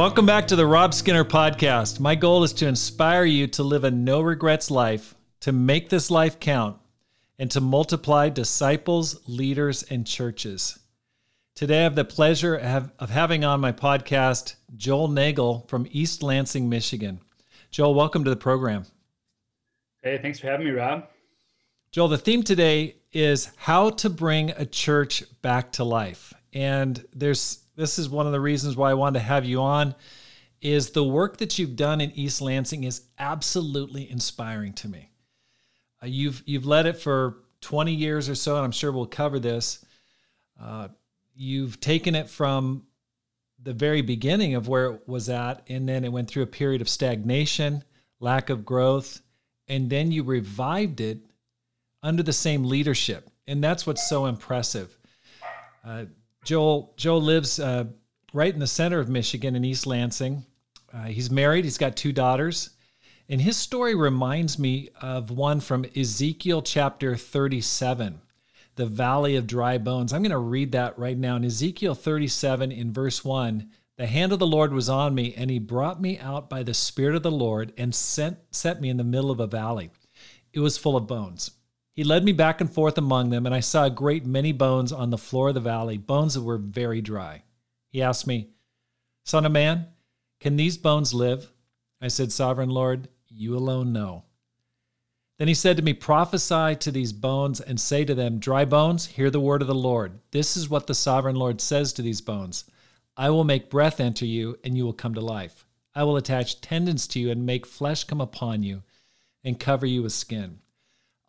Welcome 0.00 0.24
back 0.24 0.46
to 0.46 0.56
the 0.56 0.66
Rob 0.66 0.94
Skinner 0.94 1.26
podcast. 1.26 2.00
My 2.00 2.14
goal 2.14 2.42
is 2.42 2.54
to 2.54 2.66
inspire 2.66 3.26
you 3.26 3.46
to 3.48 3.62
live 3.62 3.84
a 3.84 3.90
no 3.90 4.22
regrets 4.22 4.70
life, 4.70 5.14
to 5.40 5.52
make 5.52 5.90
this 5.90 6.10
life 6.10 6.40
count, 6.40 6.78
and 7.38 7.50
to 7.50 7.60
multiply 7.60 8.30
disciples, 8.30 9.20
leaders, 9.28 9.82
and 9.82 10.06
churches. 10.06 10.78
Today, 11.54 11.80
I 11.80 11.82
have 11.82 11.96
the 11.96 12.06
pleasure 12.06 12.56
of 12.56 13.10
having 13.10 13.44
on 13.44 13.60
my 13.60 13.72
podcast 13.72 14.54
Joel 14.74 15.08
Nagel 15.08 15.66
from 15.68 15.86
East 15.90 16.22
Lansing, 16.22 16.70
Michigan. 16.70 17.20
Joel, 17.70 17.92
welcome 17.92 18.24
to 18.24 18.30
the 18.30 18.36
program. 18.36 18.86
Hey, 20.02 20.16
thanks 20.16 20.38
for 20.38 20.46
having 20.46 20.64
me, 20.64 20.72
Rob. 20.72 21.08
Joel, 21.92 22.08
the 22.08 22.16
theme 22.16 22.42
today 22.42 22.96
is 23.12 23.50
how 23.54 23.90
to 23.90 24.08
bring 24.08 24.52
a 24.52 24.64
church 24.64 25.24
back 25.42 25.72
to 25.72 25.84
life. 25.84 26.32
And 26.54 27.04
there's 27.14 27.58
this 27.80 27.98
is 27.98 28.08
one 28.10 28.26
of 28.26 28.32
the 28.32 28.40
reasons 28.40 28.76
why 28.76 28.90
I 28.90 28.94
wanted 28.94 29.20
to 29.20 29.24
have 29.24 29.46
you 29.46 29.62
on 29.62 29.94
is 30.60 30.90
the 30.90 31.02
work 31.02 31.38
that 31.38 31.58
you've 31.58 31.76
done 31.76 32.02
in 32.02 32.10
East 32.12 32.42
Lansing 32.42 32.84
is 32.84 33.02
absolutely 33.18 34.10
inspiring 34.10 34.74
to 34.74 34.88
me. 34.88 35.10
Uh, 36.02 36.06
you've 36.06 36.42
you've 36.44 36.66
led 36.66 36.84
it 36.84 36.98
for 36.98 37.38
20 37.62 37.94
years 37.94 38.28
or 38.28 38.34
so, 38.34 38.56
and 38.56 38.64
I'm 38.64 38.72
sure 38.72 38.92
we'll 38.92 39.06
cover 39.06 39.38
this. 39.38 39.84
Uh, 40.60 40.88
you've 41.34 41.80
taken 41.80 42.14
it 42.14 42.28
from 42.28 42.84
the 43.62 43.72
very 43.72 44.02
beginning 44.02 44.54
of 44.54 44.68
where 44.68 44.92
it 44.92 45.08
was 45.08 45.30
at, 45.30 45.62
and 45.68 45.88
then 45.88 46.04
it 46.04 46.12
went 46.12 46.28
through 46.28 46.42
a 46.42 46.46
period 46.46 46.82
of 46.82 46.88
stagnation, 46.88 47.82
lack 48.18 48.50
of 48.50 48.64
growth, 48.66 49.22
and 49.68 49.88
then 49.88 50.12
you 50.12 50.22
revived 50.22 51.00
it 51.00 51.18
under 52.02 52.22
the 52.22 52.32
same 52.32 52.64
leadership, 52.64 53.30
and 53.46 53.64
that's 53.64 53.86
what's 53.86 54.06
so 54.06 54.26
impressive. 54.26 54.98
Uh, 55.82 56.04
Joel 56.44 56.94
Joel 56.96 57.22
lives 57.22 57.60
uh, 57.60 57.84
right 58.32 58.52
in 58.52 58.60
the 58.60 58.66
center 58.66 58.98
of 58.98 59.08
Michigan 59.08 59.56
in 59.56 59.64
East 59.64 59.86
Lansing. 59.86 60.44
Uh, 60.92 61.04
he's 61.04 61.30
married. 61.30 61.64
He's 61.64 61.78
got 61.78 61.96
two 61.96 62.12
daughters, 62.12 62.70
and 63.28 63.40
his 63.40 63.56
story 63.56 63.94
reminds 63.94 64.58
me 64.58 64.88
of 65.00 65.30
one 65.30 65.60
from 65.60 65.86
Ezekiel 65.96 66.62
chapter 66.62 67.16
37, 67.16 68.20
the 68.74 68.86
Valley 68.86 69.36
of 69.36 69.46
Dry 69.46 69.78
Bones. 69.78 70.12
I'm 70.12 70.22
going 70.22 70.30
to 70.30 70.38
read 70.38 70.72
that 70.72 70.98
right 70.98 71.16
now. 71.16 71.36
In 71.36 71.44
Ezekiel 71.44 71.94
37, 71.94 72.72
in 72.72 72.92
verse 72.92 73.24
one, 73.24 73.70
the 73.96 74.06
hand 74.06 74.32
of 74.32 74.38
the 74.38 74.46
Lord 74.46 74.72
was 74.72 74.88
on 74.88 75.14
me, 75.14 75.34
and 75.36 75.50
He 75.50 75.58
brought 75.58 76.00
me 76.00 76.18
out 76.18 76.48
by 76.48 76.62
the 76.62 76.74
Spirit 76.74 77.14
of 77.14 77.22
the 77.22 77.30
Lord 77.30 77.72
and 77.76 77.94
sent 77.94 78.38
set 78.50 78.80
me 78.80 78.88
in 78.88 78.96
the 78.96 79.04
middle 79.04 79.30
of 79.30 79.40
a 79.40 79.46
valley. 79.46 79.90
It 80.52 80.60
was 80.60 80.78
full 80.78 80.96
of 80.96 81.06
bones. 81.06 81.52
He 81.92 82.04
led 82.04 82.24
me 82.24 82.32
back 82.32 82.60
and 82.60 82.70
forth 82.70 82.96
among 82.96 83.30
them, 83.30 83.46
and 83.46 83.54
I 83.54 83.60
saw 83.60 83.84
a 83.84 83.90
great 83.90 84.24
many 84.24 84.52
bones 84.52 84.92
on 84.92 85.10
the 85.10 85.18
floor 85.18 85.48
of 85.48 85.54
the 85.54 85.60
valley, 85.60 85.98
bones 85.98 86.34
that 86.34 86.42
were 86.42 86.58
very 86.58 87.00
dry. 87.00 87.42
He 87.88 88.00
asked 88.00 88.26
me, 88.26 88.50
Son 89.24 89.44
of 89.44 89.52
man, 89.52 89.86
can 90.38 90.56
these 90.56 90.78
bones 90.78 91.12
live? 91.12 91.50
I 92.00 92.08
said, 92.08 92.32
Sovereign 92.32 92.70
Lord, 92.70 93.08
you 93.28 93.56
alone 93.56 93.92
know. 93.92 94.24
Then 95.38 95.48
he 95.48 95.54
said 95.54 95.76
to 95.78 95.82
me, 95.82 95.92
Prophesy 95.92 96.76
to 96.76 96.90
these 96.90 97.12
bones 97.12 97.60
and 97.60 97.80
say 97.80 98.04
to 98.04 98.14
them, 98.14 98.38
Dry 98.38 98.64
bones, 98.64 99.06
hear 99.06 99.30
the 99.30 99.40
word 99.40 99.62
of 99.62 99.68
the 99.68 99.74
Lord. 99.74 100.20
This 100.30 100.56
is 100.56 100.68
what 100.68 100.86
the 100.86 100.94
sovereign 100.94 101.36
Lord 101.36 101.60
says 101.60 101.92
to 101.94 102.02
these 102.02 102.20
bones 102.20 102.64
I 103.16 103.30
will 103.30 103.44
make 103.44 103.70
breath 103.70 104.00
enter 104.00 104.24
you, 104.24 104.58
and 104.64 104.76
you 104.76 104.84
will 104.84 104.92
come 104.92 105.14
to 105.14 105.20
life. 105.20 105.66
I 105.94 106.04
will 106.04 106.16
attach 106.16 106.60
tendons 106.60 107.06
to 107.08 107.20
you 107.20 107.30
and 107.30 107.44
make 107.44 107.66
flesh 107.66 108.04
come 108.04 108.20
upon 108.20 108.62
you 108.62 108.82
and 109.42 109.58
cover 109.58 109.86
you 109.86 110.02
with 110.02 110.12
skin. 110.12 110.60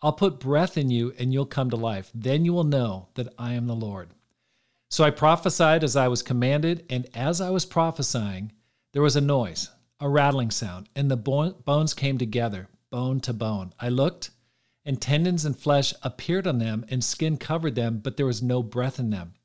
I'll 0.04 0.14
put 0.14 0.40
breath 0.40 0.78
in 0.78 0.90
you 0.90 1.14
and 1.20 1.32
you'll 1.32 1.46
come 1.46 1.70
to 1.70 1.76
life. 1.76 2.10
Then 2.16 2.44
you 2.44 2.54
will 2.54 2.64
know 2.64 3.10
that 3.14 3.34
I 3.38 3.54
am 3.54 3.68
the 3.68 3.76
Lord. 3.76 4.10
So 4.90 5.04
I 5.04 5.12
prophesied 5.12 5.84
as 5.84 5.96
I 5.96 6.08
was 6.10 6.22
commanded, 6.22 6.86
and 6.90 7.08
as 7.16 7.40
I 7.40 7.50
was 7.50 7.66
prophesying, 7.66 8.52
there 8.92 9.02
was 9.02 9.16
a 9.16 9.22
noise, 9.22 9.70
a 10.02 10.10
rattling 10.10 10.52
sound, 10.52 10.90
and 10.96 11.10
the 11.10 11.16
bones 11.16 11.94
came 11.94 12.18
together, 12.18 12.68
bone 12.90 13.22
to 13.22 13.32
bone. 13.32 13.74
I 13.80 13.88
looked, 13.88 14.32
and 14.84 15.00
tendons 15.00 15.46
and 15.46 15.58
flesh 15.58 15.94
appeared 16.02 16.46
on 16.46 16.58
them, 16.58 16.84
and 16.90 17.02
skin 17.02 17.38
covered 17.38 17.76
them, 17.76 18.00
but 18.00 18.18
there 18.18 18.26
was 18.26 18.42
no 18.42 18.62
breath 18.62 19.00
in 19.00 19.12
them. 19.12 19.36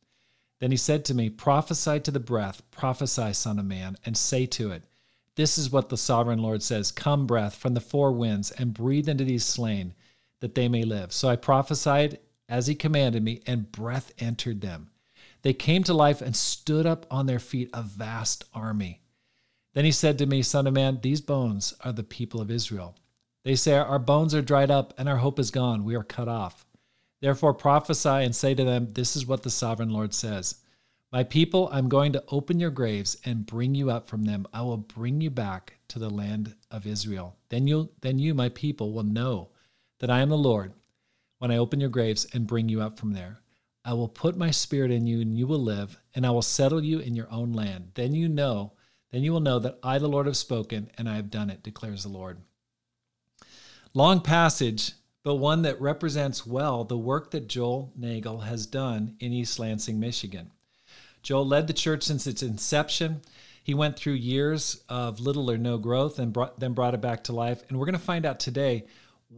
Then 0.59 0.73
he 0.73 0.77
said 0.77 1.05
to 1.05 1.15
me, 1.15 1.31
Prophesy 1.31 2.00
to 2.00 2.11
the 2.11 2.19
breath, 2.19 2.69
prophesy, 2.73 3.33
Son 3.34 3.61
of 3.61 3.67
Man, 3.67 3.97
and 4.05 4.17
say 4.17 4.47
to 4.47 4.73
it, 4.73 4.83
This 5.37 5.59
is 5.59 5.71
what 5.71 5.91
the 5.91 5.97
sovereign 5.97 6.41
Lord 6.41 6.62
says 6.62 6.91
Come, 6.91 7.27
breath, 7.27 7.55
from 7.55 7.75
the 7.75 7.81
four 7.81 8.11
winds, 8.11 8.50
and 8.50 8.75
breathe 8.75 9.09
into 9.09 9.25
these 9.25 9.44
slain 9.44 9.94
that 10.41 10.55
they 10.55 10.69
may 10.69 10.83
live. 10.83 11.13
So 11.13 11.29
I 11.29 11.37
prophesied 11.37 12.19
as 12.49 12.67
he 12.67 12.75
commanded 12.75 13.23
me, 13.23 13.43
and 13.47 13.71
breath 13.73 14.13
entered 14.19 14.61
them. 14.61 14.91
They 15.43 15.53
came 15.53 15.83
to 15.85 15.95
life 15.95 16.21
and 16.21 16.35
stood 16.35 16.87
up 16.87 17.07
on 17.11 17.27
their 17.27 17.39
feet, 17.39 17.71
a 17.73 17.83
vast 17.83 18.45
army. 18.55 19.03
Then 19.75 19.85
he 19.85 19.93
said 19.93 20.19
to 20.19 20.27
me, 20.27 20.43
Son 20.43 20.67
of 20.67 20.75
man, 20.75 21.01
these 21.03 21.21
bones 21.21 21.75
are 21.81 21.93
the 21.93 22.03
people 22.03 22.41
of 22.41 22.51
Israel. 22.51 22.97
They 23.45 23.55
say, 23.55 23.75
Our 23.75 23.99
bones 23.99 24.35
are 24.35 24.43
dried 24.43 24.71
up, 24.71 24.95
and 24.99 25.09
our 25.09 25.19
hope 25.19 25.39
is 25.39 25.51
gone. 25.51 25.85
We 25.85 25.95
are 25.95 26.03
cut 26.03 26.29
off. 26.29 26.67
Therefore 27.21 27.55
prophesy 27.55 28.09
and 28.09 28.35
say 28.35 28.55
to 28.55 28.65
them, 28.65 28.89
This 28.93 29.17
is 29.17 29.27
what 29.27 29.43
the 29.43 29.51
sovereign 29.51 29.91
Lord 29.91 30.15
says. 30.15 30.57
My 31.13 31.23
people, 31.23 31.69
I'm 31.73 31.89
going 31.89 32.13
to 32.13 32.25
open 32.29 32.59
your 32.59 32.71
graves 32.71 33.17
and 33.25 33.47
bring 33.47 33.75
you 33.75 33.91
up 33.91 34.09
from 34.09 34.25
them. 34.25 34.47
I 34.53 34.63
will 34.63 34.77
bring 34.77 35.21
you 35.21 35.31
back 35.31 35.75
to 35.89 35.99
the 35.99 36.11
land 36.11 36.55
of 36.71 36.87
Israel. 36.87 37.37
Then 37.49 37.67
you 37.67 37.91
then 38.01 38.19
you, 38.19 38.35
my 38.35 38.49
people, 38.49 38.93
will 38.93 39.05
know 39.05 39.51
that 39.99 40.11
I 40.11 40.21
am 40.21 40.29
the 40.29 40.37
Lord 40.37 40.73
when 41.39 41.51
I 41.51 41.57
open 41.57 41.81
your 41.81 41.91
graves 41.91 42.27
and 42.33 42.47
bring 42.47 42.69
you 42.69 42.81
up 42.81 42.99
from 42.99 43.12
there. 43.12 43.39
I 43.84 43.93
will 43.93 44.09
put 44.09 44.37
my 44.37 44.51
spirit 44.51 44.91
in 44.91 45.07
you 45.07 45.21
and 45.21 45.39
you 45.39 45.47
will 45.47 45.62
live, 45.62 46.01
and 46.15 46.27
I 46.27 46.31
will 46.31 46.43
settle 46.43 46.83
you 46.83 46.99
in 46.99 47.15
your 47.15 47.31
own 47.31 47.53
land. 47.53 47.93
Then 47.95 48.15
you 48.15 48.29
know, 48.29 48.73
then 49.12 49.23
you 49.23 49.33
will 49.33 49.41
know 49.41 49.61
that 49.61 49.79
I, 49.83 49.99
the 49.99 50.09
Lord, 50.09 50.27
have 50.27 50.37
spoken 50.37 50.91
and 50.99 51.09
I 51.09 51.17
have 51.17 51.31
done 51.31 51.51
it, 51.51 51.62
declares 51.62 52.03
the 52.03 52.09
Lord. 52.09 52.39
Long 53.95 54.21
passage, 54.21 54.93
but 55.23 55.37
one 55.37 55.62
that 55.62 55.81
represents 55.81 56.47
well 56.47 56.85
the 56.85 56.99
work 56.99 57.31
that 57.31 57.49
Joel 57.49 57.93
Nagel 57.97 58.41
has 58.41 58.67
done 58.67 59.17
in 59.21 59.33
East 59.33 59.59
Lansing, 59.59 60.01
Michigan. 60.01 60.51
Joel 61.23 61.47
led 61.47 61.67
the 61.67 61.73
church 61.73 62.03
since 62.03 62.27
its 62.27 62.43
inception. 62.43 63.23
He 63.62 63.75
went 63.75 63.97
through 63.97 64.12
years 64.15 64.83
of 64.89 65.19
little 65.19 65.51
or 65.51 65.59
no 65.59 65.79
growth 65.79 66.19
and 66.19 66.33
brought, 66.33 66.61
then 66.61 66.73
brought 66.73 66.95
it 66.95 67.01
back 67.01 67.25
to 67.25 67.33
life. 67.33 67.62
And 67.69 67.79
we're 67.79 67.87
going 67.87 67.99
to 67.99 67.99
find 67.99 68.27
out 68.27 68.39
today 68.39 68.87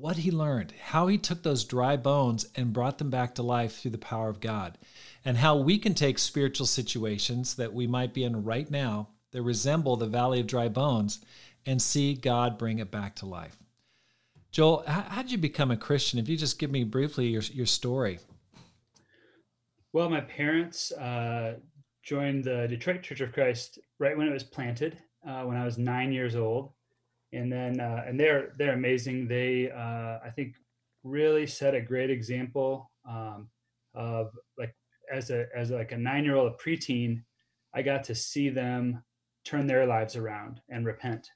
what 0.00 0.18
he 0.18 0.30
learned, 0.30 0.72
how 0.80 1.08
he 1.08 1.18
took 1.18 1.42
those 1.42 1.64
dry 1.64 1.96
bones 1.96 2.48
and 2.54 2.72
brought 2.72 2.98
them 2.98 3.10
back 3.10 3.34
to 3.34 3.42
life 3.42 3.78
through 3.78 3.90
the 3.90 3.98
power 3.98 4.28
of 4.28 4.40
God, 4.40 4.78
and 5.24 5.36
how 5.36 5.56
we 5.56 5.76
can 5.76 5.94
take 5.94 6.18
spiritual 6.18 6.66
situations 6.66 7.56
that 7.56 7.72
we 7.72 7.86
might 7.86 8.14
be 8.14 8.22
in 8.22 8.44
right 8.44 8.70
now 8.70 9.08
that 9.32 9.42
resemble 9.42 9.96
the 9.96 10.06
valley 10.06 10.40
of 10.40 10.46
dry 10.46 10.68
bones 10.68 11.18
and 11.66 11.82
see 11.82 12.14
God 12.14 12.58
bring 12.58 12.78
it 12.78 12.92
back 12.92 13.16
to 13.16 13.26
life. 13.26 13.56
Joel, 14.52 14.84
how, 14.86 15.22
did 15.22 15.32
you 15.32 15.38
become 15.38 15.70
a 15.70 15.76
Christian? 15.76 16.18
If 16.18 16.28
you 16.28 16.36
just 16.36 16.58
give 16.58 16.70
me 16.70 16.84
briefly 16.84 17.26
your, 17.26 17.42
your 17.42 17.66
story. 17.66 18.20
Well, 19.92 20.08
my 20.08 20.20
parents 20.20 20.92
uh, 20.92 21.56
joined 22.02 22.44
the 22.44 22.66
Detroit 22.68 23.02
Church 23.02 23.20
of 23.20 23.32
Christ 23.32 23.80
right 23.98 24.16
when 24.16 24.28
it 24.28 24.32
was 24.32 24.44
planted, 24.44 24.96
uh, 25.26 25.42
when 25.42 25.56
I 25.56 25.64
was 25.64 25.76
nine 25.76 26.12
years 26.12 26.36
old 26.36 26.72
and 27.32 27.52
then 27.52 27.80
uh, 27.80 28.02
and 28.06 28.18
they're 28.18 28.52
they're 28.58 28.74
amazing. 28.74 29.28
They 29.28 29.70
uh, 29.70 30.18
I 30.24 30.30
think 30.34 30.54
really 31.04 31.46
set 31.46 31.74
a 31.74 31.80
great 31.80 32.10
example 32.10 32.90
um, 33.08 33.48
of 33.94 34.30
like 34.58 34.74
as 35.12 35.30
a 35.30 35.46
as 35.56 35.70
like 35.70 35.92
a 35.92 35.98
nine 35.98 36.24
year 36.24 36.36
old 36.36 36.52
a 36.52 36.62
preteen, 36.62 37.22
I 37.74 37.82
got 37.82 38.04
to 38.04 38.14
see 38.14 38.48
them 38.48 39.02
turn 39.44 39.66
their 39.66 39.86
lives 39.86 40.16
around 40.16 40.60
and 40.68 40.86
repent. 40.86 41.28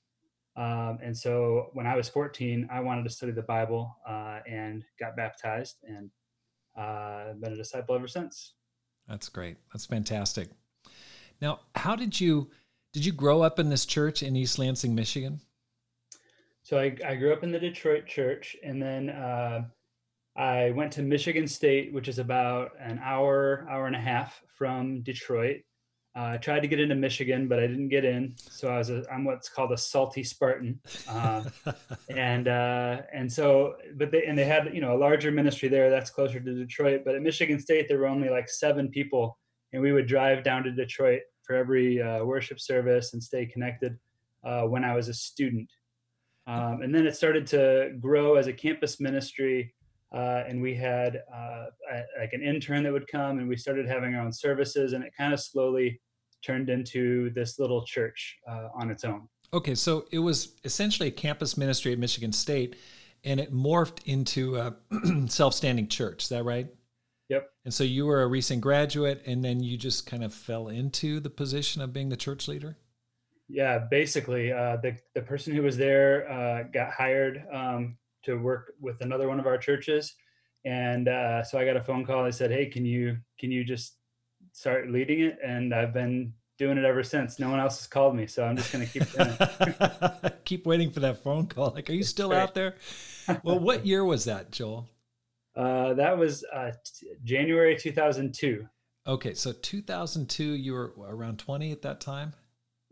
Um, 0.55 0.99
and 1.03 1.17
so 1.17 1.71
when 1.73 1.87
I 1.87 1.97
was 1.97 2.11
14, 2.11 2.69
I 2.71 2.81
wanted 2.81 3.05
to 3.05 3.11
study 3.11 3.33
the 3.33 3.43
Bible 3.43 3.97
uh, 4.07 4.41
and 4.47 4.85
got 5.01 5.17
baptized 5.17 5.77
and 5.83 6.11
uh, 6.79 7.33
been 7.41 7.55
a 7.55 7.57
disciple 7.57 7.95
ever 7.95 8.07
since. 8.07 8.53
That's 9.09 9.31
great. 9.31 9.57
That's 9.73 9.87
fantastic. 9.87 10.49
Now, 11.41 11.61
how 11.75 11.97
did 11.97 12.21
you 12.21 12.51
did 12.93 13.07
you 13.07 13.13
grow 13.13 13.41
up 13.41 13.59
in 13.59 13.71
this 13.71 13.87
church 13.87 14.23
in 14.23 14.37
East 14.37 14.59
Lansing, 14.59 14.95
Michigan? 14.95 15.41
So 16.63 16.79
I, 16.79 16.97
I 17.07 17.17
grew 17.17 17.33
up 17.33 17.43
in 17.43 17.51
the 17.51 17.59
Detroit 17.59 18.07
church, 18.07 18.57
and 18.63 18.81
then 18.81 19.11
uh, 19.11 19.65
I 20.37 20.71
went 20.71 20.93
to 20.93 21.03
Michigan 21.03 21.47
State, 21.49 21.93
which 21.93 22.09
is 22.09 22.19
about 22.19 22.73
an 22.79 23.01
hour, 23.03 23.67
hour 23.69 23.87
and 23.87 23.97
a 23.97 24.01
half 24.01 24.41
from 24.57 25.03
Detroit. 25.03 25.63
Uh, 26.15 26.33
I 26.35 26.37
tried 26.37 26.61
to 26.61 26.69
get 26.69 26.79
into 26.79 26.95
Michigan, 26.95 27.49
but 27.49 27.59
I 27.59 27.67
didn't 27.67 27.89
get 27.89 28.05
in. 28.05 28.35
So 28.37 28.69
I 28.69 28.79
was 28.79 28.91
a, 28.91 29.03
I'm 29.11 29.25
what's 29.25 29.49
called 29.49 29.73
a 29.73 29.79
salty 29.79 30.23
Spartan, 30.23 30.79
uh, 31.09 31.45
and 32.11 32.49
uh, 32.49 33.03
and 33.13 33.33
so 33.33 33.77
but 33.97 34.11
they 34.11 34.27
and 34.27 34.37
they 34.37 34.45
had 34.45 34.75
you 34.75 34.83
know 34.83 34.95
a 34.95 34.99
larger 34.99 35.31
ministry 35.31 35.71
there 35.71 35.89
that's 35.89 36.11
closer 36.11 36.39
to 36.39 36.55
Detroit. 36.55 37.03
But 37.05 37.15
at 37.15 37.23
Michigan 37.23 37.59
State 37.59 37.89
there 37.89 37.99
were 37.99 38.09
only 38.09 38.29
like 38.29 38.49
seven 38.51 38.89
people, 38.91 39.39
and 39.73 39.81
we 39.81 39.93
would 39.93 40.07
drive 40.07 40.45
down 40.45 40.65
to 40.65 40.71
Detroit 40.71 41.23
for 41.45 41.57
every 41.57 42.01
uh, 42.01 42.25
worship 42.25 42.61
service 42.61 43.15
and 43.15 43.23
stay 43.23 43.47
connected 43.47 43.99
uh, 44.45 44.63
when 44.63 44.85
I 44.85 44.95
was 44.95 45.09
a 45.09 45.15
student. 45.15 45.71
Um, 46.47 46.83
and 46.83 46.95
then 46.95 47.07
it 47.07 47.17
started 47.17 47.47
to 47.49 47.93
grow 48.01 48.35
as 48.35 48.47
a 48.47 48.53
campus 48.53 49.01
ministry. 49.01 49.75
Uh, 50.15 50.45
and 50.47 50.61
we 50.61 50.75
had 50.75 51.23
uh, 51.33 51.67
a, 51.91 52.03
like 52.21 52.33
an 52.33 52.43
intern 52.43 52.83
that 52.83 52.93
would 52.93 53.07
come 53.07 53.39
and 53.39 53.49
we 53.49 53.57
started 53.57 53.89
having 53.89 54.15
our 54.15 54.23
own 54.23 54.33
services 54.33 54.93
and 54.93 55.03
it 55.03 55.13
kind 55.17 55.33
of 55.33 55.41
slowly 55.41 55.99
turned 56.43 56.69
into 56.69 57.31
this 57.31 57.59
little 57.59 57.85
church 57.85 58.39
uh, 58.49 58.69
on 58.75 58.91
its 58.91 59.05
own. 59.05 59.29
Okay, 59.55 59.75
so 59.75 60.07
it 60.11 60.19
was 60.19 60.55
essentially 60.65 61.09
a 61.09 61.13
campus 61.13 61.57
ministry 61.57 61.93
at 61.93 61.99
Michigan 61.99 62.33
State, 62.33 62.77
and 63.23 63.39
it 63.39 63.53
morphed 63.53 64.03
into 64.07 64.57
a 64.57 64.75
self-standing 65.29 65.89
church. 65.89 66.25
Is 66.25 66.29
that 66.31 66.45
right? 66.45 66.69
Yep. 67.29 67.51
And 67.65 67.73
so 67.73 67.85
you 67.85 68.07
were 68.07 68.23
a 68.23 68.27
recent 68.27 68.63
graduate, 68.63 69.23
and 69.27 69.45
then 69.45 69.63
you 69.63 69.77
just 69.77 70.07
kind 70.07 70.25
of 70.25 70.33
fell 70.33 70.69
into 70.69 71.21
the 71.21 71.31
position 71.31 71.83
of 71.83 71.93
being 71.93 72.09
the 72.09 72.17
church 72.17 72.49
leader. 72.49 72.79
Yeah, 73.53 73.81
basically, 73.91 74.51
uh, 74.51 74.79
the 74.79 74.97
the 75.15 75.21
person 75.21 75.55
who 75.55 75.63
was 75.63 75.77
there 75.77 76.31
uh, 76.31 76.63
got 76.63 76.91
hired 76.91 77.45
um, 77.53 77.99
to 78.25 78.37
work 78.37 78.73
with 78.81 79.03
another 79.03 79.29
one 79.29 79.39
of 79.39 79.47
our 79.47 79.59
churches, 79.59 80.15
and 80.65 81.07
uh, 81.07 81.45
so 81.45 81.59
I 81.59 81.67
got 81.67 81.77
a 81.77 81.83
phone 81.83 82.07
call. 82.07 82.25
They 82.25 82.31
said, 82.31 82.51
"Hey, 82.51 82.65
can 82.65 82.87
you 82.87 83.19
can 83.39 83.51
you 83.51 83.63
just 83.63 83.99
start 84.53 84.91
leading 84.91 85.21
it?" 85.21 85.39
And 85.45 85.75
I've 85.75 85.93
been 85.93 86.33
doing 86.59 86.79
it 86.79 86.87
ever 86.87 87.03
since. 87.03 87.39
No 87.39 87.51
one 87.51 87.61
else 87.61 87.79
has 87.79 87.87
called 87.87 88.17
me, 88.17 88.27
so 88.27 88.43
I'm 88.43 88.57
just 88.57 88.73
going 88.73 88.87
to 88.87 88.91
keep 88.91 89.13
doing 89.13 89.37
it. 89.39 90.35
keep 90.47 90.65
waiting 90.65 90.91
for 90.91 91.01
that 91.01 91.23
phone 91.23 91.47
call. 91.47 91.73
Like, 91.75 91.91
are 91.91 91.95
you 91.95 92.05
still 92.05 92.31
right. 92.31 92.41
out 92.41 92.55
there? 92.55 92.77
Well, 93.43 93.59
what 93.59 93.85
year 93.93 94.03
was 94.03 94.25
that, 94.25 94.51
Joel? 94.51 94.89
Uh, 95.55 95.93
that 95.93 96.17
was 96.17 96.43
uh, 96.55 96.71
t- 96.71 97.09
January 97.23 97.77
2002. 97.77 98.67
Okay, 99.07 99.35
so 99.35 99.53
2002, 99.53 100.43
you 100.43 100.73
were 100.73 100.93
around 100.99 101.39
20 101.39 101.73
at 101.73 101.83
that 101.83 102.01
time. 102.01 102.33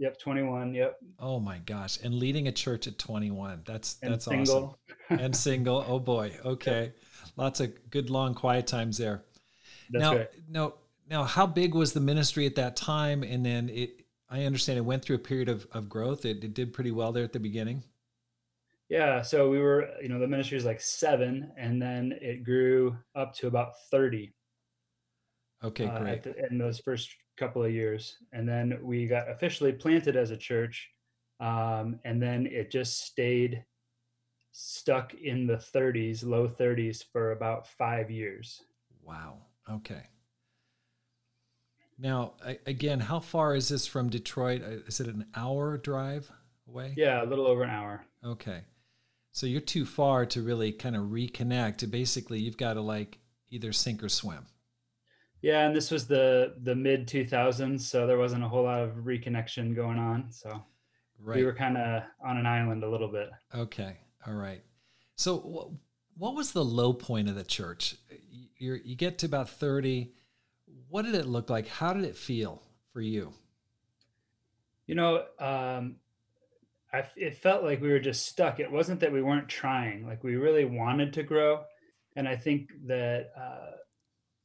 Yep, 0.00 0.18
21. 0.18 0.72
Yep. 0.72 0.96
Oh 1.18 1.38
my 1.38 1.58
gosh, 1.58 1.98
and 2.02 2.14
leading 2.14 2.48
a 2.48 2.52
church 2.52 2.86
at 2.86 2.98
21. 2.98 3.64
That's 3.66 3.98
and 4.02 4.14
that's 4.14 4.24
single. 4.24 4.78
awesome. 5.10 5.24
and 5.24 5.36
single. 5.46 5.84
Oh 5.86 5.98
boy. 5.98 6.34
Okay, 6.42 6.84
yep. 6.84 6.96
lots 7.36 7.60
of 7.60 7.90
good 7.90 8.08
long 8.08 8.34
quiet 8.34 8.66
times 8.66 8.96
there. 8.96 9.24
That's 9.90 10.00
now, 10.00 10.16
right. 10.16 10.28
now, 10.48 10.74
now, 11.10 11.24
how 11.24 11.46
big 11.46 11.74
was 11.74 11.92
the 11.92 12.00
ministry 12.00 12.46
at 12.46 12.54
that 12.54 12.76
time? 12.76 13.22
And 13.22 13.44
then 13.44 13.68
it, 13.68 14.00
I 14.30 14.44
understand 14.44 14.78
it 14.78 14.86
went 14.86 15.04
through 15.04 15.16
a 15.16 15.20
period 15.20 15.50
of, 15.50 15.66
of 15.72 15.90
growth. 15.90 16.24
It, 16.24 16.42
it 16.42 16.54
did 16.54 16.72
pretty 16.72 16.92
well 16.92 17.12
there 17.12 17.24
at 17.24 17.34
the 17.34 17.40
beginning. 17.40 17.84
Yeah, 18.88 19.20
so 19.20 19.50
we 19.50 19.58
were, 19.58 19.90
you 20.00 20.08
know, 20.08 20.18
the 20.18 20.26
ministry 20.26 20.56
is 20.56 20.64
like 20.64 20.80
seven, 20.80 21.52
and 21.58 21.80
then 21.80 22.14
it 22.22 22.42
grew 22.42 22.96
up 23.14 23.34
to 23.34 23.48
about 23.48 23.72
thirty. 23.90 24.32
Okay, 25.62 25.84
uh, 25.84 25.98
great. 25.98 26.22
The, 26.22 26.46
in 26.50 26.56
those 26.56 26.80
first 26.80 27.10
couple 27.40 27.64
of 27.64 27.72
years, 27.72 28.18
and 28.32 28.48
then 28.48 28.78
we 28.82 29.06
got 29.06 29.28
officially 29.28 29.72
planted 29.72 30.14
as 30.14 30.30
a 30.30 30.36
church, 30.36 30.90
um, 31.40 31.98
and 32.04 32.22
then 32.22 32.46
it 32.46 32.70
just 32.70 33.04
stayed 33.04 33.64
stuck 34.52 35.14
in 35.14 35.46
the 35.46 35.56
30s, 35.56 36.24
low 36.24 36.46
30s, 36.46 37.02
for 37.12 37.32
about 37.32 37.66
five 37.66 38.10
years. 38.10 38.62
Wow. 39.02 39.38
Okay. 39.68 40.02
Now, 41.98 42.34
again, 42.66 43.00
how 43.00 43.20
far 43.20 43.54
is 43.54 43.68
this 43.68 43.86
from 43.86 44.08
Detroit? 44.08 44.62
Uh, 44.62 44.86
is 44.86 45.00
it 45.00 45.06
an 45.06 45.26
hour 45.34 45.76
drive 45.76 46.30
away? 46.68 46.94
Yeah, 46.96 47.22
a 47.22 47.26
little 47.26 47.46
over 47.46 47.62
an 47.62 47.70
hour. 47.70 48.04
Okay. 48.24 48.62
So 49.32 49.46
you're 49.46 49.60
too 49.60 49.86
far 49.86 50.26
to 50.26 50.42
really 50.42 50.72
kind 50.72 50.96
of 50.96 51.04
reconnect. 51.04 51.90
Basically, 51.90 52.38
you've 52.38 52.56
got 52.56 52.74
to 52.74 52.80
like 52.80 53.18
either 53.50 53.72
sink 53.72 54.02
or 54.02 54.08
swim. 54.08 54.46
Yeah, 55.42 55.66
and 55.66 55.74
this 55.74 55.90
was 55.90 56.06
the 56.06 56.54
the 56.62 56.74
mid 56.74 57.08
2000s, 57.08 57.80
so 57.80 58.06
there 58.06 58.18
wasn't 58.18 58.44
a 58.44 58.48
whole 58.48 58.64
lot 58.64 58.82
of 58.82 58.90
reconnection 59.04 59.74
going 59.74 59.98
on. 59.98 60.30
So 60.30 60.62
right. 61.18 61.36
we 61.36 61.44
were 61.44 61.54
kind 61.54 61.78
of 61.78 62.02
on 62.24 62.36
an 62.36 62.46
island 62.46 62.84
a 62.84 62.90
little 62.90 63.08
bit. 63.08 63.30
Okay. 63.54 63.96
All 64.26 64.34
right. 64.34 64.62
So 65.16 65.72
what 66.16 66.34
was 66.34 66.52
the 66.52 66.64
low 66.64 66.92
point 66.92 67.28
of 67.28 67.34
the 67.34 67.44
church? 67.44 67.96
you 68.60 68.78
you 68.84 68.94
get 68.94 69.18
to 69.18 69.26
about 69.26 69.48
30. 69.48 70.12
What 70.88 71.02
did 71.02 71.14
it 71.14 71.26
look 71.26 71.50
like? 71.50 71.66
How 71.66 71.92
did 71.92 72.04
it 72.04 72.16
feel 72.16 72.62
for 72.92 73.00
you? 73.00 73.32
You 74.86 74.94
know, 74.96 75.24
um, 75.38 75.96
I, 76.92 77.04
it 77.16 77.36
felt 77.36 77.64
like 77.64 77.80
we 77.80 77.90
were 77.90 78.00
just 78.00 78.26
stuck. 78.26 78.60
It 78.60 78.70
wasn't 78.70 79.00
that 79.00 79.12
we 79.12 79.22
weren't 79.22 79.48
trying; 79.48 80.06
like 80.06 80.22
we 80.22 80.36
really 80.36 80.64
wanted 80.64 81.12
to 81.14 81.22
grow, 81.22 81.64
and 82.16 82.28
I 82.28 82.36
think 82.36 82.70
that 82.86 83.30
uh, 83.36 83.70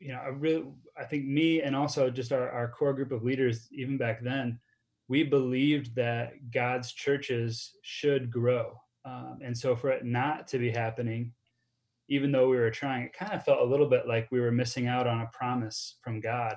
you 0.05 0.11
know, 0.11 0.19
I 0.19 0.27
really, 0.27 0.65
I 0.95 1.03
think 1.03 1.25
me 1.25 1.61
and 1.63 1.75
also 1.75 2.11
just 2.11 2.31
our, 2.31 2.47
our 2.51 2.67
core 2.67 2.93
group 2.93 3.11
of 3.11 3.23
leaders, 3.23 3.67
even 3.71 3.97
back 3.97 4.21
then, 4.23 4.59
we 5.07 5.23
believed 5.23 5.95
that 5.95 6.33
God's 6.53 6.91
churches 6.93 7.73
should 7.81 8.31
grow, 8.31 8.79
um, 9.03 9.39
and 9.43 9.57
so 9.57 9.75
for 9.75 9.89
it 9.89 10.05
not 10.05 10.47
to 10.49 10.59
be 10.59 10.69
happening, 10.69 11.31
even 12.07 12.31
though 12.31 12.49
we 12.49 12.57
were 12.57 12.69
trying, 12.69 13.05
it 13.05 13.13
kind 13.13 13.33
of 13.33 13.43
felt 13.43 13.61
a 13.61 13.71
little 13.71 13.89
bit 13.89 14.07
like 14.07 14.27
we 14.31 14.39
were 14.39 14.51
missing 14.51 14.87
out 14.87 15.07
on 15.07 15.21
a 15.21 15.29
promise 15.33 15.97
from 16.03 16.19
God, 16.19 16.55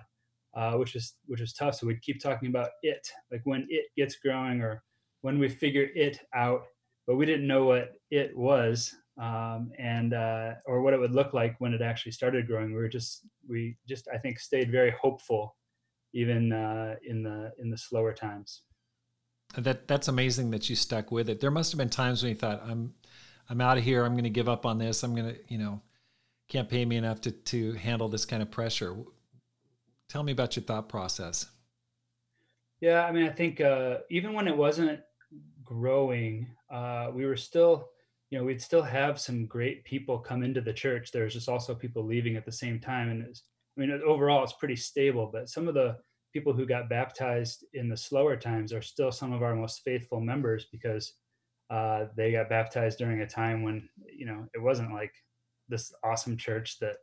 uh, 0.54 0.72
which 0.72 0.94
is 0.94 1.14
which 1.26 1.40
is 1.40 1.54
tough. 1.54 1.76
So 1.76 1.86
we'd 1.86 2.02
keep 2.02 2.22
talking 2.22 2.50
about 2.50 2.70
it, 2.82 3.08
like 3.32 3.42
when 3.44 3.66
it 3.70 3.86
gets 3.96 4.16
growing 4.16 4.60
or 4.60 4.82
when 5.22 5.38
we 5.38 5.48
figure 5.48 5.88
it 5.94 6.20
out, 6.34 6.64
but 7.06 7.16
we 7.16 7.24
didn't 7.24 7.46
know 7.46 7.64
what 7.64 7.92
it 8.10 8.36
was 8.36 8.94
um, 9.18 9.72
and 9.78 10.14
uh, 10.14 10.52
or 10.66 10.82
what 10.82 10.94
it 10.94 11.00
would 11.00 11.12
look 11.12 11.34
like 11.34 11.56
when 11.58 11.72
it 11.72 11.82
actually 11.82 12.12
started 12.12 12.46
growing. 12.46 12.68
We 12.68 12.76
were 12.76 12.88
just 12.88 13.26
we 13.48 13.76
just 13.88 14.08
I 14.12 14.18
think 14.18 14.38
stayed 14.38 14.70
very 14.70 14.90
hopeful, 14.90 15.56
even 16.12 16.52
uh, 16.52 16.96
in 17.06 17.22
the 17.22 17.52
in 17.58 17.70
the 17.70 17.78
slower 17.78 18.12
times. 18.12 18.62
That 19.56 19.88
that's 19.88 20.08
amazing 20.08 20.50
that 20.50 20.68
you 20.68 20.76
stuck 20.76 21.10
with 21.10 21.28
it. 21.28 21.40
There 21.40 21.50
must 21.50 21.72
have 21.72 21.78
been 21.78 21.88
times 21.88 22.22
when 22.22 22.30
you 22.30 22.36
thought 22.36 22.62
I'm 22.64 22.94
I'm 23.48 23.60
out 23.60 23.78
of 23.78 23.84
here. 23.84 24.04
I'm 24.04 24.12
going 24.12 24.24
to 24.24 24.30
give 24.30 24.48
up 24.48 24.66
on 24.66 24.78
this. 24.78 25.02
I'm 25.02 25.14
going 25.14 25.34
to 25.34 25.40
you 25.48 25.58
know 25.58 25.80
can't 26.48 26.68
pay 26.68 26.84
me 26.84 26.96
enough 26.96 27.20
to 27.22 27.30
to 27.30 27.72
handle 27.72 28.08
this 28.08 28.24
kind 28.24 28.42
of 28.42 28.50
pressure. 28.50 28.96
Tell 30.08 30.22
me 30.22 30.32
about 30.32 30.56
your 30.56 30.64
thought 30.64 30.88
process. 30.88 31.46
Yeah, 32.80 33.04
I 33.04 33.12
mean, 33.12 33.24
I 33.24 33.30
think 33.30 33.60
uh, 33.60 33.98
even 34.10 34.32
when 34.32 34.46
it 34.46 34.56
wasn't 34.56 35.00
growing, 35.64 36.46
uh, 36.70 37.10
we 37.12 37.26
were 37.26 37.36
still, 37.36 37.88
you 38.30 38.38
know, 38.38 38.44
we'd 38.44 38.60
still 38.62 38.82
have 38.82 39.18
some 39.18 39.46
great 39.46 39.84
people 39.84 40.18
come 40.18 40.42
into 40.42 40.60
the 40.60 40.72
church. 40.72 41.12
There's 41.12 41.32
just 41.32 41.48
also 41.48 41.74
people 41.74 42.04
leaving 42.04 42.36
at 42.36 42.44
the 42.44 42.52
same 42.52 42.78
time, 42.78 43.08
and 43.10 43.22
it's, 43.22 43.44
I 43.76 43.80
mean, 43.80 43.90
overall, 44.06 44.44
it's 44.44 44.52
pretty 44.52 44.76
stable. 44.76 45.30
But 45.32 45.48
some 45.48 45.68
of 45.68 45.74
the 45.74 45.96
people 46.32 46.52
who 46.52 46.66
got 46.66 46.90
baptized 46.90 47.64
in 47.72 47.88
the 47.88 47.96
slower 47.96 48.36
times 48.36 48.72
are 48.72 48.82
still 48.82 49.10
some 49.10 49.32
of 49.32 49.42
our 49.42 49.54
most 49.54 49.82
faithful 49.82 50.20
members 50.20 50.66
because 50.70 51.14
uh, 51.70 52.06
they 52.16 52.32
got 52.32 52.48
baptized 52.48 52.98
during 52.98 53.20
a 53.20 53.26
time 53.26 53.62
when 53.62 53.88
you 54.14 54.26
know 54.26 54.46
it 54.54 54.60
wasn't 54.60 54.92
like 54.92 55.12
this 55.68 55.92
awesome 56.02 56.36
church 56.36 56.78
that 56.80 56.96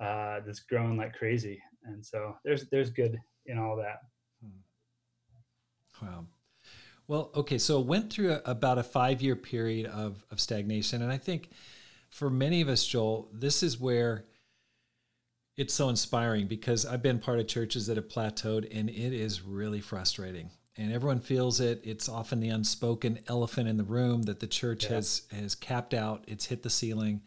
uh, 0.00 0.40
that's 0.44 0.60
growing 0.60 0.96
like 0.96 1.14
crazy. 1.14 1.62
And 1.84 2.04
so 2.04 2.36
there's 2.44 2.68
there's 2.70 2.90
good 2.90 3.20
in 3.46 3.58
all 3.58 3.76
that. 3.76 4.00
Hmm. 4.42 6.06
Wow. 6.06 6.26
Well, 7.06 7.30
okay, 7.34 7.58
so 7.58 7.80
it 7.80 7.86
went 7.86 8.10
through 8.10 8.32
a, 8.32 8.42
about 8.44 8.78
a 8.78 8.82
five 8.82 9.20
year 9.20 9.36
period 9.36 9.86
of, 9.86 10.24
of 10.30 10.40
stagnation. 10.40 11.02
And 11.02 11.12
I 11.12 11.18
think 11.18 11.50
for 12.10 12.30
many 12.30 12.60
of 12.60 12.68
us, 12.68 12.86
Joel, 12.86 13.28
this 13.32 13.62
is 13.62 13.78
where 13.78 14.24
it's 15.56 15.74
so 15.74 15.88
inspiring 15.88 16.46
because 16.46 16.84
I've 16.84 17.02
been 17.02 17.18
part 17.18 17.38
of 17.38 17.46
churches 17.46 17.86
that 17.86 17.96
have 17.96 18.08
plateaued 18.08 18.66
and 18.76 18.88
it 18.88 19.12
is 19.12 19.42
really 19.42 19.80
frustrating. 19.80 20.50
And 20.76 20.92
everyone 20.92 21.20
feels 21.20 21.60
it. 21.60 21.80
It's 21.84 22.08
often 22.08 22.40
the 22.40 22.48
unspoken 22.48 23.20
elephant 23.28 23.68
in 23.68 23.76
the 23.76 23.84
room 23.84 24.22
that 24.22 24.40
the 24.40 24.46
church 24.48 24.84
yeah. 24.84 24.96
has 24.96 25.22
has 25.30 25.54
capped 25.54 25.94
out. 25.94 26.24
It's 26.26 26.46
hit 26.46 26.64
the 26.64 26.70
ceiling. 26.70 27.20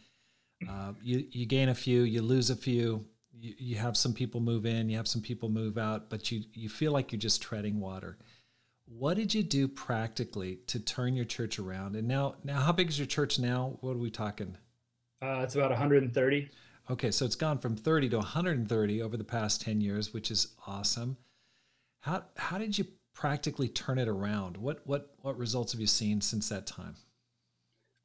Uh, 0.70 0.94
you 1.02 1.26
you 1.32 1.46
gain 1.46 1.70
a 1.70 1.76
few, 1.76 2.02
you 2.02 2.22
lose 2.22 2.50
a 2.50 2.58
few. 2.58 3.06
You, 3.40 3.54
you 3.58 3.76
have 3.78 3.96
some 3.96 4.14
people 4.14 4.42
move 4.42 4.66
in, 4.66 4.90
you 4.90 4.98
have 4.98 5.08
some 5.08 5.22
people 5.22 5.48
move 5.48 5.78
out, 5.78 6.10
but 6.10 6.30
you 6.30 6.44
you 6.54 6.68
feel 6.68 6.92
like 6.92 7.14
you're 7.14 7.20
just 7.20 7.42
treading 7.42 7.80
water. 7.80 8.18
What 8.90 9.18
did 9.18 9.34
you 9.34 9.44
do 9.44 9.68
practically 9.68 10.60
to 10.68 10.80
turn 10.80 11.16
your 11.16 11.26
church 11.26 11.60
around? 11.60 11.96
And 11.96 12.08
now, 12.08 12.36
now, 12.44 12.62
how 12.62 12.72
big 12.72 12.88
is 12.88 12.98
your 12.98 13.06
church 13.06 13.38
now? 13.38 13.78
What 13.82 13.92
are 13.92 14.00
we 14.00 14.10
talking? 14.10 14.58
Uh, 15.22 15.42
it's 15.44 15.56
about 15.56 15.72
130. 15.72 16.50
Okay, 16.90 17.12
so 17.12 17.26
it's 17.26 17.36
gone 17.36 17.58
from 17.58 17.76
30 17.76 18.10
to 18.10 18.18
130 18.18 19.02
over 19.02 19.18
the 19.18 19.24
past 19.26 19.62
10 19.62 19.82
years, 19.82 20.14
which 20.14 20.32
is 20.32 20.56
awesome. 20.66 21.18
How 22.02 22.24
how 22.38 22.58
did 22.58 22.78
you 22.78 22.86
practically 23.14 23.68
turn 23.68 23.98
it 23.98 24.08
around? 24.08 24.56
What 24.56 24.82
what 24.86 25.14
what 25.22 25.38
results 25.38 25.74
have 25.74 25.82
you 25.82 25.88
seen 25.88 26.22
since 26.22 26.48
that 26.48 26.66
time? 26.66 26.96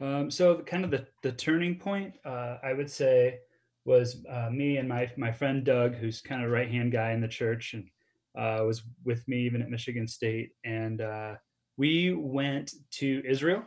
Um, 0.01 0.31
so, 0.31 0.63
kind 0.63 0.85
of 0.85 0.91
the 0.91 1.07
the 1.23 1.31
turning 1.31 1.79
point, 1.79 2.15
uh, 2.25 2.57
I 2.63 2.73
would 2.73 2.91
say, 2.91 3.39
was 3.85 4.25
uh, 4.29 4.51
me 4.51 4.79
and 4.79 4.89
my 4.89 5.09
my 5.17 5.31
friend 5.31 5.63
Doug, 5.63 5.95
who's 5.95 6.21
kind 6.21 6.43
of 6.45 6.51
right 6.51 6.69
hand 6.69 6.91
guy 6.91 7.13
in 7.13 7.21
the 7.21 7.29
church, 7.29 7.75
and 7.75 7.89
uh, 8.37 8.63
was 8.65 8.83
with 9.05 9.27
me 9.29 9.43
even 9.43 9.63
at 9.63 9.71
Michigan 9.71 10.07
State, 10.07 10.51
and 10.65 11.01
uh, 11.01 11.35
we 11.77 12.13
went 12.15 12.73
to 12.93 13.23
Israel, 13.27 13.65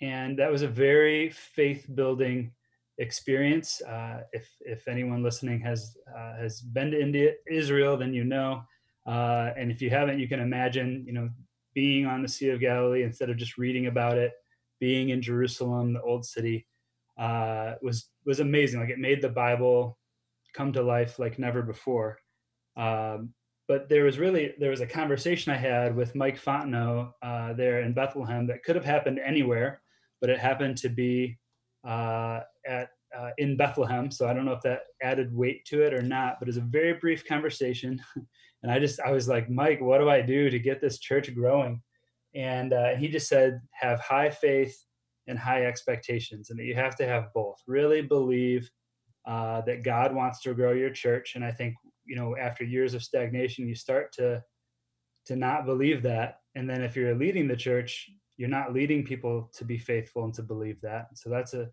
and 0.00 0.38
that 0.38 0.50
was 0.50 0.62
a 0.62 0.68
very 0.68 1.30
faith 1.30 1.86
building 1.94 2.52
experience. 2.98 3.80
Uh, 3.82 4.22
if 4.32 4.48
if 4.60 4.88
anyone 4.88 5.22
listening 5.22 5.60
has 5.60 5.96
uh, 6.16 6.36
has 6.36 6.60
been 6.60 6.90
to 6.90 7.00
India, 7.00 7.32
Israel, 7.50 7.96
then 7.96 8.12
you 8.12 8.24
know, 8.24 8.62
uh, 9.06 9.50
and 9.56 9.70
if 9.70 9.80
you 9.82 9.90
haven't, 9.90 10.18
you 10.18 10.28
can 10.28 10.40
imagine, 10.40 11.04
you 11.06 11.12
know, 11.12 11.28
being 11.74 12.06
on 12.06 12.22
the 12.22 12.28
Sea 12.28 12.50
of 12.50 12.60
Galilee 12.60 13.02
instead 13.02 13.30
of 13.30 13.36
just 13.36 13.58
reading 13.58 13.86
about 13.86 14.18
it, 14.18 14.32
being 14.80 15.10
in 15.10 15.22
Jerusalem, 15.22 15.92
the 15.94 16.02
old 16.02 16.24
city, 16.24 16.66
uh, 17.18 17.74
was 17.82 18.08
was 18.24 18.40
amazing. 18.40 18.80
Like 18.80 18.90
it 18.90 18.98
made 18.98 19.22
the 19.22 19.28
Bible 19.28 19.98
come 20.54 20.72
to 20.72 20.82
life 20.82 21.18
like 21.18 21.38
never 21.38 21.62
before. 21.62 22.18
Um, 22.76 23.34
but 23.72 23.88
there 23.88 24.04
was 24.04 24.18
really 24.18 24.52
there 24.58 24.68
was 24.68 24.82
a 24.82 24.86
conversation 24.86 25.50
I 25.50 25.56
had 25.56 25.96
with 25.96 26.14
Mike 26.14 26.38
Fontenot 26.38 27.10
uh, 27.22 27.54
there 27.54 27.80
in 27.80 27.94
Bethlehem 27.94 28.46
that 28.48 28.62
could 28.64 28.76
have 28.76 28.84
happened 28.84 29.18
anywhere, 29.18 29.80
but 30.20 30.28
it 30.28 30.38
happened 30.38 30.76
to 30.76 30.90
be 30.90 31.38
uh, 31.82 32.40
at 32.66 32.90
uh, 33.18 33.30
in 33.38 33.56
Bethlehem. 33.56 34.10
So 34.10 34.28
I 34.28 34.34
don't 34.34 34.44
know 34.44 34.52
if 34.52 34.60
that 34.60 34.80
added 35.02 35.34
weight 35.34 35.64
to 35.68 35.80
it 35.80 35.94
or 35.94 36.02
not, 36.02 36.38
but 36.38 36.48
it 36.48 36.50
was 36.50 36.58
a 36.58 36.68
very 36.78 36.92
brief 36.92 37.26
conversation. 37.26 37.98
and 38.62 38.70
I 38.70 38.78
just, 38.78 39.00
I 39.00 39.10
was 39.10 39.26
like, 39.26 39.48
Mike, 39.48 39.80
what 39.80 40.00
do 40.00 40.10
I 40.10 40.20
do 40.20 40.50
to 40.50 40.58
get 40.58 40.82
this 40.82 40.98
church 40.98 41.34
growing? 41.34 41.80
And 42.34 42.74
uh, 42.74 42.96
he 42.96 43.08
just 43.08 43.26
said, 43.26 43.58
have 43.70 44.00
high 44.00 44.28
faith 44.28 44.76
and 45.28 45.38
high 45.38 45.64
expectations, 45.64 46.50
and 46.50 46.58
that 46.58 46.64
you 46.64 46.74
have 46.74 46.96
to 46.96 47.06
have 47.06 47.32
both. 47.32 47.56
Really 47.66 48.02
believe 48.02 48.70
uh, 49.26 49.62
that 49.62 49.82
God 49.82 50.14
wants 50.14 50.42
to 50.42 50.52
grow 50.52 50.72
your 50.72 50.90
church. 50.90 51.36
And 51.36 51.44
I 51.44 51.52
think, 51.52 51.74
you 52.04 52.16
know, 52.16 52.36
after 52.36 52.64
years 52.64 52.94
of 52.94 53.02
stagnation, 53.02 53.68
you 53.68 53.74
start 53.74 54.12
to 54.14 54.42
to 55.26 55.36
not 55.36 55.66
believe 55.66 56.02
that. 56.02 56.40
And 56.56 56.68
then 56.68 56.82
if 56.82 56.96
you're 56.96 57.14
leading 57.14 57.46
the 57.46 57.56
church, 57.56 58.10
you're 58.36 58.48
not 58.48 58.72
leading 58.72 59.04
people 59.04 59.50
to 59.54 59.64
be 59.64 59.78
faithful 59.78 60.24
and 60.24 60.34
to 60.34 60.42
believe 60.42 60.80
that. 60.80 61.06
So 61.14 61.30
that's 61.30 61.54
a 61.54 61.70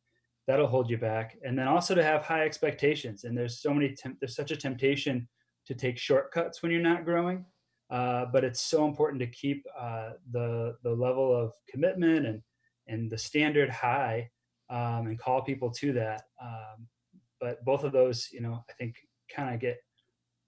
that'll 0.50 0.66
hold 0.66 0.90
you 0.90 0.98
back 0.98 1.38
and 1.46 1.58
then 1.58 1.68
also 1.68 1.94
to 1.94 2.04
have 2.04 2.24
high 2.24 2.44
expectations 2.44 3.24
and 3.24 3.38
there's 3.38 3.62
so 3.62 3.72
many 3.72 3.94
temp- 3.94 4.20
there's 4.20 4.36
such 4.36 4.50
a 4.50 4.56
temptation 4.56 5.28
to 5.68 5.76
take 5.76 5.96
shortcuts 5.96 6.64
when 6.64 6.72
you're 6.72 6.82
not 6.82 7.06
growing 7.06 7.46
uh, 7.92 8.26
but 8.34 8.44
it's 8.44 8.60
so 8.60 8.86
important 8.86 9.20
to 9.20 9.28
keep 9.28 9.64
uh, 9.80 10.14
the 10.32 10.76
the 10.82 10.90
level 10.90 11.36
of 11.36 11.54
commitment 11.70 12.26
and 12.26 12.42
and 12.88 13.12
the 13.12 13.18
standard 13.18 13.70
high 13.70 14.28
um, 14.72 15.06
and 15.06 15.20
call 15.20 15.44
people 15.44 15.70
to 15.70 15.94
that 15.94 16.24
um, 16.42 16.88
but 17.40 17.64
both 17.64 17.84
of 17.84 17.92
those 17.92 18.28
you 18.32 18.42
know 18.42 18.64
i 18.68 18.74
think 18.74 18.96
kind 19.32 19.54
of 19.54 19.62
get 19.62 19.78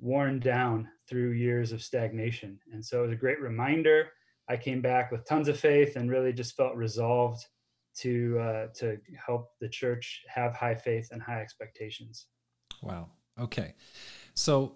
worn 0.01 0.39
down 0.39 0.89
through 1.07 1.31
years 1.31 1.71
of 1.71 1.81
stagnation 1.81 2.59
and 2.73 2.83
so 2.83 2.99
it 2.99 3.03
was 3.03 3.11
a 3.11 3.15
great 3.15 3.39
reminder 3.39 4.09
i 4.49 4.57
came 4.57 4.81
back 4.81 5.11
with 5.11 5.25
tons 5.25 5.47
of 5.47 5.57
faith 5.57 5.95
and 5.95 6.09
really 6.09 6.33
just 6.33 6.57
felt 6.57 6.75
resolved 6.75 7.45
to 7.93 8.39
uh, 8.39 8.67
to 8.75 8.97
help 9.25 9.51
the 9.59 9.69
church 9.69 10.23
have 10.27 10.55
high 10.55 10.75
faith 10.75 11.09
and 11.11 11.21
high 11.21 11.41
expectations. 11.41 12.27
Wow. 12.81 13.09
Okay. 13.39 13.75
So 14.33 14.75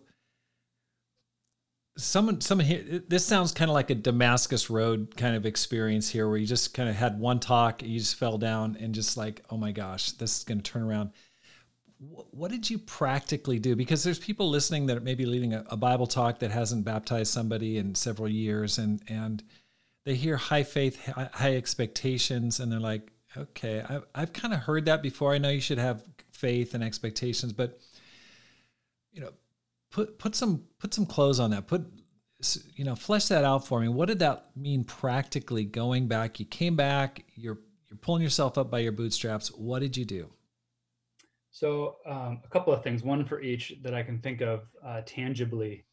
someone 1.97 2.41
someone 2.41 2.67
here 2.67 3.01
this 3.07 3.25
sounds 3.25 3.53
kind 3.53 3.71
of 3.71 3.75
like 3.75 3.89
a 3.89 3.95
Damascus 3.95 4.69
road 4.69 5.15
kind 5.15 5.35
of 5.35 5.45
experience 5.45 6.09
here 6.09 6.27
where 6.27 6.37
you 6.37 6.45
just 6.45 6.73
kind 6.73 6.89
of 6.89 6.95
had 6.95 7.17
one 7.17 7.39
talk 7.39 7.81
you 7.81 7.97
just 7.97 8.15
fell 8.15 8.37
down 8.37 8.75
and 8.81 8.93
just 8.93 9.15
like 9.15 9.45
oh 9.49 9.55
my 9.55 9.71
gosh 9.71 10.11
this 10.11 10.39
is 10.39 10.43
going 10.43 10.59
to 10.59 10.71
turn 10.71 10.83
around 10.83 11.11
what 11.99 12.51
did 12.51 12.69
you 12.69 12.77
practically 12.77 13.57
do 13.57 13.75
because 13.75 14.03
there's 14.03 14.19
people 14.19 14.49
listening 14.49 14.85
that 14.85 15.01
may 15.01 15.15
be 15.15 15.25
leading 15.25 15.53
a, 15.53 15.63
a 15.69 15.77
bible 15.77 16.05
talk 16.05 16.39
that 16.39 16.51
hasn't 16.51 16.83
baptized 16.83 17.31
somebody 17.31 17.77
in 17.77 17.95
several 17.95 18.27
years 18.27 18.77
and 18.77 19.01
and 19.07 19.43
they 20.05 20.15
hear 20.15 20.37
high 20.37 20.63
faith, 20.63 21.03
high 21.07 21.55
expectations, 21.55 22.59
and 22.59 22.71
they're 22.71 22.79
like, 22.79 23.11
okay, 23.35 23.83
I've, 23.87 24.05
I've 24.13 24.33
kind 24.33 24.53
of 24.53 24.61
heard 24.61 24.85
that 24.85 25.01
before. 25.01 25.33
I 25.33 25.39
know 25.39 25.49
you 25.49 25.59
should 25.59 25.79
have 25.79 26.03
faith 26.31 26.73
and 26.75 26.83
expectations, 26.83 27.51
but 27.51 27.79
you 29.11 29.21
know, 29.21 29.31
put 29.91 30.19
put 30.19 30.35
some 30.35 30.63
put 30.79 30.93
some 30.93 31.05
clothes 31.05 31.39
on 31.39 31.51
that. 31.51 31.67
Put 31.67 31.91
you 32.75 32.85
know, 32.85 32.95
flesh 32.95 33.25
that 33.25 33.43
out 33.43 33.65
for 33.65 33.79
me. 33.79 33.87
What 33.87 34.07
did 34.07 34.19
that 34.19 34.51
mean 34.55 34.83
practically? 34.83 35.65
Going 35.65 36.07
back, 36.07 36.39
you 36.39 36.45
came 36.45 36.75
back. 36.75 37.25
You're 37.33 37.57
you're 37.89 37.97
pulling 37.97 38.21
yourself 38.21 38.57
up 38.57 38.69
by 38.69 38.79
your 38.79 38.91
bootstraps. 38.91 39.47
What 39.49 39.79
did 39.79 39.97
you 39.97 40.05
do? 40.05 40.29
So 41.55 41.95
um, 42.05 42.41
a 42.43 42.49
couple 42.49 42.73
of 42.73 42.83
things. 42.83 43.01
One 43.01 43.23
for 43.23 43.41
each 43.41 43.75
that 43.81 43.93
I 43.93 44.03
can 44.03 44.19
think 44.19 44.41
of 44.41 44.67
uh, 44.85 45.03
tangibly. 45.05 45.85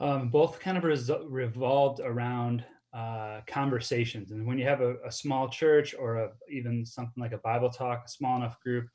Um, 0.00 0.30
both 0.30 0.60
kind 0.60 0.78
of 0.78 0.84
res- 0.84 1.10
revolved 1.26 2.00
around 2.00 2.64
uh, 2.94 3.42
conversations. 3.46 4.30
And 4.30 4.46
when 4.46 4.56
you 4.56 4.64
have 4.64 4.80
a, 4.80 4.94
a 5.04 5.12
small 5.12 5.50
church 5.50 5.94
or 5.98 6.16
a, 6.16 6.30
even 6.50 6.86
something 6.86 7.20
like 7.20 7.32
a 7.32 7.38
Bible 7.44 7.68
talk, 7.68 8.04
a 8.06 8.08
small 8.08 8.38
enough 8.38 8.58
group, 8.60 8.88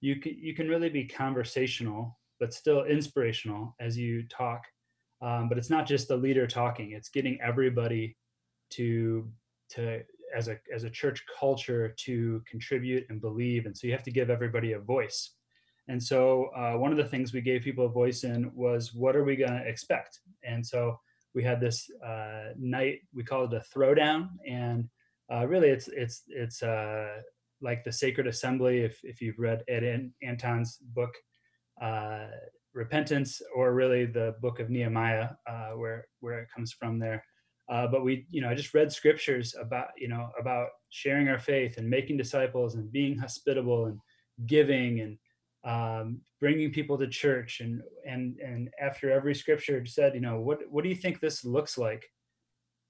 you 0.00 0.16
can, 0.18 0.34
you 0.38 0.54
can 0.54 0.66
really 0.66 0.88
be 0.88 1.04
conversational, 1.04 2.18
but 2.40 2.54
still 2.54 2.84
inspirational 2.84 3.76
as 3.80 3.98
you 3.98 4.26
talk. 4.28 4.62
Um, 5.20 5.50
but 5.50 5.58
it's 5.58 5.68
not 5.68 5.86
just 5.86 6.08
the 6.08 6.16
leader 6.16 6.46
talking; 6.46 6.92
it's 6.92 7.10
getting 7.10 7.38
everybody 7.42 8.16
to 8.70 9.30
to 9.72 10.00
as 10.34 10.48
a 10.48 10.58
as 10.74 10.84
a 10.84 10.90
church 10.90 11.22
culture 11.38 11.94
to 11.98 12.42
contribute 12.50 13.04
and 13.10 13.20
believe. 13.20 13.66
And 13.66 13.76
so 13.76 13.86
you 13.86 13.92
have 13.92 14.02
to 14.04 14.10
give 14.10 14.30
everybody 14.30 14.72
a 14.72 14.78
voice. 14.78 15.33
And 15.88 16.02
so 16.02 16.46
uh, 16.56 16.74
one 16.78 16.92
of 16.92 16.96
the 16.96 17.04
things 17.04 17.32
we 17.32 17.40
gave 17.40 17.62
people 17.62 17.86
a 17.86 17.90
voice 17.90 18.24
in 18.24 18.50
was, 18.54 18.94
what 18.94 19.14
are 19.16 19.24
we 19.24 19.36
going 19.36 19.52
to 19.52 19.68
expect? 19.68 20.20
And 20.42 20.64
so 20.64 20.98
we 21.34 21.42
had 21.42 21.60
this 21.60 21.90
uh, 22.04 22.50
night 22.58 23.00
we 23.12 23.24
call 23.24 23.44
it 23.44 23.52
a 23.52 23.62
throwdown 23.76 24.28
and 24.48 24.88
uh, 25.32 25.46
really 25.46 25.68
it's 25.68 25.88
it's 25.88 26.22
it's 26.28 26.62
uh, 26.62 27.08
like 27.60 27.84
the 27.84 27.92
sacred 27.92 28.26
assembly 28.26 28.80
if, 28.80 28.98
if 29.02 29.20
you've 29.20 29.38
read 29.38 29.62
ed 29.68 30.10
anton's 30.22 30.78
book 30.94 31.14
uh, 31.82 32.26
repentance 32.72 33.42
or 33.54 33.74
really 33.74 34.06
the 34.06 34.34
book 34.40 34.60
of 34.60 34.70
nehemiah 34.70 35.30
uh, 35.48 35.70
where 35.70 36.06
where 36.20 36.40
it 36.40 36.48
comes 36.54 36.72
from 36.72 36.98
there 36.98 37.24
but 37.68 38.04
we 38.04 38.26
you 38.30 38.40
know 38.40 38.48
i 38.48 38.54
just 38.54 38.74
read 38.74 38.92
scriptures 38.92 39.54
about 39.60 39.88
you 39.96 40.08
know 40.08 40.28
about 40.38 40.68
sharing 40.90 41.28
our 41.28 41.38
faith 41.38 41.78
and 41.78 41.88
making 41.88 42.16
disciples 42.16 42.74
and 42.74 42.92
being 42.92 43.18
hospitable 43.18 43.86
and 43.86 43.98
giving 44.46 45.00
and 45.00 45.16
um, 45.64 46.20
bringing 46.40 46.70
people 46.70 46.98
to 46.98 47.08
church 47.08 47.60
and 47.60 47.82
and 48.06 48.38
and 48.40 48.68
after 48.80 49.10
every 49.10 49.34
scripture 49.34 49.84
said 49.86 50.14
you 50.14 50.20
know 50.20 50.40
what 50.40 50.60
what 50.70 50.84
do 50.84 50.90
you 50.90 50.94
think 50.94 51.20
this 51.20 51.44
looks 51.44 51.78
like 51.78 52.10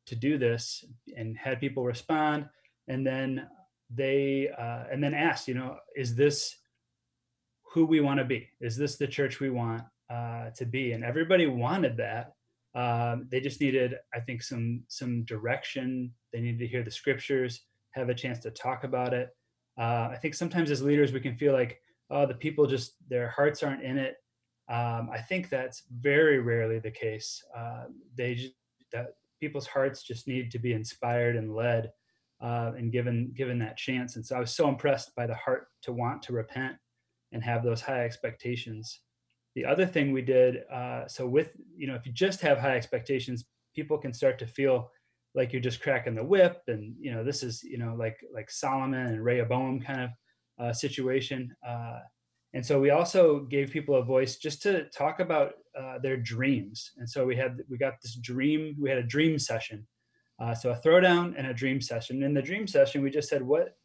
to 0.07 0.17
do 0.17 0.39
this? 0.39 0.85
And 1.17 1.37
had 1.37 1.61
people 1.61 1.85
respond 1.85 2.47
and 2.89 3.07
then 3.07 3.47
they 3.95 4.51
uh, 4.59 4.85
and 4.91 5.03
then 5.03 5.15
asked 5.15 5.49
you 5.49 5.55
know 5.55 5.77
is 5.97 6.15
this 6.15 6.57
who 7.73 7.85
we 7.85 8.01
want 8.01 8.19
to 8.19 8.25
be? 8.25 8.49
Is 8.61 8.77
this 8.77 8.97
the 8.97 9.07
church 9.07 9.41
we 9.41 9.51
want 9.51 9.83
uh, 10.11 10.51
to 10.57 10.65
be? 10.65 10.93
And 10.93 11.05
everybody 11.05 11.47
wanted 11.47 11.97
that. 11.97 12.35
Um, 12.77 13.29
they 13.31 13.41
just 13.41 13.61
needed 13.61 13.95
i 14.13 14.21
think 14.21 14.43
some 14.43 14.83
some 14.89 15.25
direction. 15.25 16.13
They 16.33 16.41
needed 16.41 16.59
to 16.59 16.67
hear 16.67 16.83
the 16.83 16.91
scriptures 16.91 17.63
have 17.93 18.09
a 18.09 18.15
chance 18.15 18.41
to 18.41 18.51
talk 18.51 18.85
about 18.85 19.15
it. 19.15 19.31
Uh, 19.79 20.09
i 20.13 20.17
think 20.21 20.35
sometimes 20.35 20.71
as 20.71 20.83
leaders 20.83 21.13
we 21.13 21.21
can 21.21 21.37
feel 21.37 21.53
like 21.53 21.81
oh, 22.11 22.27
the 22.27 22.35
people 22.35 22.67
just 22.67 22.95
their 23.09 23.29
hearts 23.29 23.63
aren't 23.63 23.83
in 23.83 23.99
it. 23.99 24.17
Um, 24.69 25.11
I 25.13 25.19
think 25.19 25.49
that's 25.49 25.83
very 26.01 26.39
rarely 26.39 26.79
the 26.79 26.91
case. 26.91 27.43
Uh, 27.57 27.85
they 28.17 28.35
just, 28.35 28.55
that 28.93 29.15
people's 29.41 29.67
hearts 29.67 30.03
just 30.03 30.27
need 30.27 30.51
to 30.51 30.59
be 30.59 30.73
inspired 30.73 31.37
and 31.37 31.55
led 31.55 31.91
uh, 32.41 32.73
and 32.77 32.93
given 32.93 33.33
given 33.37 33.59
that 33.59 33.77
chance. 33.77 34.17
And 34.17 34.25
so 34.25 34.37
I 34.37 34.41
was 34.41 34.55
so 34.55 34.69
impressed 34.69 35.15
by 35.15 35.27
the 35.27 35.35
heart 35.35 35.69
to 35.83 35.93
want 35.93 36.23
to 36.25 36.33
repent 36.33 36.77
and 37.33 37.43
have 37.43 37.63
those 37.63 37.81
high 37.81 38.05
expectations. 38.05 39.01
The 39.55 39.65
other 39.65 39.87
thing 39.87 40.13
we 40.13 40.23
did, 40.23 40.65
uh, 40.73 41.07
so 41.07 41.27
with 41.27 41.51
you 41.77 41.87
know, 41.87 41.95
if 41.95 42.07
you 42.07 42.13
just 42.13 42.41
have 42.41 42.59
high 42.59 42.77
expectations, 42.77 43.45
people 43.75 43.99
can 43.99 44.13
start 44.13 44.39
to 44.39 44.47
feel 44.47 44.91
like 45.35 45.53
you're 45.53 45.63
just 45.63 45.83
cracking 45.83 46.15
the 46.15 46.25
whip, 46.25 46.63
and 46.69 46.95
you 46.99 47.13
know, 47.13 47.25
this 47.25 47.43
is 47.43 47.63
you 47.63 47.79
know 47.79 47.95
like 47.99 48.19
like 48.33 48.51
Solomon 48.51 49.07
and 49.07 49.25
Rehoboam 49.25 49.81
kind 49.81 50.03
of 50.03 50.11
uh, 50.59 50.73
situation. 50.73 51.55
Uh, 51.67 52.01
and 52.55 52.65
so 52.65 52.81
we 52.81 52.91
also 52.91 53.41
gave 53.41 53.71
people 53.71 53.97
a 53.97 54.05
voice 54.05 54.37
just 54.37 54.63
to 54.63 54.85
talk 54.91 55.19
about 55.19 55.55
uh, 55.79 55.99
their 55.99 56.17
dreams. 56.17 56.93
And 56.99 57.09
so 57.09 57.27
we 57.27 57.35
had 57.35 57.59
we 57.69 57.77
got 57.77 57.95
this 58.01 58.15
dream. 58.15 58.77
We 58.79 58.89
had 58.89 58.99
a 58.99 59.03
dream 59.03 59.39
session. 59.39 59.87
Uh, 60.41 60.55
so 60.55 60.71
a 60.71 60.77
throwdown 60.77 61.35
and 61.37 61.49
a 61.49 61.55
dream 61.55 61.81
session. 61.81 62.23
In 62.23 62.35
the 62.35 62.43
dream 62.43 62.67
session, 62.67 63.03
we 63.03 63.11
just 63.11 63.29
said, 63.29 63.43
"What 63.43 63.77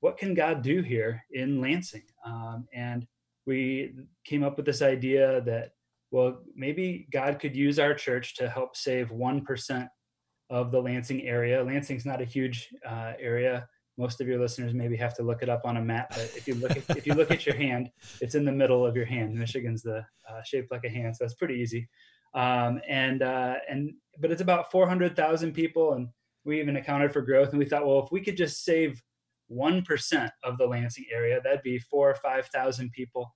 what 0.00 0.18
can 0.18 0.34
God 0.34 0.62
do 0.62 0.82
here 0.82 1.24
in 1.32 1.60
Lansing?" 1.60 2.04
Um, 2.24 2.66
and 2.74 3.06
we 3.46 3.94
came 4.24 4.44
up 4.44 4.58
with 4.58 4.66
this 4.66 4.82
idea 4.82 5.40
that 5.42 5.72
well, 6.10 6.40
maybe 6.54 7.06
God 7.10 7.38
could 7.38 7.56
use 7.56 7.78
our 7.78 7.94
church 7.94 8.36
to 8.36 8.48
help 8.48 8.76
save 8.76 9.10
one 9.10 9.42
percent 9.42 9.88
of 10.50 10.70
the 10.70 10.80
Lansing 10.80 11.22
area. 11.22 11.64
Lansing's 11.64 12.06
not 12.06 12.20
a 12.20 12.26
huge 12.26 12.68
uh, 12.86 13.12
area 13.18 13.66
most 13.98 14.20
of 14.20 14.28
your 14.28 14.40
listeners 14.40 14.72
maybe 14.72 14.96
have 14.96 15.12
to 15.12 15.22
look 15.22 15.42
it 15.42 15.48
up 15.48 15.62
on 15.64 15.76
a 15.76 15.82
map 15.82 16.08
but 16.10 16.30
if 16.36 16.46
you 16.46 16.54
look 16.54 16.70
at, 16.70 16.96
if 16.96 17.06
you 17.06 17.14
look 17.14 17.30
at 17.30 17.44
your 17.44 17.56
hand 17.66 17.90
it's 18.20 18.34
in 18.34 18.44
the 18.44 18.52
middle 18.52 18.86
of 18.86 18.96
your 18.96 19.04
hand. 19.04 19.34
Michigan's 19.34 19.82
the 19.82 20.06
uh, 20.28 20.42
shaped 20.44 20.70
like 20.70 20.84
a 20.84 20.88
hand 20.88 21.16
so 21.16 21.24
that's 21.24 21.34
pretty 21.34 21.54
easy. 21.54 21.88
Um, 22.34 22.80
and 22.88 23.22
uh, 23.22 23.56
and 23.68 23.92
but 24.20 24.30
it's 24.30 24.42
about 24.42 24.70
400000 24.70 25.52
people 25.52 25.94
and 25.94 26.08
we 26.44 26.60
even 26.60 26.76
accounted 26.76 27.12
for 27.12 27.20
growth 27.20 27.50
and 27.50 27.58
we 27.58 27.66
thought 27.66 27.86
well 27.86 28.04
if 28.04 28.12
we 28.12 28.22
could 28.22 28.36
just 28.36 28.64
save 28.64 29.02
1% 29.50 30.30
of 30.44 30.58
the 30.58 30.66
lansing 30.66 31.06
area 31.12 31.40
that'd 31.42 31.62
be 31.62 31.78
four 31.78 32.10
or 32.10 32.14
five 32.14 32.46
thousand 32.46 32.90
people. 32.92 33.34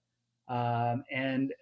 Um, 0.48 1.02
and 1.10 1.52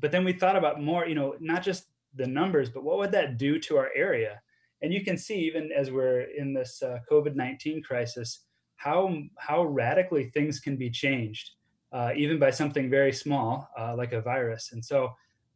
but 0.00 0.10
then 0.10 0.24
we 0.24 0.32
thought 0.32 0.56
about 0.56 0.82
more 0.82 1.06
you 1.06 1.14
know 1.14 1.36
not 1.40 1.62
just 1.62 1.84
the 2.14 2.26
numbers 2.26 2.70
but 2.70 2.82
what 2.82 2.98
would 2.98 3.12
that 3.12 3.38
do 3.38 3.58
to 3.60 3.76
our 3.76 3.90
area 3.94 4.40
and 4.82 4.92
you 4.92 5.04
can 5.04 5.16
see 5.16 5.38
even 5.40 5.70
as 5.72 5.90
we're 5.90 6.22
in 6.22 6.52
this 6.52 6.82
uh, 6.82 6.98
covid-19 7.10 7.82
crisis 7.84 8.46
how 8.76 9.14
how 9.38 9.64
radically 9.64 10.30
things 10.30 10.60
can 10.60 10.76
be 10.76 10.90
changed 10.90 11.50
uh, 11.92 12.12
even 12.16 12.38
by 12.38 12.50
something 12.50 12.88
very 12.88 13.12
small 13.12 13.68
uh, 13.78 13.94
like 13.96 14.12
a 14.12 14.20
virus 14.20 14.70
and 14.72 14.84
so 14.84 15.10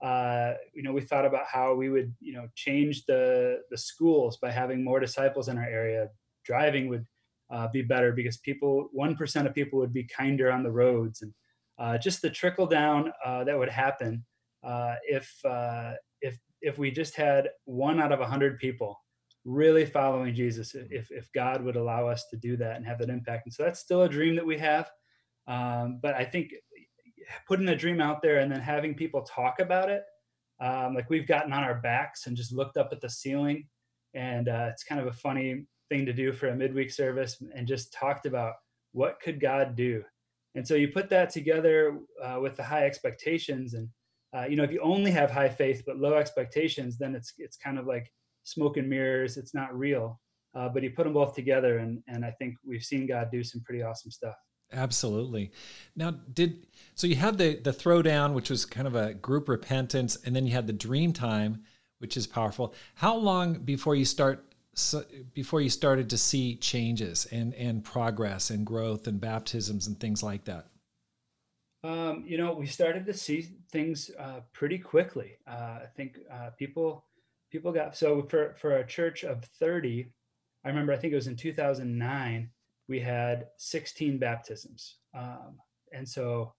uh, 0.05 0.53
you 0.75 0.83
know, 0.83 0.93
we 0.93 1.01
thought 1.01 1.25
about 1.25 1.47
how 1.47 1.75
we 1.75 1.89
would, 1.89 2.15
you 2.21 2.35
know, 2.35 2.47
change 2.55 3.07
the 3.07 3.61
the 3.71 3.79
schools 3.79 4.37
by 4.37 4.51
having 4.51 4.85
more 4.85 5.01
disciples 5.01 5.49
in 5.49 5.57
our 5.57 5.65
area. 5.65 6.09
Driving 6.45 6.89
would 6.89 7.07
uh, 7.51 7.69
be 7.69 7.81
better 7.81 8.13
because 8.13 8.37
people, 8.37 8.89
one 8.93 9.17
percent 9.17 9.49
of 9.49 9.55
people 9.55 9.79
would 9.79 9.95
be 9.95 10.05
kinder 10.05 10.53
on 10.53 10.63
the 10.63 10.71
roads, 10.71 11.23
and 11.23 11.33
uh, 11.79 11.97
just 11.97 12.21
the 12.21 12.29
trickle 12.29 12.67
down 12.67 13.13
that 13.25 13.59
would 13.59 13.71
happen 13.71 14.25
if 15.09 15.41
if 16.21 16.39
if 16.61 16.77
we 16.77 16.91
just 16.91 17.17
had 17.17 17.49
one 17.65 17.99
out 17.99 18.13
of 18.13 18.21
a 18.21 18.27
hundred 18.27 18.59
people 18.59 19.01
really 19.45 19.85
following 19.87 20.35
Jesus, 20.35 20.75
if 20.75 21.11
if 21.11 21.31
God 21.33 21.63
would 21.63 21.77
allow 21.77 22.09
us 22.09 22.27
to 22.31 22.37
do 22.37 22.57
that 22.59 22.77
and 22.77 22.87
have 22.87 22.99
that 22.99 23.11
impact. 23.11 23.47
And 23.47 23.55
so 23.55 23.65
that's 23.65 23.81
still 23.81 24.03
a 24.03 24.09
dream 24.09 24.37
that 24.37 24.47
we 24.47 24.59
have. 24.59 24.91
Um, 25.47 26.01
but 26.03 26.15
I 26.15 26.25
think 26.25 26.55
putting 27.47 27.69
a 27.69 27.77
dream 27.77 28.01
out 28.01 28.23
there 28.23 28.39
and 28.39 28.51
then 28.51 28.61
having 28.61 28.95
people 28.95 29.23
talk 29.23 29.61
about 29.61 29.91
it 29.91 30.05
um, 30.61 30.95
like 30.95 31.11
we've 31.11 31.27
gotten 31.27 31.53
on 31.53 31.65
our 31.65 31.75
backs 31.75 32.27
and 32.27 32.37
just 32.37 32.53
looked 32.53 32.77
up 32.77 32.91
at 32.93 33.01
the 33.01 33.11
ceiling 33.11 33.67
and 34.15 34.49
uh, 34.49 34.69
it's 34.71 34.85
kind 34.85 35.01
of 35.01 35.09
a 35.09 35.13
funny 35.13 35.67
thing 35.89 36.07
to 36.07 36.13
do 36.13 36.33
for 36.33 36.49
a 36.49 36.57
midweek 36.57 36.91
service 36.91 37.43
and 37.55 37.67
just 37.67 37.93
talked 37.93 38.27
about 38.27 38.55
what 38.93 39.21
could 39.21 39.41
god 39.41 39.75
do 39.75 40.03
and 40.55 40.67
so 40.67 40.75
you 40.75 40.89
put 40.89 41.11
that 41.11 41.31
together 41.31 41.99
uh, 42.23 42.39
with 42.41 42.57
the 42.57 42.63
high 42.63 42.87
expectations 42.87 43.75
and 43.75 43.89
uh, 44.37 44.45
you 44.49 44.57
know 44.57 44.63
if 44.63 44.71
you 44.71 44.81
only 44.81 45.11
have 45.11 45.31
high 45.31 45.49
faith 45.49 45.83
but 45.87 45.99
low 45.99 46.15
expectations 46.15 46.97
then 46.97 47.15
it's 47.15 47.35
it's 47.39 47.57
kind 47.57 47.79
of 47.79 47.87
like 47.87 48.11
smoke 48.45 48.77
and 48.77 48.89
mirrors 48.89 49.37
it's 49.37 49.55
not 49.55 49.77
real 49.77 50.21
uh, 50.55 50.69
but 50.69 50.83
you 50.83 50.91
put 50.91 51.05
them 51.05 51.13
both 51.13 51.35
together 51.35 51.79
and 51.79 52.03
and 52.09 52.25
i 52.25 52.31
think 52.31 52.55
we've 52.65 52.83
seen 52.83 53.07
god 53.07 53.29
do 53.31 53.43
some 53.43 53.61
pretty 53.63 53.83
awesome 53.83 54.11
stuff 54.11 54.37
Absolutely. 54.73 55.53
Now, 55.95 56.11
did 56.11 56.67
so 56.95 57.07
you 57.07 57.17
had 57.17 57.39
the 57.39 57.57
the 57.57 57.73
throwdown, 57.73 58.35
which 58.35 58.51
was 58.51 58.65
kind 58.67 58.87
of 58.87 58.95
a 58.95 59.15
group 59.15 59.49
repentance, 59.49 60.17
and 60.25 60.35
then 60.35 60.47
you 60.47 60.53
had 60.53 60.67
the 60.67 60.73
dream 60.73 61.13
time, 61.13 61.63
which 61.99 62.17
is 62.17 62.27
powerful. 62.27 62.75
How 62.97 63.17
long 63.17 63.61
before 63.61 63.95
you 63.95 64.05
start 64.05 64.45
so 64.75 65.05
before 65.33 65.61
you 65.61 65.69
started 65.69 66.11
to 66.11 66.19
see 66.19 66.57
changes 66.57 67.27
and 67.31 67.55
and 67.55 67.85
progress 67.85 68.51
and 68.51 68.67
growth 68.67 69.07
and 69.07 69.21
baptisms 69.21 69.87
and 69.87 69.99
things 69.99 70.23
like 70.23 70.45
that? 70.45 70.67
Um, 71.85 72.25
you 72.27 72.39
know, 72.39 72.55
we 72.55 72.67
started 72.67 73.05
to 73.07 73.13
see 73.13 73.51
things 73.71 74.11
uh, 74.19 74.41
pretty 74.53 74.79
quickly. 74.79 75.33
Uh, 75.47 75.81
I 75.83 75.87
think 75.95 76.19
uh, 76.33 76.51
people 76.59 77.05
people 77.55 77.71
got 77.71 77.97
so 77.97 78.21
for 78.23 78.55
for 78.59 78.79
a 78.79 78.87
church 78.87 79.23
of 79.23 79.45
thirty. 79.61 80.09
I 80.65 80.69
remember 80.69 80.93
I 80.93 80.97
think 80.97 81.13
it 81.13 81.17
was 81.17 81.29
in 81.29 81.37
two 81.37 81.53
thousand 81.53 81.97
nine 81.97 82.51
we 82.89 83.01
had 83.01 83.47
16 83.59 84.19
baptisms. 84.19 84.97
Um, 85.17 85.59
and 85.93 86.09
so 86.09 86.53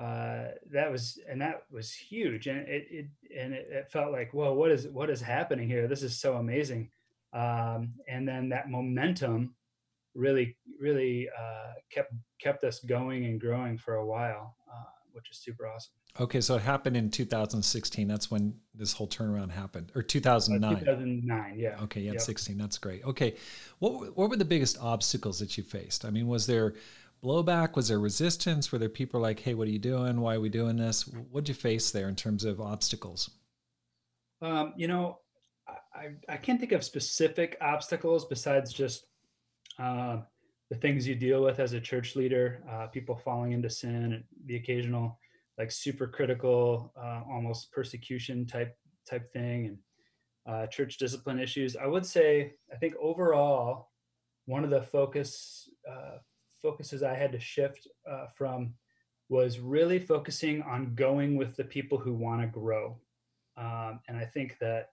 uh, 0.00 0.52
that 0.70 0.90
was 0.90 1.18
and 1.28 1.40
that 1.40 1.62
was 1.70 1.92
huge 1.92 2.46
and 2.46 2.60
it, 2.68 2.86
it 2.88 3.06
and 3.36 3.52
it, 3.52 3.68
it, 3.68 3.90
felt 3.90 4.12
like 4.12 4.32
well 4.32 4.54
what 4.54 4.70
is 4.70 4.86
what 4.86 5.10
is 5.10 5.20
happening 5.20 5.68
here 5.68 5.88
this 5.88 6.04
is 6.04 6.16
so 6.16 6.36
amazing 6.36 6.88
um, 7.32 7.92
and 8.08 8.26
then 8.26 8.48
that 8.48 8.70
momentum 8.70 9.56
really 10.14 10.56
really 10.80 11.28
uh, 11.36 11.72
kept 11.90 12.12
kept 12.40 12.62
us 12.62 12.78
going 12.78 13.24
and 13.24 13.40
growing 13.40 13.76
for 13.76 13.96
a 13.96 14.06
while 14.06 14.54
uh, 14.72 14.84
which 15.10 15.32
is 15.32 15.38
super 15.38 15.66
awesome 15.66 15.97
okay 16.20 16.40
so 16.40 16.56
it 16.56 16.62
happened 16.62 16.96
in 16.96 17.10
2016 17.10 18.08
that's 18.08 18.30
when 18.30 18.54
this 18.74 18.92
whole 18.92 19.06
turnaround 19.06 19.50
happened 19.50 19.92
or 19.94 20.02
2009 20.02 20.74
uh, 20.74 20.78
2009 20.78 21.54
yeah 21.56 21.76
okay 21.82 22.00
yeah 22.00 22.12
yep. 22.12 22.20
16 22.20 22.58
that's 22.58 22.78
great 22.78 23.04
okay 23.04 23.34
what 23.78 24.16
what 24.16 24.30
were 24.30 24.36
the 24.36 24.44
biggest 24.44 24.78
obstacles 24.80 25.38
that 25.38 25.56
you 25.56 25.62
faced 25.62 26.04
i 26.04 26.10
mean 26.10 26.26
was 26.26 26.46
there 26.46 26.74
blowback? 27.22 27.76
Was 27.76 27.88
there 27.88 27.98
resistance? 27.98 28.70
Were 28.70 28.78
there 28.78 28.88
people 28.88 29.20
like, 29.20 29.40
hey, 29.40 29.54
what 29.54 29.68
are 29.68 29.72
you 29.72 29.78
doing? 29.78 30.20
Why 30.20 30.34
are 30.34 30.40
we 30.40 30.48
doing 30.48 30.76
this? 30.76 31.02
What 31.30 31.44
did 31.44 31.48
you 31.48 31.54
face 31.54 31.90
there 31.90 32.08
in 32.08 32.16
terms 32.16 32.44
of 32.44 32.60
obstacles? 32.60 33.30
Um, 34.40 34.72
you 34.76 34.86
know, 34.86 35.18
I, 35.94 36.10
I 36.28 36.36
can't 36.36 36.60
think 36.60 36.72
of 36.72 36.84
specific 36.84 37.56
obstacles 37.60 38.26
besides 38.26 38.72
just 38.72 39.06
uh, 39.78 40.18
the 40.70 40.76
things 40.76 41.06
you 41.06 41.14
deal 41.14 41.42
with 41.42 41.60
as 41.60 41.72
a 41.72 41.80
church 41.80 42.14
leader, 42.14 42.62
uh, 42.70 42.86
people 42.86 43.16
falling 43.16 43.52
into 43.52 43.70
sin, 43.70 44.12
and 44.12 44.24
the 44.46 44.56
occasional 44.56 45.18
like 45.58 45.70
super 45.70 46.06
critical, 46.06 46.92
uh, 46.96 47.22
almost 47.30 47.72
persecution 47.72 48.46
type 48.46 48.76
type 49.08 49.32
thing, 49.32 49.66
and 49.66 49.78
uh, 50.48 50.66
church 50.68 50.98
discipline 50.98 51.38
issues. 51.38 51.76
I 51.76 51.86
would 51.86 52.06
say, 52.06 52.54
I 52.72 52.76
think 52.76 52.94
overall, 53.00 53.90
one 54.46 54.64
of 54.64 54.70
the 54.70 54.82
focus 54.82 55.68
uh, 55.90 56.18
focuses 56.62 57.02
I 57.02 57.14
had 57.14 57.32
to 57.32 57.40
shift 57.40 57.86
uh, 58.08 58.26
from 58.36 58.74
was 59.28 59.60
really 59.60 59.98
focusing 59.98 60.62
on 60.62 60.94
going 60.94 61.36
with 61.36 61.56
the 61.56 61.64
people 61.64 61.98
who 61.98 62.14
want 62.14 62.40
to 62.40 62.46
grow. 62.46 62.98
Um, 63.56 64.00
and 64.08 64.16
I 64.16 64.24
think 64.24 64.56
that 64.60 64.90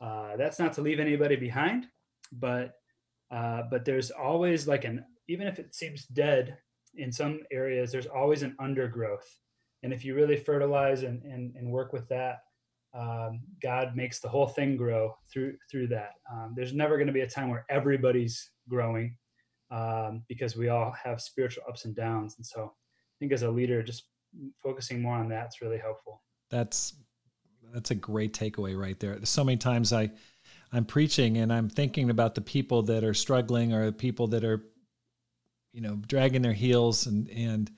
uh, 0.00 0.36
that's 0.36 0.58
not 0.58 0.72
to 0.74 0.82
leave 0.82 1.00
anybody 1.00 1.36
behind, 1.36 1.86
but 2.32 2.74
uh, 3.30 3.62
but 3.70 3.84
there's 3.84 4.10
always 4.10 4.68
like 4.68 4.84
an 4.84 5.04
even 5.28 5.46
if 5.46 5.58
it 5.58 5.74
seems 5.74 6.06
dead 6.06 6.58
in 6.96 7.10
some 7.10 7.40
areas, 7.50 7.90
there's 7.90 8.06
always 8.06 8.42
an 8.42 8.54
undergrowth. 8.58 9.28
And 9.84 9.92
if 9.92 10.04
you 10.04 10.14
really 10.14 10.36
fertilize 10.36 11.02
and, 11.02 11.22
and, 11.22 11.54
and 11.54 11.70
work 11.70 11.92
with 11.92 12.08
that, 12.08 12.38
um, 12.98 13.40
God 13.62 13.94
makes 13.94 14.18
the 14.18 14.28
whole 14.28 14.46
thing 14.46 14.76
grow 14.76 15.14
through 15.30 15.56
through 15.70 15.88
that. 15.88 16.12
Um, 16.32 16.54
there's 16.56 16.72
never 16.72 16.96
going 16.96 17.08
to 17.08 17.12
be 17.12 17.20
a 17.20 17.28
time 17.28 17.50
where 17.50 17.66
everybody's 17.68 18.50
growing 18.68 19.16
um, 19.70 20.22
because 20.26 20.56
we 20.56 20.68
all 20.70 20.92
have 20.92 21.20
spiritual 21.20 21.64
ups 21.68 21.84
and 21.84 21.94
downs. 21.94 22.36
And 22.38 22.46
so 22.46 22.72
I 22.72 23.14
think 23.18 23.32
as 23.32 23.42
a 23.42 23.50
leader, 23.50 23.82
just 23.82 24.04
focusing 24.62 25.02
more 25.02 25.16
on 25.16 25.28
that's 25.28 25.60
really 25.60 25.78
helpful. 25.78 26.22
That's 26.50 26.94
that's 27.72 27.90
a 27.90 27.96
great 27.96 28.32
takeaway 28.32 28.78
right 28.78 28.98
there. 28.98 29.18
So 29.24 29.44
many 29.44 29.58
times 29.58 29.92
I 29.92 30.10
I'm 30.72 30.86
preaching 30.86 31.38
and 31.38 31.52
I'm 31.52 31.68
thinking 31.68 32.08
about 32.08 32.34
the 32.34 32.40
people 32.40 32.82
that 32.84 33.04
are 33.04 33.14
struggling 33.14 33.74
or 33.74 33.86
the 33.86 33.92
people 33.92 34.28
that 34.28 34.44
are 34.44 34.64
you 35.72 35.82
know 35.82 35.96
dragging 36.06 36.40
their 36.40 36.54
heels 36.54 37.06
and 37.06 37.28
and 37.28 37.70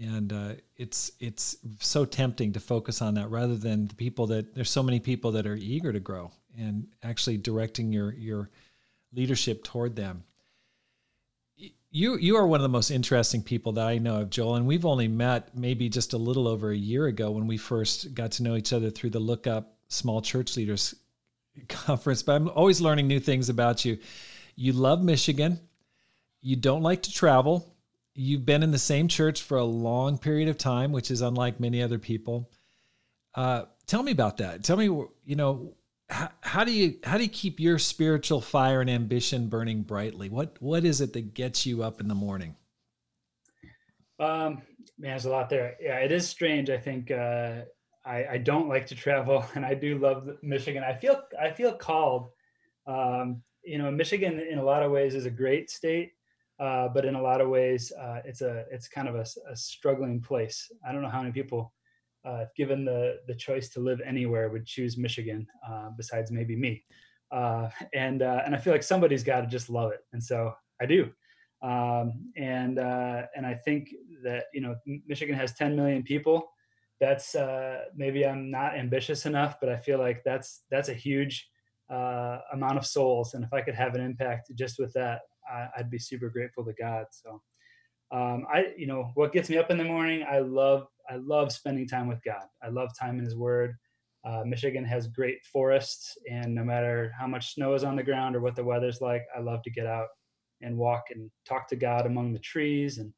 and 0.00 0.32
uh, 0.32 0.52
it's 0.76 1.12
it's 1.20 1.56
so 1.80 2.04
tempting 2.04 2.52
to 2.52 2.60
focus 2.60 3.02
on 3.02 3.14
that 3.14 3.30
rather 3.30 3.56
than 3.56 3.86
the 3.86 3.94
people 3.94 4.26
that 4.28 4.54
there's 4.54 4.70
so 4.70 4.82
many 4.82 5.00
people 5.00 5.32
that 5.32 5.46
are 5.46 5.56
eager 5.56 5.92
to 5.92 6.00
grow 6.00 6.30
and 6.58 6.86
actually 7.02 7.36
directing 7.36 7.92
your 7.92 8.12
your 8.14 8.50
leadership 9.12 9.64
toward 9.64 9.96
them 9.96 10.24
you 11.92 12.16
you 12.16 12.36
are 12.36 12.46
one 12.46 12.58
of 12.58 12.62
the 12.62 12.68
most 12.70 12.90
interesting 12.90 13.42
people 13.42 13.72
that 13.72 13.86
I 13.86 13.98
know 13.98 14.22
of, 14.22 14.30
Joel, 14.30 14.56
and 14.56 14.66
we've 14.66 14.86
only 14.86 15.08
met 15.08 15.54
maybe 15.54 15.88
just 15.90 16.14
a 16.14 16.18
little 16.18 16.48
over 16.48 16.70
a 16.70 16.76
year 16.76 17.06
ago 17.06 17.30
when 17.30 17.46
we 17.46 17.58
first 17.58 18.14
got 18.14 18.32
to 18.32 18.42
know 18.42 18.56
each 18.56 18.72
other 18.72 18.90
through 18.90 19.10
the 19.10 19.20
Look 19.20 19.46
Up 19.46 19.76
Small 19.88 20.22
Church 20.22 20.56
Leaders 20.56 20.94
conference. 21.68 22.22
But 22.22 22.36
I'm 22.36 22.48
always 22.48 22.80
learning 22.80 23.06
new 23.08 23.20
things 23.20 23.50
about 23.50 23.84
you. 23.84 23.98
You 24.56 24.72
love 24.72 25.02
Michigan. 25.02 25.60
You 26.40 26.56
don't 26.56 26.82
like 26.82 27.02
to 27.02 27.12
travel. 27.12 27.71
You've 28.14 28.44
been 28.44 28.62
in 28.62 28.70
the 28.70 28.78
same 28.78 29.08
church 29.08 29.42
for 29.42 29.56
a 29.56 29.64
long 29.64 30.18
period 30.18 30.48
of 30.48 30.58
time, 30.58 30.92
which 30.92 31.10
is 31.10 31.22
unlike 31.22 31.60
many 31.60 31.82
other 31.82 31.98
people. 31.98 32.50
Uh, 33.34 33.64
tell 33.86 34.02
me 34.02 34.12
about 34.12 34.36
that. 34.38 34.62
Tell 34.62 34.76
me, 34.76 34.84
you 34.84 35.36
know, 35.36 35.74
how, 36.10 36.30
how, 36.42 36.64
do 36.64 36.72
you 36.72 36.98
how 37.04 37.16
do 37.16 37.22
you 37.22 37.30
keep 37.30 37.58
your 37.58 37.78
spiritual 37.78 38.42
fire 38.42 38.82
and 38.82 38.90
ambition 38.90 39.48
burning 39.48 39.82
brightly? 39.82 40.28
What 40.28 40.60
what 40.60 40.84
is 40.84 41.00
it 41.00 41.14
that 41.14 41.32
gets 41.32 41.64
you 41.64 41.82
up 41.82 42.00
in 42.00 42.08
the 42.08 42.14
morning? 42.14 42.54
Um, 44.20 44.62
man, 44.98 45.12
there's 45.12 45.24
a 45.24 45.30
lot 45.30 45.48
there. 45.48 45.76
Yeah, 45.80 45.96
it 45.98 46.12
is 46.12 46.28
strange. 46.28 46.68
I 46.68 46.76
think 46.76 47.10
uh, 47.10 47.62
I, 48.04 48.26
I 48.32 48.38
don't 48.38 48.68
like 48.68 48.86
to 48.88 48.94
travel, 48.94 49.44
and 49.54 49.64
I 49.64 49.74
do 49.74 49.98
love 49.98 50.28
Michigan. 50.42 50.84
I 50.84 50.94
feel 50.94 51.22
I 51.40 51.50
feel 51.50 51.72
called. 51.72 52.28
Um, 52.86 53.42
you 53.64 53.78
know, 53.78 53.90
Michigan 53.90 54.40
in 54.40 54.58
a 54.58 54.64
lot 54.64 54.82
of 54.82 54.90
ways 54.90 55.14
is 55.14 55.24
a 55.24 55.30
great 55.30 55.70
state, 55.70 56.12
uh, 56.62 56.86
but 56.86 57.04
in 57.04 57.16
a 57.16 57.20
lot 57.20 57.40
of 57.40 57.48
ways, 57.48 57.92
uh, 58.00 58.20
it's 58.24 58.40
a 58.40 58.64
it's 58.70 58.86
kind 58.86 59.08
of 59.08 59.16
a, 59.16 59.26
a 59.50 59.56
struggling 59.56 60.20
place. 60.20 60.70
I 60.86 60.92
don't 60.92 61.02
know 61.02 61.08
how 61.08 61.20
many 61.20 61.32
people 61.32 61.72
uh, 62.24 62.44
given 62.56 62.84
the 62.84 63.18
the 63.26 63.34
choice 63.34 63.68
to 63.70 63.80
live 63.80 64.00
anywhere, 64.06 64.48
would 64.48 64.64
choose 64.64 64.96
Michigan. 64.96 65.44
Uh, 65.68 65.90
besides 65.96 66.30
maybe 66.30 66.54
me, 66.54 66.84
uh, 67.32 67.68
and 67.94 68.22
and 68.22 68.54
I 68.54 68.58
feel 68.58 68.72
like 68.72 68.84
somebody's 68.84 69.24
got 69.24 69.40
to 69.40 69.48
just 69.48 69.70
love 69.70 69.90
it, 69.90 70.04
and 70.12 70.22
so 70.22 70.54
I 70.80 70.86
do. 70.86 71.10
Um, 71.62 72.30
and 72.36 72.78
and 72.78 73.44
I 73.44 73.54
think 73.64 73.92
that 74.22 74.44
you 74.54 74.60
know 74.60 74.76
Michigan 75.08 75.34
has 75.34 75.54
10 75.54 75.74
million 75.74 76.04
people. 76.04 76.48
That's 77.00 77.34
maybe 77.96 78.24
I'm 78.24 78.52
not 78.52 78.78
ambitious 78.78 79.26
enough, 79.26 79.56
but 79.60 79.68
I 79.68 79.78
feel 79.78 79.98
like 79.98 80.22
that's 80.22 80.62
that's 80.70 80.90
a 80.90 80.94
huge 80.94 81.48
amount 81.90 82.78
of 82.78 82.86
souls, 82.86 83.34
and 83.34 83.42
if 83.42 83.52
I 83.52 83.62
could 83.62 83.74
have 83.74 83.96
an 83.96 84.00
impact 84.00 84.52
just 84.54 84.78
with 84.78 84.92
that, 84.92 85.22
I, 85.52 85.68
I'd 85.76 85.90
be 85.90 85.98
super 85.98 86.28
grateful 86.28 86.64
to 86.64 86.72
God. 86.72 87.06
So 87.10 87.42
um, 88.12 88.46
I, 88.52 88.66
you 88.76 88.86
know, 88.86 89.10
what 89.14 89.32
gets 89.32 89.48
me 89.48 89.58
up 89.58 89.70
in 89.70 89.78
the 89.78 89.84
morning, 89.84 90.24
I 90.28 90.40
love, 90.40 90.86
I 91.08 91.16
love 91.16 91.52
spending 91.52 91.88
time 91.88 92.08
with 92.08 92.22
God. 92.24 92.44
I 92.62 92.68
love 92.68 92.90
time 92.98 93.18
in 93.18 93.24
His 93.24 93.36
Word. 93.36 93.74
Uh, 94.24 94.42
Michigan 94.44 94.84
has 94.84 95.08
great 95.08 95.38
forests, 95.52 96.16
and 96.30 96.54
no 96.54 96.62
matter 96.62 97.12
how 97.18 97.26
much 97.26 97.54
snow 97.54 97.74
is 97.74 97.82
on 97.82 97.96
the 97.96 98.04
ground 98.04 98.36
or 98.36 98.40
what 98.40 98.54
the 98.54 98.62
weather's 98.62 99.00
like, 99.00 99.24
I 99.36 99.40
love 99.40 99.62
to 99.64 99.70
get 99.70 99.86
out 99.86 100.08
and 100.60 100.76
walk 100.76 101.04
and 101.10 101.28
talk 101.44 101.68
to 101.68 101.76
God 101.76 102.06
among 102.06 102.32
the 102.32 102.38
trees 102.38 102.98
and 102.98 103.12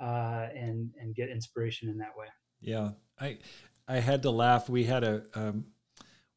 uh, 0.00 0.48
and 0.54 0.90
and 1.00 1.14
get 1.14 1.28
inspiration 1.28 1.88
in 1.88 1.98
that 1.98 2.16
way. 2.16 2.26
Yeah, 2.60 2.90
I 3.20 3.38
I 3.88 3.96
had 3.96 4.22
to 4.22 4.30
laugh. 4.30 4.68
We 4.68 4.84
had 4.84 5.02
a 5.02 5.24
um, 5.34 5.64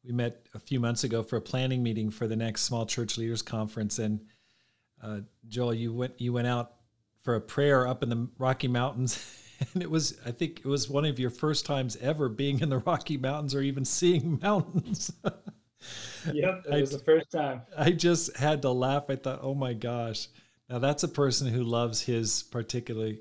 we 0.04 0.12
met 0.12 0.46
a 0.54 0.58
few 0.58 0.80
months 0.80 1.04
ago 1.04 1.22
for 1.22 1.36
a 1.36 1.40
planning 1.40 1.82
meeting 1.82 2.10
for 2.10 2.26
the 2.26 2.36
next 2.36 2.62
small 2.62 2.86
church 2.86 3.18
leaders 3.18 3.42
conference, 3.42 4.00
and 4.00 4.20
uh, 5.02 5.20
Joel, 5.48 5.74
you 5.74 5.92
went 5.92 6.20
you 6.20 6.32
went 6.32 6.46
out 6.46 6.74
for 7.22 7.34
a 7.34 7.40
prayer 7.40 7.86
up 7.86 8.02
in 8.02 8.08
the 8.08 8.28
Rocky 8.38 8.68
Mountains, 8.68 9.18
and 9.74 9.82
it 9.82 9.90
was 9.90 10.18
I 10.24 10.30
think 10.30 10.60
it 10.60 10.66
was 10.66 10.88
one 10.88 11.04
of 11.04 11.18
your 11.18 11.30
first 11.30 11.66
times 11.66 11.96
ever 11.96 12.28
being 12.28 12.60
in 12.60 12.68
the 12.68 12.78
Rocky 12.78 13.16
Mountains 13.16 13.54
or 13.54 13.60
even 13.60 13.84
seeing 13.84 14.38
mountains. 14.42 15.12
yep, 16.32 16.64
it 16.70 16.80
was 16.80 16.94
I, 16.94 16.98
the 16.98 17.04
first 17.04 17.30
time. 17.30 17.62
I 17.76 17.90
just 17.92 18.36
had 18.36 18.62
to 18.62 18.70
laugh. 18.70 19.04
I 19.08 19.16
thought, 19.16 19.40
oh 19.42 19.54
my 19.54 19.74
gosh, 19.74 20.28
now 20.68 20.78
that's 20.78 21.02
a 21.02 21.08
person 21.08 21.48
who 21.48 21.62
loves 21.62 22.02
his 22.02 22.42
particular 22.42 23.12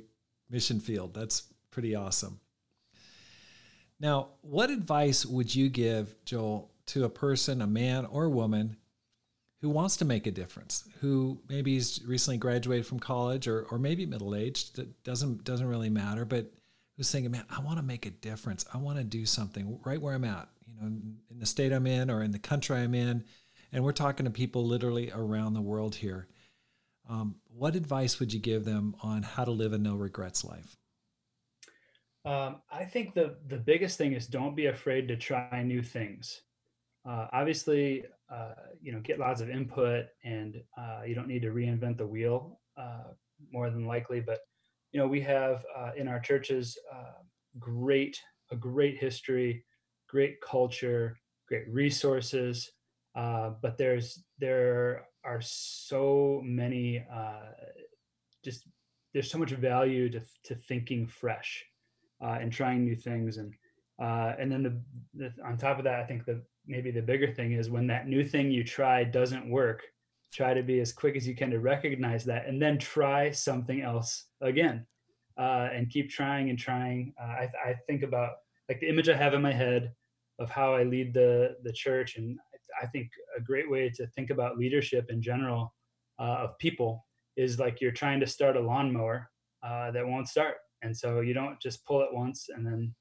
mission 0.49 0.79
field. 0.79 1.13
That's 1.13 1.53
pretty 1.71 1.95
awesome. 1.95 2.39
Now, 3.99 4.29
what 4.41 4.69
advice 4.69 5.25
would 5.25 5.53
you 5.53 5.69
give, 5.69 6.13
Joel, 6.23 6.71
to 6.87 7.03
a 7.03 7.09
person, 7.09 7.61
a 7.61 7.67
man 7.67 8.05
or 8.05 8.29
woman, 8.29 8.77
who 9.61 9.69
wants 9.69 9.97
to 9.97 10.05
make 10.05 10.27
a 10.27 10.31
difference, 10.31 10.87
who 11.01 11.39
maybe 11.49 11.73
he's 11.73 12.01
recently 12.05 12.37
graduated 12.37 12.85
from 12.85 12.99
college 12.99 13.47
or, 13.47 13.63
or 13.71 13.79
maybe 13.79 14.05
middle 14.05 14.35
aged, 14.35 14.75
that 14.75 15.03
doesn't 15.03 15.43
doesn't 15.43 15.67
really 15.67 15.89
matter, 15.89 16.25
but 16.25 16.51
who's 16.95 17.11
thinking, 17.11 17.31
man, 17.31 17.45
I 17.49 17.61
want 17.61 17.77
to 17.77 17.83
make 17.83 18.05
a 18.05 18.11
difference. 18.11 18.65
I 18.73 18.77
want 18.77 18.97
to 18.97 19.03
do 19.03 19.25
something 19.25 19.79
right 19.85 20.01
where 20.01 20.13
I'm 20.13 20.23
at, 20.23 20.49
you 20.65 20.75
know, 20.75 20.87
in, 20.87 21.17
in 21.31 21.39
the 21.39 21.45
state 21.45 21.71
I'm 21.71 21.87
in 21.87 22.09
or 22.09 22.23
in 22.23 22.31
the 22.31 22.39
country 22.39 22.77
I'm 22.77 22.95
in. 22.95 23.23
And 23.71 23.83
we're 23.83 23.91
talking 23.91 24.25
to 24.25 24.31
people 24.31 24.65
literally 24.65 25.11
around 25.11 25.53
the 25.53 25.61
world 25.61 25.95
here. 25.95 26.27
Um, 27.09 27.35
what 27.55 27.75
advice 27.75 28.19
would 28.19 28.33
you 28.33 28.39
give 28.39 28.65
them 28.65 28.95
on 29.01 29.23
how 29.23 29.45
to 29.45 29.51
live 29.51 29.73
a 29.73 29.77
no 29.77 29.95
regrets 29.95 30.43
life? 30.43 30.77
Um, 32.25 32.57
I 32.69 32.83
think 32.83 33.13
the 33.13 33.37
the 33.47 33.57
biggest 33.57 33.97
thing 33.97 34.13
is 34.13 34.27
don't 34.27 34.55
be 34.55 34.65
afraid 34.65 35.07
to 35.07 35.15
try 35.15 35.63
new 35.63 35.81
things. 35.81 36.41
Uh, 37.07 37.27
obviously, 37.31 38.03
uh, 38.29 38.53
you 38.81 38.91
know, 38.91 38.99
get 38.99 39.19
lots 39.19 39.41
of 39.41 39.49
input, 39.49 40.05
and 40.23 40.61
uh, 40.77 41.01
you 41.05 41.15
don't 41.15 41.27
need 41.27 41.41
to 41.41 41.51
reinvent 41.51 41.97
the 41.97 42.05
wheel 42.05 42.59
uh, 42.77 43.11
more 43.51 43.69
than 43.69 43.85
likely. 43.85 44.19
But 44.19 44.39
you 44.91 44.99
know, 44.99 45.07
we 45.07 45.21
have 45.21 45.63
uh, 45.75 45.91
in 45.95 46.07
our 46.07 46.19
churches 46.19 46.77
uh, 46.93 47.21
great 47.59 48.19
a 48.51 48.55
great 48.55 48.97
history, 48.97 49.63
great 50.09 50.39
culture, 50.41 51.17
great 51.47 51.67
resources. 51.69 52.71
but 53.15 53.77
there's 53.77 54.23
there 54.39 55.05
are 55.23 55.41
so 55.41 56.41
many 56.43 57.05
just 58.43 58.67
there's 59.13 59.31
so 59.31 59.37
much 59.37 59.51
value 59.51 60.09
to 60.09 60.21
to 60.43 60.55
thinking 60.55 61.07
fresh 61.07 61.65
uh, 62.23 62.37
and 62.41 62.51
trying 62.51 62.83
new 62.83 62.95
things 62.95 63.37
and 63.37 63.53
uh, 63.99 64.33
and 64.39 64.51
then 64.51 64.61
the, 64.63 64.81
the, 65.15 65.33
on 65.43 65.57
top 65.57 65.77
of 65.79 65.83
that 65.83 65.99
i 65.99 66.05
think 66.05 66.23
the 66.25 66.41
maybe 66.67 66.91
the 66.91 67.01
bigger 67.01 67.31
thing 67.31 67.53
is 67.53 67.69
when 67.69 67.87
that 67.87 68.07
new 68.07 68.23
thing 68.23 68.51
you 68.51 68.63
try 68.63 69.03
doesn't 69.03 69.49
work 69.49 69.83
try 70.33 70.53
to 70.53 70.61
be 70.61 70.79
as 70.79 70.91
quick 70.91 71.15
as 71.15 71.27
you 71.27 71.35
can 71.35 71.49
to 71.49 71.59
recognize 71.59 72.25
that 72.25 72.47
and 72.47 72.61
then 72.61 72.77
try 72.77 73.31
something 73.31 73.81
else 73.81 74.25
again 74.41 74.85
uh, 75.39 75.69
and 75.71 75.89
keep 75.89 76.09
trying 76.09 76.49
and 76.49 76.59
trying 76.59 77.13
uh, 77.21 77.25
I, 77.25 77.49
I 77.65 77.75
think 77.87 78.03
about 78.03 78.31
like 78.69 78.79
the 78.79 78.89
image 78.89 79.09
i 79.09 79.15
have 79.15 79.33
in 79.33 79.41
my 79.41 79.53
head 79.53 79.93
of 80.39 80.49
how 80.49 80.73
i 80.73 80.83
lead 80.83 81.13
the 81.13 81.55
the 81.63 81.73
church 81.73 82.17
and 82.17 82.37
i 82.81 82.85
think 82.85 83.09
a 83.37 83.41
great 83.41 83.69
way 83.69 83.89
to 83.89 84.07
think 84.07 84.29
about 84.29 84.57
leadership 84.57 85.09
in 85.09 85.21
general 85.21 85.73
uh, 86.19 86.39
of 86.43 86.57
people 86.57 87.05
is 87.37 87.59
like 87.59 87.79
you're 87.79 87.91
trying 87.91 88.19
to 88.19 88.27
start 88.27 88.57
a 88.57 88.59
lawnmower 88.59 89.29
uh, 89.63 89.91
that 89.91 90.05
won't 90.05 90.27
start 90.27 90.55
and 90.81 90.95
so 90.95 91.21
you 91.21 91.33
don't 91.33 91.59
just 91.59 91.85
pull 91.85 92.01
it 92.01 92.13
once 92.13 92.49
and 92.53 92.65
then 92.65 92.93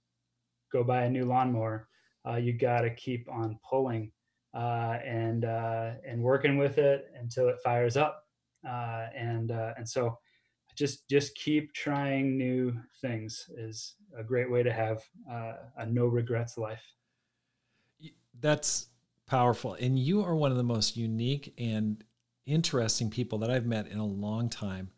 go 0.72 0.85
buy 0.85 1.05
a 1.05 1.11
new 1.11 1.24
lawnmower. 1.24 1.88
Uh, 2.27 2.37
you 2.37 2.53
got 2.53 2.81
to 2.81 2.95
keep 2.95 3.29
on 3.31 3.59
pulling 3.69 4.11
uh, 4.55 4.99
and 5.05 5.45
uh, 5.45 5.93
and 6.07 6.23
working 6.23 6.57
with 6.57 6.79
it 6.79 7.11
until 7.21 7.49
it 7.49 7.57
fires 7.62 7.97
up. 7.97 8.25
Uh, 8.69 9.07
and 9.15 9.51
uh, 9.51 9.75
and 9.77 9.89
so 9.89 10.19
just 10.77 11.09
just 11.09 11.35
keep 11.37 11.73
trying 11.73 12.37
new 12.37 12.75
things 13.01 13.49
is 13.57 13.95
a 14.19 14.25
great 14.25 14.51
way 14.51 14.62
to 14.62 14.73
have 14.73 15.03
uh, 15.31 15.55
a 15.79 15.87
no 15.87 16.07
regrets 16.07 16.59
life. 16.59 16.83
That's 18.41 18.89
powerful, 19.27 19.75
and 19.75 19.99
you 19.99 20.23
are 20.23 20.35
one 20.35 20.51
of 20.51 20.57
the 20.57 20.65
most 20.65 20.97
unique 20.97 21.55
and 21.59 22.03
interesting 22.45 23.11
people 23.11 23.39
that 23.39 23.51
I've 23.51 23.67
met 23.67 23.89
in 23.89 23.99
a 23.99 24.07
long 24.07 24.49
time. 24.49 24.91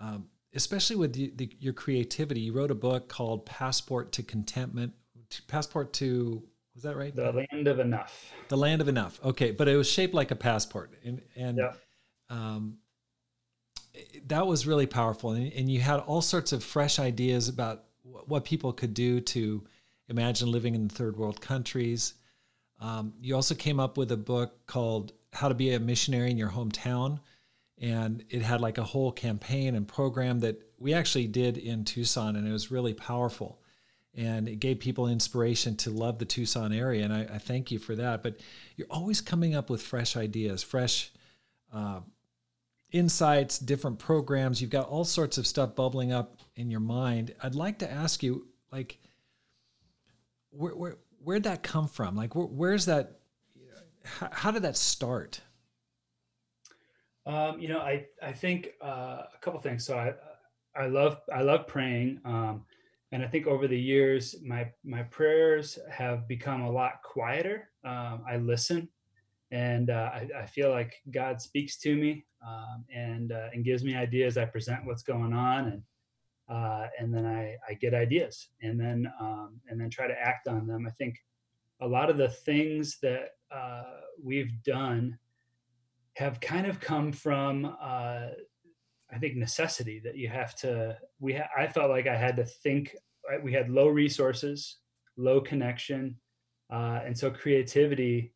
Um, 0.00 0.28
especially 0.54 0.96
with 0.96 1.12
the, 1.14 1.32
the, 1.34 1.50
your 1.58 1.72
creativity. 1.72 2.40
You 2.40 2.52
wrote 2.52 2.70
a 2.70 2.76
book 2.76 3.08
called 3.08 3.46
Passport 3.46 4.12
to 4.12 4.22
Contentment. 4.22 4.92
Passport 5.48 5.92
to 5.94 6.42
was 6.74 6.82
that 6.82 6.96
right? 6.96 7.14
The 7.14 7.46
Land 7.52 7.68
of 7.68 7.78
Enough. 7.78 8.32
The 8.48 8.56
Land 8.56 8.80
of 8.80 8.88
Enough. 8.88 9.20
Okay, 9.24 9.52
but 9.52 9.68
it 9.68 9.76
was 9.76 9.88
shaped 9.88 10.14
like 10.14 10.30
a 10.30 10.36
passport, 10.36 10.92
and 11.04 11.22
and 11.36 11.58
yeah. 11.58 11.72
um, 12.30 12.78
that 14.26 14.46
was 14.46 14.66
really 14.66 14.86
powerful. 14.86 15.30
And, 15.30 15.52
and 15.52 15.70
you 15.70 15.80
had 15.80 16.00
all 16.00 16.20
sorts 16.20 16.52
of 16.52 16.64
fresh 16.64 16.98
ideas 16.98 17.48
about 17.48 17.84
what 18.02 18.44
people 18.44 18.72
could 18.72 18.92
do 18.92 19.20
to 19.20 19.64
imagine 20.08 20.50
living 20.50 20.74
in 20.74 20.88
third 20.88 21.16
world 21.16 21.40
countries. 21.40 22.14
Um, 22.80 23.14
you 23.20 23.34
also 23.34 23.54
came 23.54 23.78
up 23.80 23.96
with 23.96 24.10
a 24.12 24.16
book 24.16 24.66
called 24.66 25.12
How 25.32 25.48
to 25.48 25.54
Be 25.54 25.72
a 25.72 25.80
Missionary 25.80 26.30
in 26.30 26.36
Your 26.36 26.50
Hometown, 26.50 27.20
and 27.78 28.24
it 28.30 28.42
had 28.42 28.60
like 28.60 28.78
a 28.78 28.84
whole 28.84 29.12
campaign 29.12 29.74
and 29.76 29.86
program 29.86 30.40
that 30.40 30.60
we 30.78 30.92
actually 30.92 31.28
did 31.28 31.56
in 31.56 31.84
Tucson, 31.84 32.36
and 32.36 32.46
it 32.46 32.52
was 32.52 32.70
really 32.70 32.94
powerful. 32.94 33.60
And 34.16 34.48
it 34.48 34.60
gave 34.60 34.78
people 34.78 35.08
inspiration 35.08 35.76
to 35.78 35.90
love 35.90 36.18
the 36.18 36.24
Tucson 36.24 36.72
area, 36.72 37.04
and 37.04 37.12
I, 37.12 37.22
I 37.22 37.38
thank 37.38 37.72
you 37.72 37.80
for 37.80 37.96
that. 37.96 38.22
But 38.22 38.38
you're 38.76 38.86
always 38.88 39.20
coming 39.20 39.56
up 39.56 39.68
with 39.68 39.82
fresh 39.82 40.16
ideas, 40.16 40.62
fresh 40.62 41.10
uh, 41.72 42.00
insights, 42.92 43.58
different 43.58 43.98
programs. 43.98 44.60
You've 44.60 44.70
got 44.70 44.88
all 44.88 45.04
sorts 45.04 45.36
of 45.36 45.48
stuff 45.48 45.74
bubbling 45.74 46.12
up 46.12 46.38
in 46.54 46.70
your 46.70 46.78
mind. 46.80 47.34
I'd 47.42 47.56
like 47.56 47.80
to 47.80 47.90
ask 47.90 48.22
you, 48.22 48.46
like, 48.70 48.98
where 50.50 50.76
where 50.76 50.96
where'd 51.18 51.42
that 51.42 51.64
come 51.64 51.88
from? 51.88 52.14
Like, 52.14 52.36
where, 52.36 52.46
where's 52.46 52.86
that? 52.86 53.18
How, 54.04 54.28
how 54.30 54.50
did 54.52 54.62
that 54.62 54.76
start? 54.76 55.40
Um, 57.26 57.58
you 57.58 57.68
know, 57.68 57.78
I 57.78 58.06
I 58.22 58.32
think 58.32 58.74
uh, 58.80 59.22
a 59.34 59.38
couple 59.40 59.58
things. 59.60 59.84
So 59.84 59.98
I 59.98 60.12
I 60.80 60.86
love 60.86 61.20
I 61.34 61.42
love 61.42 61.66
praying, 61.66 62.20
um, 62.24 62.64
and 63.14 63.22
I 63.22 63.28
think 63.28 63.46
over 63.46 63.68
the 63.68 63.78
years 63.78 64.34
my 64.44 64.68
my 64.84 65.04
prayers 65.04 65.78
have 65.88 66.26
become 66.26 66.62
a 66.62 66.70
lot 66.70 66.94
quieter. 67.04 67.70
Um, 67.84 68.24
I 68.28 68.38
listen, 68.38 68.88
and 69.52 69.88
uh, 69.88 70.10
I, 70.12 70.28
I, 70.36 70.46
feel 70.46 70.70
like 70.70 71.00
God 71.12 71.40
speaks 71.40 71.78
to 71.82 71.94
me 71.94 72.26
um, 72.44 72.84
and 72.92 73.30
uh, 73.30 73.50
and 73.52 73.64
gives 73.64 73.84
me 73.84 73.94
ideas. 73.94 74.36
I 74.36 74.46
present 74.46 74.84
what's 74.84 75.04
going 75.04 75.32
on, 75.32 75.66
and 75.66 75.82
uh, 76.48 76.88
and 76.98 77.14
then 77.14 77.24
I 77.24 77.56
I 77.68 77.74
get 77.74 77.94
ideas, 77.94 78.48
and 78.62 78.80
then 78.80 79.06
um, 79.20 79.60
and 79.68 79.80
then 79.80 79.90
try 79.90 80.08
to 80.08 80.20
act 80.20 80.48
on 80.48 80.66
them. 80.66 80.84
I 80.84 80.90
think 80.90 81.16
a 81.80 81.86
lot 81.86 82.10
of 82.10 82.16
the 82.16 82.30
things 82.30 82.98
that 83.02 83.36
uh, 83.54 84.00
we've 84.20 84.60
done 84.64 85.16
have 86.14 86.40
kind 86.40 86.66
of 86.66 86.80
come 86.80 87.12
from 87.12 87.76
uh, 87.80 88.30
I 89.14 89.18
think 89.18 89.36
necessity 89.36 90.00
that 90.04 90.16
you 90.16 90.28
have 90.28 90.56
to. 90.56 90.96
We 91.20 91.34
ha- 91.34 91.50
I 91.56 91.66
felt 91.66 91.90
like 91.90 92.06
I 92.06 92.16
had 92.16 92.36
to 92.36 92.44
think. 92.44 92.96
Right? 93.28 93.42
We 93.42 93.52
had 93.52 93.70
low 93.70 93.88
resources, 93.88 94.78
low 95.16 95.40
connection, 95.40 96.16
uh, 96.70 97.00
and 97.04 97.16
so 97.16 97.30
creativity 97.30 98.34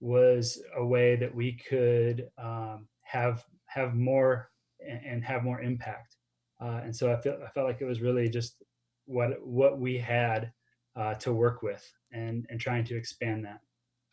was 0.00 0.60
a 0.76 0.84
way 0.84 1.16
that 1.16 1.34
we 1.34 1.52
could 1.68 2.28
um, 2.38 2.88
have 3.02 3.44
have 3.66 3.94
more 3.94 4.50
and, 4.86 5.00
and 5.06 5.24
have 5.24 5.42
more 5.42 5.60
impact. 5.60 6.16
Uh, 6.60 6.80
and 6.84 6.94
so 6.94 7.12
I 7.12 7.16
felt 7.16 7.40
I 7.42 7.48
felt 7.50 7.66
like 7.66 7.80
it 7.80 7.86
was 7.86 8.00
really 8.00 8.28
just 8.28 8.62
what 9.06 9.46
what 9.46 9.78
we 9.78 9.98
had 9.98 10.52
uh, 10.96 11.14
to 11.14 11.32
work 11.32 11.62
with 11.62 11.84
and 12.12 12.46
and 12.50 12.60
trying 12.60 12.84
to 12.84 12.96
expand 12.96 13.44
that. 13.44 13.60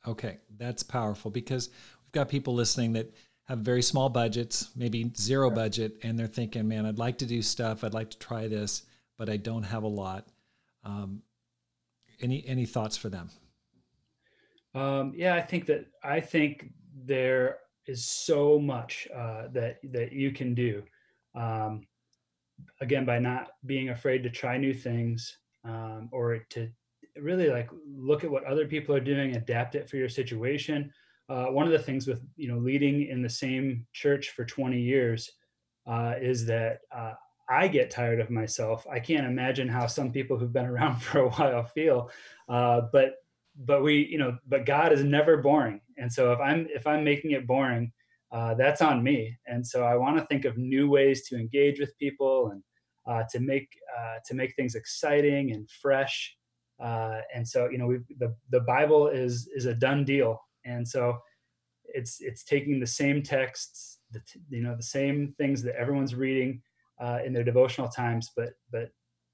Okay, 0.07 0.39
that's 0.57 0.83
powerful 0.83 1.31
because 1.31 1.69
we've 2.05 2.11
got 2.11 2.29
people 2.29 2.53
listening 2.53 2.93
that 2.93 3.13
have 3.45 3.59
very 3.59 3.81
small 3.81 4.09
budgets, 4.09 4.69
maybe 4.75 5.11
zero 5.17 5.49
budget, 5.49 5.97
and 6.03 6.17
they're 6.17 6.27
thinking, 6.27 6.67
man, 6.67 6.85
I'd 6.85 6.97
like 6.97 7.17
to 7.19 7.25
do 7.25 7.41
stuff. 7.41 7.83
I'd 7.83 7.93
like 7.93 8.09
to 8.11 8.19
try 8.19 8.47
this, 8.47 8.83
but 9.17 9.29
I 9.29 9.37
don't 9.37 9.63
have 9.63 9.83
a 9.83 9.87
lot. 9.87 10.27
Um, 10.85 11.21
any 12.21 12.45
any 12.47 12.65
thoughts 12.65 12.95
for 12.95 13.09
them? 13.09 13.29
Um, 14.73 15.13
yeah, 15.15 15.35
I 15.35 15.41
think 15.41 15.65
that 15.65 15.85
I 16.03 16.21
think 16.21 16.69
there 17.05 17.59
is 17.85 18.05
so 18.05 18.59
much 18.59 19.07
uh, 19.13 19.47
that 19.51 19.79
that 19.91 20.13
you 20.13 20.31
can 20.31 20.53
do. 20.53 20.83
Um, 21.35 21.85
again, 22.79 23.03
by 23.03 23.19
not 23.19 23.49
being 23.65 23.89
afraid 23.89 24.23
to 24.23 24.29
try 24.29 24.57
new 24.57 24.73
things 24.73 25.37
um, 25.65 26.07
or 26.11 26.39
to 26.51 26.69
really 27.17 27.49
like 27.49 27.69
look 27.85 28.23
at 28.23 28.31
what 28.31 28.45
other 28.45 28.67
people 28.67 28.95
are 28.95 29.01
doing, 29.01 29.35
adapt 29.35 29.75
it 29.75 29.89
for 29.89 29.97
your 29.97 30.09
situation 30.09 30.91
uh, 31.29 31.45
one 31.45 31.65
of 31.65 31.71
the 31.71 31.79
things 31.79 32.07
with 32.07 32.21
you 32.35 32.47
know 32.47 32.57
leading 32.57 33.07
in 33.07 33.21
the 33.21 33.29
same 33.29 33.85
church 33.93 34.31
for 34.31 34.45
20 34.45 34.79
years 34.79 35.31
uh, 35.87 36.13
is 36.21 36.45
that 36.45 36.79
uh, 36.95 37.13
I 37.49 37.67
get 37.67 37.91
tired 37.91 38.19
of 38.19 38.29
myself. 38.29 38.85
I 38.91 38.99
can't 38.99 39.27
imagine 39.27 39.67
how 39.67 39.87
some 39.87 40.11
people 40.11 40.37
who've 40.37 40.53
been 40.53 40.65
around 40.65 40.99
for 41.01 41.19
a 41.19 41.29
while 41.29 41.63
feel. 41.63 42.09
Uh, 42.49 42.81
but 42.91 43.15
but 43.65 43.83
we 43.83 44.07
you 44.07 44.17
know 44.17 44.37
but 44.47 44.65
God 44.65 44.91
is 44.91 45.03
never 45.03 45.37
boring, 45.37 45.79
and 45.97 46.11
so 46.11 46.33
if 46.33 46.39
I'm 46.39 46.67
if 46.69 46.87
I'm 46.87 47.03
making 47.03 47.31
it 47.31 47.47
boring, 47.47 47.91
uh, 48.31 48.55
that's 48.55 48.81
on 48.81 49.03
me. 49.03 49.37
And 49.45 49.65
so 49.65 49.83
I 49.83 49.95
want 49.95 50.17
to 50.17 50.25
think 50.25 50.45
of 50.45 50.57
new 50.57 50.89
ways 50.89 51.27
to 51.27 51.35
engage 51.35 51.79
with 51.79 51.97
people 51.99 52.49
and 52.51 52.63
uh, 53.07 53.23
to 53.31 53.39
make 53.39 53.69
to 54.25 54.33
make 54.33 54.55
things 54.55 54.75
exciting 54.75 55.51
and 55.51 55.69
fresh. 55.69 56.35
And 56.79 57.47
so 57.47 57.69
you 57.69 57.77
know 57.77 57.87
we 57.87 57.99
the 58.17 58.35
the 58.49 58.61
Bible 58.61 59.07
is 59.07 59.47
is 59.55 59.67
a 59.67 59.73
done 59.75 60.03
deal, 60.03 60.39
and 60.65 60.87
so 60.87 61.17
it's 61.85 62.21
it's 62.21 62.43
taking 62.43 62.79
the 62.79 62.87
same 62.87 63.21
texts, 63.21 63.99
the, 64.11 64.21
you 64.49 64.63
know 64.63 64.75
the 64.75 64.83
same 64.83 65.33
things 65.37 65.61
that 65.63 65.75
everyone's 65.75 66.15
reading 66.15 66.61
uh, 67.01 67.19
in 67.25 67.33
their 67.33 67.43
devotional 67.43 67.89
times, 67.89 68.31
but 68.35 68.53
but 68.71 68.89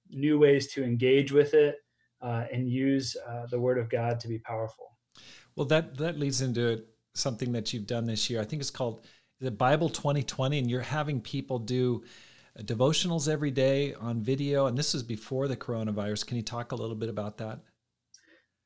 new 0.10 0.40
ways 0.40 0.72
to 0.74 0.84
engage 0.84 1.32
with 1.32 1.54
it 1.54 1.76
uh, 2.22 2.46
and 2.52 2.70
use 2.70 3.16
the 3.52 3.60
Word 3.60 3.78
of 3.78 3.90
God 3.90 4.20
to 4.20 4.28
be 4.28 4.40
powerful. 4.40 4.98
Well, 5.56 5.68
that 5.68 5.98
that 5.98 6.18
leads 6.18 6.42
into 6.42 6.84
something 7.14 7.52
that 7.52 7.74
you've 7.74 7.88
done 7.88 8.06
this 8.06 8.30
year. 8.30 8.42
I 8.42 8.46
think 8.46 8.62
it's 8.62 8.72
called 8.72 9.06
the 9.40 9.52
Bible 9.52 9.90
2020, 9.90 10.60
and 10.60 10.70
you're 10.70 10.82
having 10.82 11.22
people 11.22 11.60
do 11.60 12.04
devotionals 12.60 13.30
every 13.30 13.52
day 13.52 13.94
on 13.96 14.22
video. 14.22 14.66
And 14.66 14.78
this 14.78 14.94
is 14.94 15.04
before 15.04 15.48
the 15.48 15.58
coronavirus. 15.58 16.26
Can 16.26 16.38
you 16.38 16.44
talk 16.44 16.72
a 16.72 16.76
little 16.76 16.96
bit 16.96 17.10
about 17.10 17.38
that? 17.38 17.60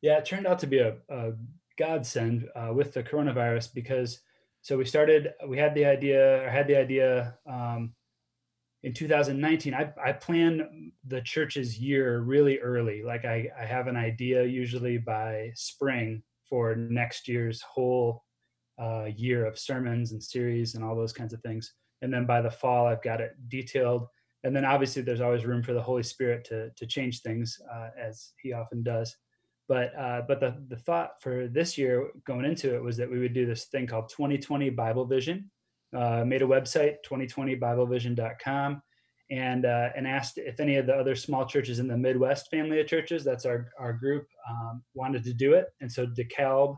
Yeah, 0.02 0.18
it 0.18 0.26
turned 0.26 0.48
out 0.48 0.60
to 0.60 0.68
be 0.68 0.80
a, 0.80 0.96
a 1.10 1.32
godsend 1.78 2.48
uh, 2.56 2.72
with 2.74 2.94
the 2.94 3.04
coronavirus 3.04 3.74
because 3.74 4.20
so 4.64 4.78
we 4.78 4.86
started, 4.86 5.34
we 5.46 5.58
had 5.58 5.76
the 5.76 5.86
idea, 5.86 6.46
or 6.46 6.50
had 6.50 6.68
the 6.68 6.78
idea 6.78 7.38
um, 7.46 7.94
in 8.84 8.94
2019. 8.94 9.74
I, 9.74 9.92
I 10.02 10.14
plan 10.14 10.94
the 11.06 11.20
church's 11.22 11.78
year 11.78 12.22
really 12.22 12.60
early. 12.60 13.04
Like 13.04 13.26
I, 13.26 13.50
I 13.60 13.66
have 13.66 13.88
an 13.88 13.98
idea 13.98 14.46
usually 14.46 14.98
by 14.98 15.52
spring 15.54 16.24
for 16.50 16.76
next 16.78 17.28
year's 17.28 17.62
whole 17.62 18.24
uh, 18.82 19.06
year 19.14 19.46
of 19.46 19.60
sermons 19.60 20.14
and 20.14 20.24
series 20.24 20.76
and 20.76 20.84
all 20.84 20.96
those 20.96 21.14
kinds 21.14 21.34
of 21.34 21.42
things. 21.42 21.74
And 22.02 22.14
then 22.14 22.26
by 22.26 22.42
the 22.42 22.52
fall, 22.52 22.88
I've 22.88 23.04
got 23.04 23.20
it 23.20 23.34
detailed. 23.50 24.08
And 24.46 24.56
then 24.56 24.64
obviously, 24.64 25.02
there's 25.02 25.22
always 25.22 25.46
room 25.46 25.62
for 25.62 25.74
the 25.74 25.82
Holy 25.82 26.04
Spirit 26.04 26.46
to 26.46 26.70
to 26.72 26.86
change 26.86 27.22
things 27.22 27.58
uh, 27.74 27.90
as 27.98 28.32
He 28.42 28.54
often 28.54 28.84
does. 28.84 29.16
But 29.68 29.96
uh, 29.98 30.24
but 30.28 30.40
the 30.40 30.62
the 30.68 30.76
thought 30.76 31.22
for 31.22 31.48
this 31.48 31.78
year 31.78 32.10
going 32.26 32.46
into 32.46 32.76
it 32.76 32.84
was 32.84 32.98
that 32.98 33.10
we 33.10 33.20
would 33.20 33.34
do 33.34 33.46
this 33.46 33.66
thing 33.66 33.88
called 33.88 34.10
2020 34.10 34.70
Bible 34.72 35.06
Vision. 35.06 35.50
Uh, 35.96 36.24
made 36.26 36.42
a 36.42 36.46
website 36.46 36.96
2020biblevision.com 37.08 38.82
and 39.30 39.66
uh, 39.66 39.90
and 39.96 40.08
asked 40.08 40.38
if 40.38 40.60
any 40.60 40.76
of 40.76 40.86
the 40.86 40.94
other 40.94 41.16
small 41.16 41.46
churches 41.46 41.80
in 41.80 41.88
the 41.88 41.98
Midwest 41.98 42.50
family 42.52 42.80
of 42.80 42.88
churches, 42.88 43.24
that's 43.24 43.46
our 43.46 43.70
our 43.80 43.94
group, 43.94 44.28
um, 44.50 44.84
wanted 44.94 45.24
to 45.24 45.34
do 45.34 45.54
it. 45.54 45.68
And 45.82 45.92
so 45.92 46.06
DeKalb 46.06 46.78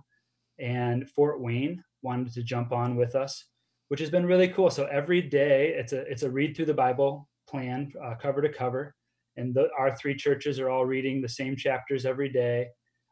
and 0.59 1.09
Fort 1.09 1.41
Wayne 1.41 1.83
wanted 2.01 2.33
to 2.33 2.43
jump 2.43 2.71
on 2.71 2.95
with 2.95 3.15
us, 3.15 3.45
which 3.87 3.99
has 3.99 4.09
been 4.09 4.25
really 4.25 4.47
cool. 4.47 4.69
So 4.69 4.85
every 4.85 5.21
day 5.21 5.73
it's 5.75 5.93
a 5.93 6.01
it's 6.01 6.23
a 6.23 6.29
read 6.29 6.55
through 6.55 6.67
the 6.67 6.73
Bible 6.73 7.27
plan, 7.49 7.91
uh, 8.03 8.15
cover 8.15 8.41
to 8.41 8.49
cover, 8.49 8.95
and 9.37 9.53
the, 9.53 9.69
our 9.77 9.95
three 9.95 10.15
churches 10.15 10.59
are 10.59 10.69
all 10.69 10.85
reading 10.85 11.21
the 11.21 11.29
same 11.29 11.55
chapters 11.55 12.05
every 12.05 12.29
day, 12.29 12.67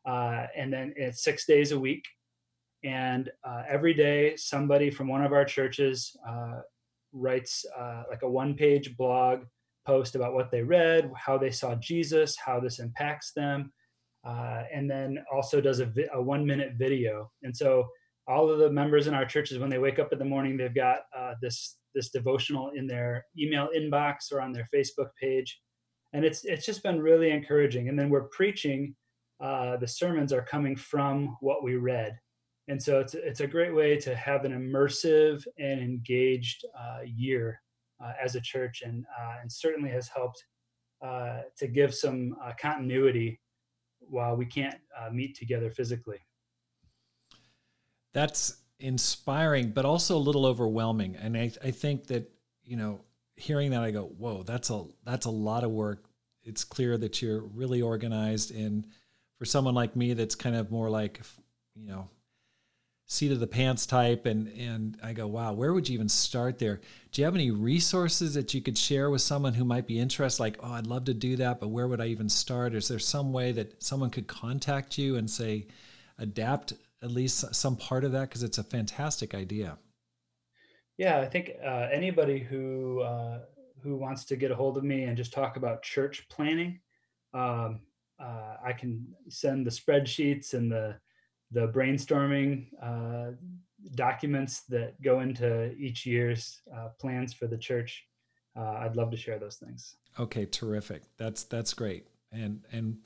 uh, 0.08 0.46
and 0.56 0.72
then 0.72 0.94
it's 0.96 1.24
six 1.24 1.46
days 1.46 1.72
a 1.72 1.80
week. 1.80 2.04
And 2.84 3.32
uh, 3.48 3.64
every 3.70 3.94
day, 3.94 4.36
somebody 4.36 4.90
from 4.90 5.08
one 5.08 5.24
of 5.24 5.32
our 5.32 5.46
churches 5.46 6.16
uh, 6.28 6.62
writes 7.14 7.66
uh, 7.80 8.04
like 8.10 8.24
a 8.24 8.30
one-page 8.30 8.98
blog 8.98 9.44
post 9.86 10.16
about 10.16 10.34
what 10.34 10.52
they 10.52 10.62
read, 10.62 11.12
how 11.16 11.38
they 11.38 11.52
saw 11.52 11.76
Jesus, 11.76 12.38
how 12.38 12.60
this 12.60 12.80
impacts 12.80 13.32
them, 13.34 13.72
uh, 14.26 14.64
and 14.74 14.90
then 14.90 15.24
also 15.34 15.62
does 15.62 15.80
a, 15.80 15.86
vi- 15.86 16.08
a 16.14 16.22
one 16.22 16.46
minute 16.46 16.74
video. 16.78 17.32
And 17.44 17.56
so 17.56 17.88
all 18.28 18.50
of 18.50 18.60
the 18.60 18.70
members 18.70 19.08
in 19.08 19.14
our 19.14 19.26
churches, 19.26 19.60
when 19.60 19.70
they 19.70 19.80
wake 19.80 20.00
up 20.00 20.14
in 20.14 20.20
the 20.20 20.26
morning, 20.26 20.58
they've 20.58 20.74
got 20.74 21.00
uh, 21.18 21.34
this 21.42 21.78
this 21.96 22.10
devotional 22.10 22.72
in 22.76 22.88
their 22.88 23.24
email 23.38 23.70
inbox 23.78 24.32
or 24.32 24.42
on 24.42 24.52
their 24.52 24.68
Facebook 24.74 25.10
page, 25.22 25.60
and 26.14 26.24
it's 26.24 26.46
it's 26.46 26.66
just 26.66 26.84
been 26.84 27.02
really 27.02 27.32
encouraging. 27.32 27.90
And 27.90 27.98
then 27.98 28.10
we're 28.10 28.30
preaching. 28.30 28.96
Uh, 29.42 29.78
the 29.78 29.88
sermons 29.88 30.32
are 30.32 30.44
coming 30.44 30.76
from 30.76 31.36
what 31.42 31.64
we 31.64 31.76
read, 31.76 32.18
and 32.68 32.82
so 32.82 33.00
it's 33.00 33.14
it's 33.14 33.42
a 33.42 33.48
great 33.48 33.74
way 33.76 33.98
to 33.98 34.16
have 34.16 34.46
an 34.46 34.54
immersive 34.54 35.44
and 35.58 35.82
engaged 35.82 36.66
uh, 36.80 37.00
year 37.04 37.60
uh, 38.04 38.14
as 38.24 38.36
a 38.36 38.42
church, 38.42 38.84
and 38.86 39.06
uh, 39.20 39.36
and 39.42 39.52
certainly 39.52 39.90
has 39.90 40.08
helped 40.08 40.42
uh, 41.04 41.42
to 41.58 41.68
give 41.68 41.94
some 41.94 42.36
continuity 42.62 43.40
while 44.00 44.36
we 44.36 44.46
can't 44.46 44.78
uh, 45.00 45.10
meet 45.10 45.36
together 45.36 45.70
physically. 45.70 46.20
That's 48.14 48.62
inspiring, 48.80 49.72
but 49.72 49.86
also 49.86 50.16
a 50.18 50.20
little 50.20 50.46
overwhelming. 50.46 51.16
And 51.16 51.38
I, 51.38 51.52
I 51.64 51.72
think 51.72 52.08
that, 52.08 52.32
you 52.64 52.78
know, 52.78 53.02
hearing 53.36 53.72
that, 53.72 53.84
I 53.84 53.92
go, 53.92 54.06
whoa, 54.06 54.44
that's 54.44 54.70
a, 54.70 54.84
that's 55.06 55.26
a 55.26 55.32
lot 55.32 55.64
of 55.64 55.72
work. 55.72 56.06
It's 56.44 56.64
clear 56.64 56.98
that 56.98 57.22
you're 57.22 57.42
really 57.42 57.82
organized. 57.82 58.54
And 58.54 58.86
for 59.38 59.46
someone 59.46 59.74
like 59.74 59.96
me, 59.96 60.14
that's 60.14 60.36
kind 60.36 60.56
of 60.56 60.72
more 60.72 60.90
like, 60.90 61.22
you 61.76 61.88
know, 61.88 62.10
seat 63.06 63.32
of 63.32 63.40
the 63.40 63.48
pants 63.48 63.86
type 63.86 64.26
and 64.26 64.48
and 64.58 64.98
I 65.04 65.14
go, 65.14 65.28
wow, 65.28 65.54
where 65.54 65.74
would 65.74 65.88
you 65.88 65.94
even 65.94 66.10
start 66.10 66.58
there? 66.58 66.82
Do 67.12 67.22
you 67.22 67.26
have 67.26 67.36
any 67.36 67.52
resources 67.52 68.34
that 68.34 68.54
you 68.54 68.62
could 68.62 68.78
share 68.78 69.10
with 69.10 69.22
someone 69.22 69.54
who 69.54 69.66
might 69.66 69.88
be 69.88 70.00
interested? 70.00 70.42
Like, 70.42 70.58
oh, 70.64 70.72
I'd 70.72 70.88
love 70.88 71.06
to 71.06 71.14
do 71.14 71.36
that, 71.36 71.60
but 71.60 71.68
where 71.68 71.88
would 71.88 72.02
I 72.02 72.08
even 72.08 72.30
start? 72.30 72.74
Is 72.74 72.88
there 72.88 73.00
some 73.00 73.34
way 73.34 73.52
that 73.52 73.84
someone 73.84 74.10
could 74.10 74.28
contact 74.28 74.98
you 74.98 75.18
and 75.18 75.30
say, 75.30 75.68
adapt 76.18 76.74
at 77.04 77.12
least 77.12 77.54
some 77.54 77.76
part 77.76 78.04
of 78.04 78.14
that 78.14 78.30
because 78.30 78.44
it's 78.44 78.58
a 78.58 78.64
fantastic 78.64 79.36
idea. 79.36 79.78
Yeah, 80.98 81.20
I 81.20 81.26
think 81.26 81.52
uh, 81.64 81.88
anybody 81.92 82.40
who 82.40 83.02
uh, 83.02 83.40
who 83.82 83.96
wants 83.96 84.26
to 84.26 84.36
get 84.36 84.52
a 84.52 84.56
hold 84.56 84.78
of 84.78 84.84
me 84.84 85.04
and 85.04 85.18
just 85.18 85.34
talk 85.34 85.58
about 85.58 85.82
church 85.82 86.28
planning, 86.30 86.80
um, 87.34 87.82
uh, 88.20 88.58
I 88.64 88.74
can 88.74 89.06
send 89.30 89.66
the 89.66 89.72
spreadsheets 89.72 90.54
and 90.54 90.72
the 90.72 90.96
the 91.52 91.68
brainstorming 91.68 92.68
uh, 92.82 93.32
documents 93.96 94.62
that 94.70 95.00
go 95.02 95.20
into 95.20 95.74
each 95.74 96.06
year's 96.06 96.62
uh, 96.76 96.90
plans 97.00 97.34
for 97.34 97.48
the 97.48 97.58
church. 97.58 98.06
Uh, 98.56 98.80
I'd 98.82 98.96
love 98.96 99.12
to 99.12 99.18
share 99.18 99.40
those 99.40 99.58
things. 99.58 99.96
Okay, 100.20 100.46
terrific. 100.46 101.04
That's 101.18 101.44
that's 101.44 101.74
great. 101.74 102.08
And 102.32 102.62
and 102.72 102.98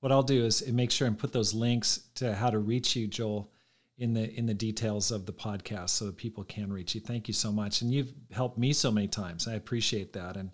what 0.00 0.12
I'll 0.12 0.22
do 0.22 0.44
is 0.44 0.66
make 0.72 0.90
sure 0.90 1.06
and 1.08 1.18
put 1.18 1.32
those 1.32 1.54
links 1.54 2.08
to 2.16 2.34
how 2.34 2.50
to 2.50 2.58
reach 2.58 2.96
you, 2.96 3.06
Joel, 3.06 3.50
in 3.98 4.12
the 4.12 4.30
in 4.34 4.46
the 4.46 4.54
details 4.54 5.10
of 5.10 5.26
the 5.26 5.32
podcast 5.32 5.90
so 5.90 6.06
that 6.06 6.16
people 6.16 6.44
can 6.44 6.72
reach 6.72 6.94
you. 6.94 7.00
Thank 7.00 7.28
you 7.28 7.34
so 7.34 7.50
much. 7.50 7.80
And 7.82 7.92
you've 7.92 8.12
helped 8.30 8.58
me 8.58 8.72
so 8.72 8.90
many 8.90 9.08
times. 9.08 9.48
I 9.48 9.54
appreciate 9.54 10.12
that. 10.12 10.36
And 10.36 10.50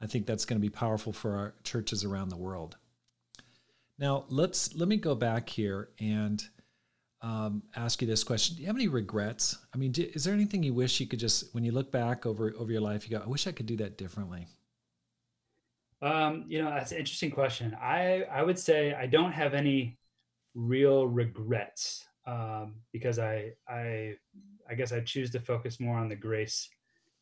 I 0.00 0.06
think 0.06 0.26
that's 0.26 0.44
going 0.44 0.60
to 0.60 0.66
be 0.66 0.70
powerful 0.70 1.12
for 1.12 1.36
our 1.36 1.54
churches 1.64 2.04
around 2.04 2.28
the 2.28 2.36
world. 2.36 2.76
Now 3.98 4.24
let's 4.28 4.74
let 4.74 4.88
me 4.88 4.96
go 4.96 5.14
back 5.14 5.48
here 5.48 5.90
and 6.00 6.42
um, 7.22 7.62
ask 7.76 8.02
you 8.02 8.08
this 8.08 8.24
question: 8.24 8.56
Do 8.56 8.62
you 8.62 8.66
have 8.66 8.76
any 8.76 8.88
regrets? 8.88 9.56
I 9.74 9.78
mean, 9.78 9.92
do, 9.92 10.08
is 10.12 10.24
there 10.24 10.34
anything 10.34 10.62
you 10.62 10.74
wish 10.74 11.00
you 11.00 11.06
could 11.06 11.20
just, 11.20 11.54
when 11.54 11.64
you 11.64 11.72
look 11.72 11.92
back 11.92 12.26
over 12.26 12.52
over 12.58 12.72
your 12.72 12.80
life, 12.80 13.08
you 13.08 13.16
go, 13.16 13.22
"I 13.24 13.28
wish 13.28 13.46
I 13.46 13.52
could 13.52 13.66
do 13.66 13.76
that 13.76 13.96
differently." 13.96 14.48
Um, 16.02 16.44
you 16.48 16.60
know, 16.60 16.68
that's 16.68 16.90
an 16.90 16.98
interesting 16.98 17.30
question. 17.30 17.76
I 17.80 18.24
I 18.24 18.42
would 18.42 18.58
say 18.58 18.92
I 18.92 19.06
don't 19.06 19.32
have 19.32 19.54
any 19.54 19.96
real 20.54 21.06
regrets 21.06 22.04
um, 22.26 22.76
because 22.92 23.18
I 23.18 23.52
I 23.68 24.14
I 24.68 24.74
guess 24.74 24.92
I 24.92 25.00
choose 25.00 25.30
to 25.30 25.40
focus 25.40 25.80
more 25.80 25.98
on 25.98 26.08
the 26.08 26.16
grace 26.16 26.68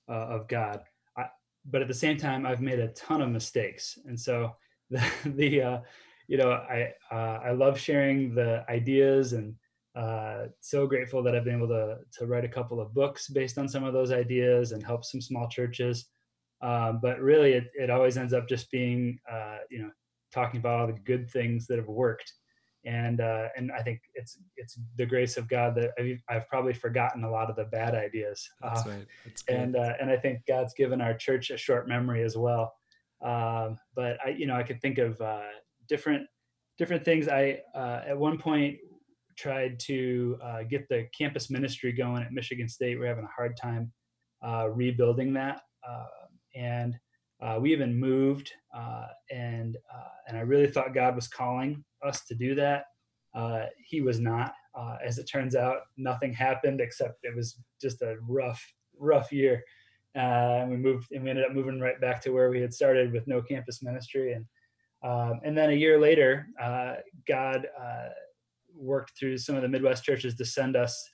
uh, 0.09 0.27
of 0.27 0.49
God. 0.49 0.83
I, 1.17 1.27
but 1.65 1.83
at 1.83 1.89
the 1.89 1.95
same 1.95 2.17
time, 2.17 2.47
I've 2.47 2.61
made 2.61 2.79
a 2.79 2.89
ton 2.89 3.23
of 3.23 3.31
mistakes, 3.31 3.99
and 4.05 4.19
so 4.19 4.53
the, 4.91 5.03
the 5.25 5.63
uh, 5.63 5.79
you 6.29 6.39
know 6.39 6.51
I 6.51 6.93
uh, 7.11 7.41
I 7.45 7.51
love 7.53 7.79
sharing 7.79 8.35
the 8.35 8.65
ideas 8.69 9.33
and 9.33 9.55
uh, 9.97 10.47
so 10.61 10.87
grateful 10.87 11.23
that 11.23 11.35
I've 11.35 11.45
been 11.45 11.57
able 11.57 11.69
to 11.69 11.99
to 12.19 12.27
write 12.27 12.45
a 12.45 12.49
couple 12.49 12.81
of 12.81 12.95
books 12.95 13.29
based 13.29 13.59
on 13.59 13.69
some 13.69 13.85
of 13.85 13.93
those 13.93 14.13
ideas 14.13 14.73
and 14.73 14.83
help 14.83 15.05
some 15.05 15.21
small 15.21 15.49
churches. 15.49 16.07
Um, 16.63 17.01
but 17.03 17.21
really, 17.21 17.55
it, 17.55 17.71
it 17.75 17.91
always 17.91 18.19
ends 18.19 18.33
up 18.33 18.49
just 18.49 18.71
being 18.71 19.19
uh, 19.31 19.59
you 19.71 19.83
know 19.83 19.91
talking 20.33 20.61
about 20.61 20.81
all 20.81 20.87
the 20.87 20.93
good 20.93 21.29
things 21.31 21.67
that 21.67 21.79
have 21.79 21.89
worked, 21.89 22.33
and 22.85 23.21
uh, 23.21 23.49
and 23.57 23.71
I 23.73 23.83
think 23.83 24.01
it's 24.15 24.39
it's 24.57 24.79
the 24.97 25.07
grace 25.07 25.37
of 25.37 25.49
God 25.49 25.75
that 25.75 25.91
I've, 25.99 26.23
I've 26.29 26.49
probably 26.49 26.73
forgotten 26.73 27.25
a 27.25 27.31
lot 27.31 27.51
of 27.51 27.57
the 27.57 27.65
bad 27.65 27.95
ideas. 27.95 28.49
That's 28.63 28.87
uh, 28.87 28.91
right. 28.91 29.07
That's 29.25 29.45
and 29.49 29.77
uh, 29.77 29.93
and 30.01 30.11
I 30.11 30.17
think 30.17 30.41
God's 30.47 30.75
given 30.75 31.01
our 31.01 31.15
church 31.15 31.51
a 31.51 31.57
short 31.57 31.89
memory 31.89 32.23
as 32.23 32.37
well. 32.37 32.75
Um, 33.23 33.79
but 33.95 34.17
I 34.25 34.31
you 34.31 34.47
know 34.47 34.57
I 34.57 34.63
could 34.63 34.81
think 34.81 34.99
of 34.99 35.21
uh, 35.21 35.43
different 35.89 36.27
different 36.79 37.05
things. 37.05 37.29
I 37.29 37.61
at 37.75 38.17
one 38.17 38.39
point 38.39 38.79
tried 39.37 39.79
to 39.81 40.39
uh, 40.43 40.63
get 40.65 40.89
the 40.89 41.07
campus 41.17 41.51
ministry 41.51 41.93
going 41.93 42.23
at 42.23 42.33
Michigan 42.33 42.69
State. 42.69 42.99
We're 42.99 43.07
having 43.07 43.25
a 43.25 43.35
hard 43.35 43.57
time 43.57 43.93
uh, 44.43 44.69
rebuilding 44.71 45.35
that, 45.35 45.61
uh, 45.89 46.07
and 46.55 46.95
Uh, 47.43 47.59
we 47.59 47.73
even 47.73 47.99
moved, 47.99 48.53
uh, 48.77 49.07
and 49.31 49.79
uh, 49.89 50.13
and 50.29 50.37
I 50.37 50.43
really 50.43 50.71
thought 50.71 50.93
God 50.93 51.15
was 51.15 51.27
calling 51.27 51.83
us 52.07 52.25
to 52.27 52.35
do 52.35 52.55
that. 52.55 52.85
Uh, 53.35 53.67
he 53.85 54.01
was 54.01 54.21
not. 54.21 54.55
Uh, 54.75 54.97
as 55.05 55.19
it 55.19 55.25
turns 55.25 55.55
out, 55.57 55.81
nothing 55.97 56.33
happened 56.33 56.81
except 56.81 57.19
it 57.23 57.35
was 57.35 57.59
just 57.81 58.03
a 58.03 58.17
rough, 58.29 58.63
rough 58.99 59.33
year. 59.33 59.63
Uh, 60.17 60.63
and 60.63 60.71
we 60.71 60.77
moved, 60.77 61.13
and 61.13 61.23
we 61.23 61.31
ended 61.31 61.45
up 61.45 61.53
moving 61.53 61.81
right 61.81 62.01
back 62.01 62.21
to 62.21 62.31
where 62.31 62.51
we 62.51 62.61
had 62.61 62.75
started 62.75 63.13
with 63.13 63.27
no 63.27 63.41
campus 63.41 63.83
ministry. 63.83 64.33
And 64.33 64.45
um, 65.03 65.41
and 65.45 65.57
then 65.57 65.71
a 65.71 65.75
year 65.75 65.99
later, 65.99 66.49
God 67.27 67.67
worked 68.75 69.19
through 69.19 69.39
some 69.39 69.57
of 69.57 69.63
the 69.63 69.69
Midwest 69.69 70.05
churches 70.05 70.35
to 70.35 70.45
send 70.45 70.77
us 70.77 71.11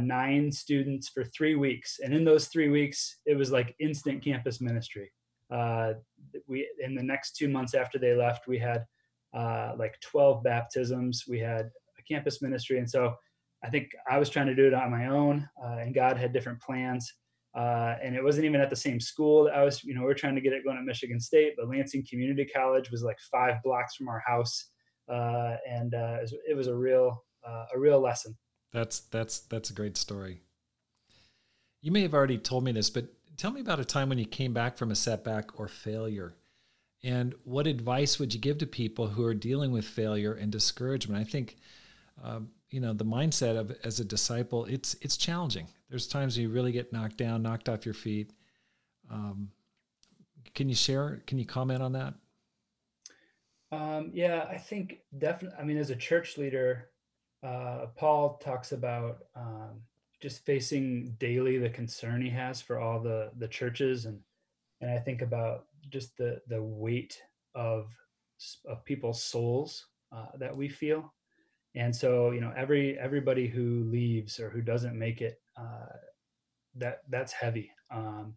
nine 0.00 0.52
students 0.52 1.08
for 1.08 1.24
three 1.24 1.56
weeks. 1.56 1.98
And 2.02 2.14
in 2.14 2.24
those 2.24 2.46
three 2.46 2.68
weeks, 2.68 3.16
it 3.26 3.34
was 3.34 3.50
like 3.50 3.74
instant 3.80 4.22
campus 4.22 4.60
ministry 4.60 5.10
uh, 5.50 5.94
we 6.46 6.68
in 6.80 6.94
the 6.94 7.02
next 7.02 7.36
two 7.36 7.48
months 7.48 7.74
after 7.74 7.98
they 7.98 8.14
left, 8.14 8.46
we 8.46 8.58
had 8.58 8.84
uh, 9.34 9.72
like 9.78 9.94
12 10.00 10.42
baptisms. 10.42 11.24
We 11.28 11.38
had 11.38 11.70
a 11.98 12.02
campus 12.10 12.42
ministry, 12.42 12.78
and 12.78 12.88
so 12.88 13.14
I 13.64 13.70
think 13.70 13.88
I 14.10 14.18
was 14.18 14.30
trying 14.30 14.46
to 14.46 14.54
do 14.54 14.66
it 14.66 14.74
on 14.74 14.90
my 14.90 15.08
own, 15.08 15.48
uh, 15.62 15.78
and 15.78 15.94
God 15.94 16.16
had 16.16 16.32
different 16.32 16.60
plans. 16.60 17.12
Uh, 17.56 17.96
and 18.02 18.14
it 18.14 18.22
wasn't 18.22 18.44
even 18.44 18.60
at 18.60 18.70
the 18.70 18.76
same 18.76 19.00
school 19.00 19.44
that 19.44 19.54
I 19.54 19.64
was, 19.64 19.82
you 19.82 19.94
know, 19.94 20.04
we 20.04 20.10
are 20.10 20.14
trying 20.14 20.34
to 20.34 20.40
get 20.40 20.52
it 20.52 20.64
going 20.64 20.76
at 20.76 20.84
Michigan 20.84 21.18
State, 21.18 21.54
but 21.56 21.68
Lansing 21.68 22.06
Community 22.08 22.44
College 22.44 22.90
was 22.90 23.02
like 23.02 23.18
five 23.32 23.56
blocks 23.64 23.96
from 23.96 24.08
our 24.08 24.22
house, 24.26 24.68
uh, 25.10 25.56
and 25.68 25.94
uh, 25.94 26.18
it 26.48 26.54
was, 26.54 26.68
a 26.68 26.74
real, 26.74 27.24
a 27.44 27.78
real 27.78 28.00
lesson. 28.00 28.36
That's 28.72 29.00
that's 29.00 29.40
that's 29.40 29.70
a 29.70 29.72
great 29.72 29.96
story. 29.96 30.42
You 31.80 31.90
may 31.90 32.02
have 32.02 32.14
already 32.14 32.38
told 32.38 32.64
me 32.64 32.72
this, 32.72 32.90
but 32.90 33.06
tell 33.36 33.50
me 33.50 33.60
about 33.60 33.80
a 33.80 33.84
time 33.84 34.08
when 34.08 34.18
you 34.18 34.26
came 34.26 34.52
back 34.52 34.76
from 34.76 34.90
a 34.90 34.94
setback 34.94 35.58
or 35.58 35.68
failure. 35.68 36.34
And 37.04 37.34
what 37.44 37.66
advice 37.66 38.18
would 38.18 38.34
you 38.34 38.40
give 38.40 38.58
to 38.58 38.66
people 38.66 39.06
who 39.06 39.24
are 39.24 39.34
dealing 39.34 39.70
with 39.70 39.84
failure 39.84 40.34
and 40.34 40.50
discouragement? 40.50 41.20
I 41.20 41.24
think, 41.24 41.56
um, 42.22 42.48
you 42.70 42.80
know, 42.80 42.92
the 42.92 43.04
mindset 43.04 43.56
of 43.56 43.76
as 43.84 44.00
a 44.00 44.04
disciple, 44.04 44.64
it's 44.64 44.94
it's 45.00 45.16
challenging. 45.16 45.68
There's 45.88 46.06
times 46.06 46.36
you 46.36 46.48
really 46.48 46.72
get 46.72 46.92
knocked 46.92 47.16
down, 47.16 47.42
knocked 47.42 47.68
off 47.68 47.84
your 47.86 47.94
feet. 47.94 48.32
Um, 49.10 49.50
can 50.54 50.68
you 50.68 50.74
share? 50.74 51.22
Can 51.26 51.38
you 51.38 51.46
comment 51.46 51.82
on 51.82 51.92
that? 51.92 52.14
Um, 53.70 54.10
yeah, 54.12 54.46
I 54.50 54.56
think 54.56 55.00
definitely. 55.18 55.58
I 55.58 55.64
mean, 55.64 55.78
as 55.78 55.90
a 55.90 55.96
church 55.96 56.36
leader, 56.36 56.88
uh, 57.42 57.86
Paul 57.96 58.40
talks 58.42 58.72
about 58.72 59.24
um, 59.36 59.82
just 60.20 60.44
facing 60.44 61.14
daily 61.18 61.58
the 61.58 61.70
concern 61.70 62.20
he 62.20 62.30
has 62.30 62.60
for 62.60 62.78
all 62.78 63.00
the 63.00 63.30
the 63.38 63.48
churches 63.48 64.04
and 64.06 64.20
and 64.80 64.90
I 64.90 64.98
think 64.98 65.22
about 65.22 65.66
just 65.90 66.16
the 66.16 66.40
the 66.48 66.62
weight 66.62 67.20
of 67.54 67.88
of 68.66 68.84
people's 68.84 69.22
souls 69.22 69.86
uh, 70.12 70.26
that 70.38 70.56
we 70.56 70.68
feel. 70.68 71.12
And 71.74 71.94
so 71.94 72.30
you 72.30 72.40
know 72.40 72.52
every 72.56 72.98
everybody 72.98 73.46
who 73.46 73.84
leaves 73.84 74.40
or 74.40 74.50
who 74.50 74.62
doesn't 74.62 74.98
make 74.98 75.20
it 75.20 75.40
uh, 75.56 75.96
that 76.76 77.02
that's 77.08 77.32
heavy. 77.32 77.70
Um, 77.90 78.36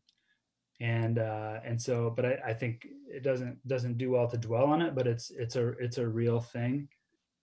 and 0.79 1.19
uh, 1.19 1.59
and 1.63 1.79
so 1.79 2.11
but 2.15 2.25
I, 2.25 2.39
I 2.47 2.53
think 2.53 2.87
it 3.07 3.23
doesn't 3.23 3.65
doesn't 3.67 3.97
do 3.97 4.11
well 4.11 4.27
to 4.27 4.37
dwell 4.37 4.65
on 4.65 4.81
it 4.81 4.95
but 4.95 5.05
it's 5.05 5.29
it's 5.31 5.55
a 5.55 5.69
it's 5.79 5.97
a 5.97 6.07
real 6.07 6.41
thing. 6.41 6.87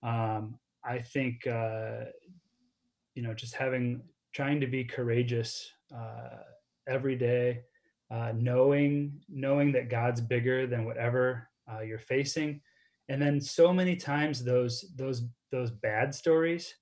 Um, 0.03 0.59
I 0.85 1.01
think 1.01 1.47
uh, 1.47 2.05
you 3.15 3.23
know 3.23 3.35
just 3.35 3.55
having 3.55 4.03
trying 4.33 4.61
to 4.61 4.67
be 4.67 4.85
courageous 4.85 5.71
uh, 5.95 6.43
every 6.89 7.17
day, 7.17 7.63
uh, 8.11 8.33
knowing 8.35 9.21
knowing 9.29 9.73
that 9.73 9.91
God's 9.91 10.21
bigger 10.21 10.67
than 10.67 10.85
whatever 10.85 11.49
uh, 11.71 11.81
you're 11.81 11.99
facing, 11.99 12.61
and 13.09 13.21
then 13.21 13.41
so 13.41 13.73
many 13.73 13.97
times 13.97 14.43
those 14.43 14.93
those 14.97 15.25
those 15.51 15.71
bad 15.71 16.15
stories 16.15 16.75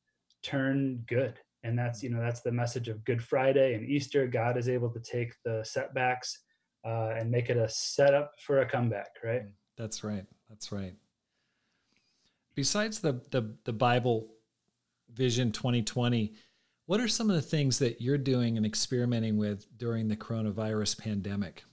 turn 0.42 1.02
good, 1.08 1.38
and 1.64 1.78
that's 1.78 2.02
you 2.02 2.10
know 2.10 2.20
that's 2.20 2.40
the 2.40 2.52
message 2.52 2.88
of 2.88 3.04
Good 3.04 3.22
Friday 3.22 3.74
and 3.74 3.88
Easter. 3.88 4.26
God 4.26 4.56
is 4.56 4.68
able 4.68 4.90
to 4.90 5.00
take 5.00 5.34
the 5.44 5.64
setbacks 5.64 6.40
uh, 6.84 7.14
and 7.16 7.30
make 7.30 7.50
it 7.50 7.56
a 7.56 7.68
setup 7.68 8.32
for 8.38 8.60
a 8.60 8.68
comeback, 8.68 9.10
right? 9.24 9.42
Mm, 9.42 9.50
that's 9.76 10.04
right. 10.04 10.24
That's 10.48 10.70
right. 10.70 10.94
Besides 12.54 13.00
the 13.00 13.20
the, 13.30 13.54
the 13.64 13.72
Bible 13.72 14.28
Vision 15.12 15.50
2020 15.50 16.34
what 16.86 17.00
are 17.00 17.08
some 17.08 17.28
of 17.28 17.36
the 17.36 17.42
things 17.42 17.78
that 17.80 18.00
you're 18.00 18.18
doing 18.18 18.56
and 18.56 18.64
experimenting 18.64 19.36
with 19.36 19.66
during 19.76 20.08
the 20.08 20.16
coronavirus 20.16 20.98
pandemic? 20.98 21.64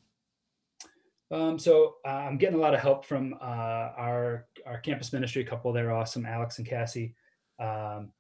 Um, 1.32 1.58
so 1.58 1.96
uh, 2.06 2.10
I'm 2.10 2.38
getting 2.38 2.58
a 2.58 2.62
lot 2.62 2.74
of 2.74 2.80
help 2.80 3.06
from 3.06 3.34
uh, 3.42 3.92
our 3.98 4.48
our 4.68 4.80
campus 4.80 5.14
ministry 5.14 5.44
couple. 5.44 5.72
They're 5.74 5.92
awesome, 5.92 6.26
Alex 6.26 6.58
and 6.60 6.68
Cassie. 6.68 7.16
Um, 7.60 8.12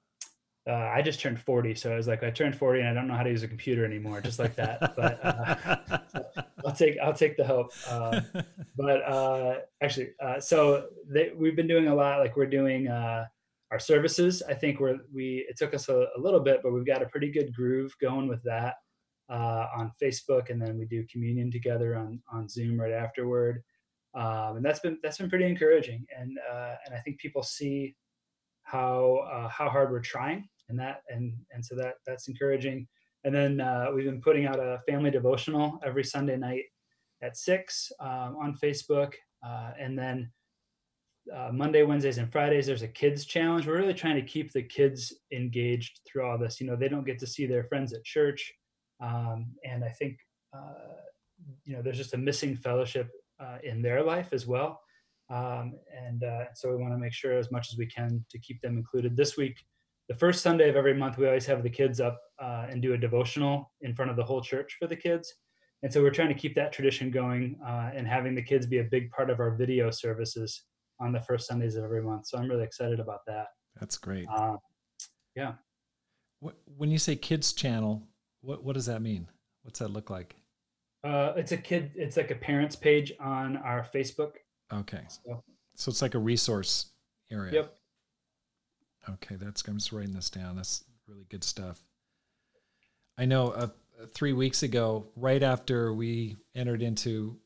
uh, 0.68 0.72
I 0.72 1.02
just 1.02 1.20
turned 1.20 1.40
40, 1.40 1.76
so 1.76 1.92
I 1.92 1.96
was 1.96 2.08
like, 2.08 2.24
I 2.24 2.32
turned 2.32 2.56
40 2.56 2.80
and 2.80 2.90
I 2.90 2.94
don't 2.94 3.08
know 3.08 3.16
how 3.16 3.24
to 3.24 3.30
use 3.30 3.44
a 3.44 3.50
computer 3.50 3.84
anymore, 3.84 4.22
just 4.22 4.40
like 4.40 4.56
that. 4.56 4.96
but 4.96 5.20
uh, 5.22 6.44
I'll 6.66 6.74
take 6.74 6.98
I'll 7.04 7.14
take 7.14 7.38
the 7.38 7.44
help. 7.44 7.72
Um, 7.90 8.26
but 8.78 9.04
uh, 9.04 9.56
actually, 9.82 10.12
uh, 10.24 10.40
so 10.40 10.88
they, 11.08 11.32
we've 11.36 11.56
been 11.56 11.68
doing 11.68 11.88
a 11.88 11.96
lot. 11.96 12.20
Like 12.20 12.38
we're 12.38 12.46
doing 12.46 12.88
our 13.74 13.80
services. 13.80 14.44
I 14.48 14.54
think 14.54 14.80
we're 14.80 15.00
we 15.12 15.46
it 15.50 15.58
took 15.58 15.74
us 15.74 15.90
a, 15.90 16.06
a, 16.16 16.20
little 16.20 16.40
bit, 16.40 16.60
but 16.62 16.72
we've 16.72 16.86
got 16.86 17.02
a 17.02 17.08
pretty 17.08 17.32
good 17.32 17.52
groove 17.56 17.92
going 18.00 18.28
with 18.28 18.44
that 18.44 18.76
uh, 19.32 19.66
on 19.76 19.92
Facebook, 20.02 20.52
and 20.52 20.62
then 20.62 20.78
we 20.78 20.86
do 20.86 21.04
communion 21.12 21.52
together 21.52 21.96
on 21.96 22.22
on 22.32 22.48
Zoom 22.48 22.80
right 22.80 22.94
afterward, 22.94 23.64
um, 24.14 24.58
and 24.58 24.64
that's 24.66 24.80
been 24.80 25.00
that's 25.02 25.18
been 25.18 25.30
pretty 25.30 25.48
encouraging, 25.48 26.06
and 26.16 26.38
uh, 26.54 26.76
and 26.86 26.94
I 26.94 27.00
think 27.00 27.18
people 27.18 27.42
see 27.42 27.96
how 28.62 29.28
uh, 29.34 29.50
how 29.50 29.70
hard 29.70 29.90
we're 29.92 30.02
trying, 30.02 30.48
and 30.70 30.78
that 30.78 31.02
and 31.10 31.34
and 31.52 31.66
so 31.66 31.76
that 31.76 31.96
that's 32.06 32.28
encouraging. 32.28 32.88
And 33.26 33.34
then 33.34 33.60
uh, 33.60 33.88
we've 33.96 34.06
been 34.06 34.22
putting 34.22 34.46
out 34.46 34.60
a 34.60 34.82
family 34.88 35.10
devotional 35.10 35.80
every 35.84 36.04
Sunday 36.04 36.38
night 36.38 36.66
at 37.24 37.38
six 37.38 37.92
um, 38.00 38.38
on 38.40 38.56
Facebook, 38.62 39.14
uh, 39.44 39.72
and 39.80 39.98
then 39.98 40.30
uh, 41.32 41.50
Monday, 41.52 41.84
Wednesdays, 41.84 42.18
and 42.18 42.32
Fridays, 42.32 42.66
there's 42.66 42.82
a 42.82 42.88
kids 42.88 43.26
challenge. 43.26 43.66
We're 43.66 43.78
really 43.78 43.94
trying 43.94 44.16
to 44.16 44.22
keep 44.22 44.52
the 44.52 44.64
kids 44.64 45.14
engaged 45.32 46.02
through 46.06 46.26
all 46.26 46.38
this. 46.38 46.60
You 46.60 46.68
know, 46.68 46.76
they 46.76 46.90
don't 46.90 47.06
get 47.06 47.20
to 47.20 47.28
see 47.28 47.46
their 47.46 47.64
friends 47.64 47.94
at 47.94 48.04
church, 48.04 48.54
um, 49.02 49.48
and 49.64 49.84
I 49.84 49.90
think 49.90 50.18
uh, 50.54 50.98
you 51.64 51.76
know 51.76 51.82
there's 51.82 51.98
just 51.98 52.14
a 52.14 52.18
missing 52.18 52.56
fellowship 52.56 53.10
uh, 53.40 53.58
in 53.64 53.82
their 53.82 54.04
life 54.04 54.30
as 54.34 54.46
well. 54.46 54.82
Um, 55.30 55.74
and 56.06 56.24
uh, 56.24 56.46
so 56.54 56.70
we 56.70 56.82
want 56.82 56.94
to 56.94 56.98
make 56.98 57.14
sure 57.14 57.38
as 57.38 57.52
much 57.52 57.70
as 57.72 57.78
we 57.78 57.86
can 57.86 58.24
to 58.30 58.40
keep 58.40 58.62
them 58.62 58.78
included. 58.78 59.16
This 59.16 59.38
week, 59.38 59.58
the 60.10 60.16
first 60.16 60.44
Sunday 60.44 60.70
of 60.70 60.76
every 60.76 60.94
month, 60.94 61.18
we 61.18 61.26
always 61.26 61.46
have 61.46 61.64
the 61.64 61.70
kids 61.70 62.02
up 62.02 62.20
uh, 62.42 62.68
and 62.70 62.82
do 62.82 62.94
a 62.94 62.98
devotional 62.98 63.72
in 63.82 63.96
front 63.96 64.12
of 64.12 64.18
the 64.18 64.24
whole 64.24 64.42
church 64.42 64.76
for 64.78 64.88
the 64.88 64.96
kids. 64.96 65.34
And 65.82 65.92
so 65.92 66.02
we're 66.02 66.12
trying 66.12 66.30
to 66.30 66.34
keep 66.34 66.56
that 66.56 66.72
tradition 66.72 67.10
going 67.10 67.58
uh, 67.66 67.92
and 67.94 68.08
having 68.08 68.36
the 68.36 68.42
kids 68.42 68.66
be 68.66 68.80
a 68.80 68.84
big 68.84 69.10
part 69.12 69.30
of 69.30 69.40
our 69.40 69.56
video 69.56 69.92
services 69.92 70.64
on 71.00 71.12
the 71.12 71.22
first 71.22 71.48
Sundays 71.48 71.76
of 71.76 71.84
every 71.84 72.02
month. 72.02 72.28
So 72.28 72.38
I'm 72.38 72.50
really 72.50 72.64
excited 72.64 73.00
about 73.00 73.26
that. 73.28 73.48
That's 73.80 73.98
great. 73.98 74.28
Uh, 74.30 74.58
yeah. 75.36 75.54
When 76.78 76.92
you 76.92 76.98
say 76.98 77.16
kids 77.16 77.54
channel, 77.54 78.08
what 78.42 78.64
what 78.64 78.74
does 78.74 78.86
that 78.88 79.02
mean? 79.02 79.28
What's 79.64 79.80
that 79.80 79.90
look 79.90 80.10
like? 80.10 80.36
Uh, 81.04 81.34
it's 81.36 81.52
a 81.52 81.58
kid. 81.58 81.92
It's 81.96 82.18
like 82.18 82.32
a 82.32 82.36
parents 82.36 82.76
page 82.76 83.12
on 83.20 83.58
our 83.58 83.86
Facebook. 83.94 84.34
Okay. 84.72 85.02
So, 85.08 85.44
so 85.76 85.90
it's 85.90 86.02
like 86.02 86.16
a 86.16 86.20
resource 86.20 86.92
area. 87.32 87.54
Yep. 87.54 87.76
Okay, 89.10 89.36
that's 89.36 89.68
I'm 89.68 89.78
just 89.78 89.92
writing 89.92 90.14
this 90.14 90.30
down. 90.30 90.56
That's 90.56 90.84
really 91.08 91.26
good 91.30 91.44
stuff. 91.44 91.84
I 93.18 93.26
know 93.26 93.50
uh, 93.52 93.68
three 94.14 94.34
weeks 94.34 94.64
ago, 94.64 95.08
right 95.16 95.44
after 95.44 95.94
we 95.94 96.38
entered 96.56 96.82
into 96.82 97.38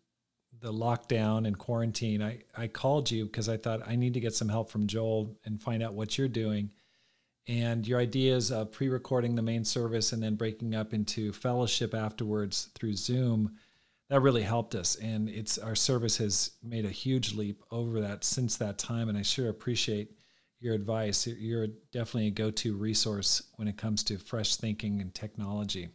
the 0.62 0.74
lockdown 0.74 1.48
and 1.48 1.58
quarantine, 1.58 2.22
I, 2.22 2.40
I 2.56 2.68
called 2.68 3.10
you 3.12 3.26
because 3.26 3.50
I 3.50 3.58
thought 3.58 3.88
I 3.88 3.96
need 3.96 4.14
to 4.16 4.20
get 4.20 4.34
some 4.34 4.50
help 4.50 4.70
from 4.70 4.88
Joel 4.88 5.38
and 5.46 5.62
find 5.62 5.84
out 5.84 5.94
what 5.94 6.18
you're 6.18 6.28
doing. 6.28 6.72
And 7.48 7.88
your 7.88 8.00
ideas 8.00 8.52
of 8.52 8.72
pre 8.72 8.90
recording 8.90 9.36
the 9.36 9.42
main 9.42 9.64
service 9.64 10.12
and 10.12 10.22
then 10.22 10.36
breaking 10.36 10.76
up 10.76 10.94
into 10.94 11.32
fellowship 11.32 11.94
afterwards 11.94 12.70
through 12.76 12.96
Zoom, 12.96 13.56
that 14.10 14.22
really 14.22 14.42
helped 14.42 14.76
us. 14.76 14.96
And 14.96 15.30
it's 15.30 15.58
our 15.58 15.76
service 15.76 16.18
has 16.18 16.52
made 16.62 16.86
a 16.86 16.90
huge 16.90 17.34
leap 17.34 17.64
over 17.72 18.02
that 18.02 18.24
since 18.24 18.58
that 18.58 18.78
time. 18.78 19.08
And 19.10 19.18
I 19.18 19.22
sure 19.22 19.50
appreciate 19.50 20.12
your 20.60 20.74
advice. 20.74 21.28
You're 21.28 21.68
definitely 21.92 22.28
a 22.28 22.32
go 22.32 22.52
to 22.52 22.76
resource 22.76 23.44
when 23.56 23.68
it 23.68 23.78
comes 23.78 24.04
to 24.06 24.18
fresh 24.18 24.56
thinking 24.56 25.02
and 25.02 25.14
technology. 25.14 25.90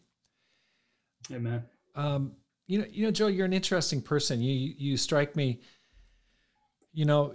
Amen. 1.31 1.65
Um, 1.95 2.33
you 2.67 2.79
know, 2.79 2.87
you 2.91 3.05
know, 3.05 3.11
Joe, 3.11 3.27
you're 3.29 3.47
an 3.47 3.53
interesting 3.53 4.01
person. 4.03 4.41
You 4.41 4.75
you 4.79 4.97
strike 4.97 5.37
me, 5.37 5.61
you 6.93 7.05
know, 7.05 7.35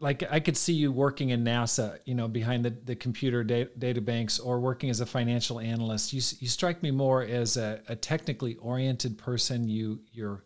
like 0.00 0.22
I 0.30 0.40
could 0.40 0.56
see 0.56 0.74
you 0.74 0.92
working 0.92 1.30
in 1.30 1.44
NASA, 1.44 1.98
you 2.04 2.14
know, 2.14 2.28
behind 2.28 2.64
the, 2.64 2.70
the 2.70 2.94
computer 2.96 3.42
data, 3.44 3.70
data 3.78 4.00
banks 4.00 4.38
or 4.38 4.60
working 4.60 4.90
as 4.90 5.00
a 5.00 5.06
financial 5.06 5.60
analyst. 5.60 6.12
You, 6.12 6.22
you 6.40 6.48
strike 6.48 6.82
me 6.82 6.90
more 6.90 7.22
as 7.22 7.56
a, 7.56 7.80
a 7.88 7.96
technically 7.96 8.54
oriented 8.56 9.18
person. 9.18 9.68
You 9.68 10.00
you're 10.12 10.44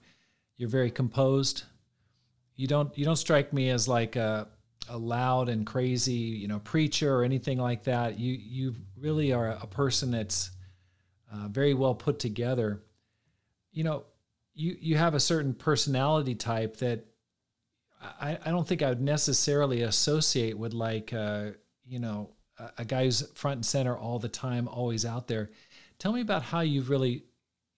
You're 0.56 0.70
very 0.70 0.90
composed. 0.90 1.64
You 2.56 2.66
don't 2.68 2.96
you 2.96 3.04
don't 3.04 3.16
strike 3.16 3.52
me 3.52 3.70
as 3.70 3.88
like 3.88 4.16
a, 4.16 4.48
a 4.88 4.96
loud 4.96 5.48
and 5.48 5.66
crazy 5.66 6.12
you 6.12 6.48
know 6.48 6.60
preacher 6.60 7.14
or 7.14 7.24
anything 7.24 7.58
like 7.58 7.84
that. 7.84 8.18
You 8.18 8.32
you 8.34 8.74
really 8.96 9.32
are 9.32 9.48
a 9.48 9.66
person 9.66 10.10
that's 10.10 10.50
uh, 11.32 11.48
very 11.48 11.74
well 11.74 11.94
put 11.94 12.18
together. 12.18 12.82
You 13.72 13.84
know, 13.84 14.04
you 14.54 14.76
you 14.80 14.96
have 14.96 15.14
a 15.14 15.20
certain 15.20 15.54
personality 15.54 16.34
type 16.34 16.76
that 16.78 17.04
I, 18.00 18.38
I 18.44 18.50
don't 18.50 18.66
think 18.66 18.82
I 18.82 18.88
would 18.88 19.00
necessarily 19.00 19.82
associate 19.82 20.58
with 20.58 20.74
like 20.74 21.12
uh, 21.12 21.50
you 21.84 21.98
know 21.98 22.30
a, 22.58 22.70
a 22.78 22.84
guy 22.84 23.04
who's 23.04 23.26
front 23.32 23.56
and 23.56 23.66
center 23.66 23.96
all 23.96 24.18
the 24.18 24.28
time, 24.28 24.68
always 24.68 25.04
out 25.04 25.28
there. 25.28 25.50
Tell 25.98 26.12
me 26.12 26.20
about 26.20 26.42
how 26.42 26.60
you've 26.60 26.90
really 26.90 27.24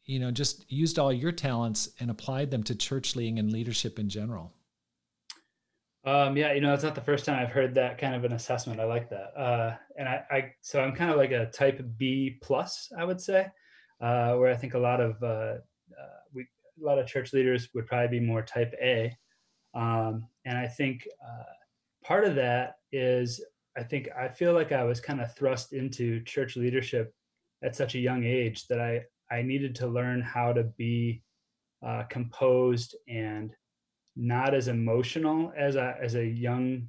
you 0.05 0.19
know 0.19 0.31
just 0.31 0.71
used 0.71 0.99
all 0.99 1.13
your 1.13 1.33
talents 1.33 1.91
and 2.01 2.11
applied 2.11 2.51
them 2.51 2.63
to 2.65 2.75
church 2.75 3.17
leading 3.17 3.39
and 3.39 3.53
leadership 3.53 3.99
in 3.99 4.09
general. 4.09 4.53
Um, 6.07 6.37
yeah, 6.37 6.53
you 6.53 6.61
know, 6.61 6.75
it's 6.75 6.83
not 6.83 6.95
the 6.95 7.01
first 7.01 7.25
time 7.25 7.39
I've 7.39 7.53
heard 7.53 7.75
that 7.77 7.97
kind 7.97 8.15
of 8.15 8.25
an 8.25 8.33
assessment. 8.33 8.79
I 8.79 8.85
like 8.85 9.09
that. 9.09 9.33
Uh, 9.35 9.75
and 9.97 10.07
I, 10.07 10.23
I, 10.31 10.53
so 10.61 10.83
I'm 10.83 10.95
kind 10.95 11.11
of 11.11 11.17
like 11.17 11.31
a 11.31 11.47
type 11.47 11.83
B 11.97 12.39
plus, 12.43 12.93
I 12.99 13.05
would 13.05 13.21
say, 13.21 13.47
uh, 14.03 14.35
where 14.35 14.53
I 14.53 14.57
think 14.57 14.75
a 14.75 14.79
lot 14.79 15.01
of 15.01 15.23
uh, 15.23 15.55
a 16.81 16.85
lot 16.85 16.99
of 16.99 17.07
church 17.07 17.33
leaders 17.33 17.69
would 17.75 17.87
probably 17.87 18.19
be 18.19 18.25
more 18.25 18.43
type 18.43 18.75
A. 18.83 19.17
Um, 19.75 20.27
and 20.45 20.57
I 20.57 20.69
think 20.69 21.07
uh, 21.23 21.45
part 22.05 22.25
of 22.25 22.35
that 22.37 22.77
is 22.93 23.45
I 23.77 23.83
think 23.83 24.09
I 24.17 24.29
feel 24.29 24.53
like 24.53 24.73
I 24.73 24.85
was 24.85 25.01
kind 25.01 25.21
of 25.21 25.35
thrust 25.35 25.73
into 25.73 26.23
church 26.25 26.57
leadership 26.57 27.13
at 27.63 27.75
such 27.75 27.95
a 27.95 28.01
young 28.01 28.25
age 28.25 28.67
that 28.69 28.81
I, 28.81 29.03
I 29.31 29.43
needed 29.43 29.75
to 29.77 29.87
learn 29.87 30.21
how 30.21 30.53
to 30.53 30.65
be 30.65 31.23
uh, 31.85 32.05
composed 32.05 32.97
and 33.09 33.53
not 34.17 34.55
as 34.55 34.69
emotional 34.69 35.53
as 35.57 35.75
a, 35.77 35.97
as 36.01 36.15
a 36.15 36.25
young 36.25 36.89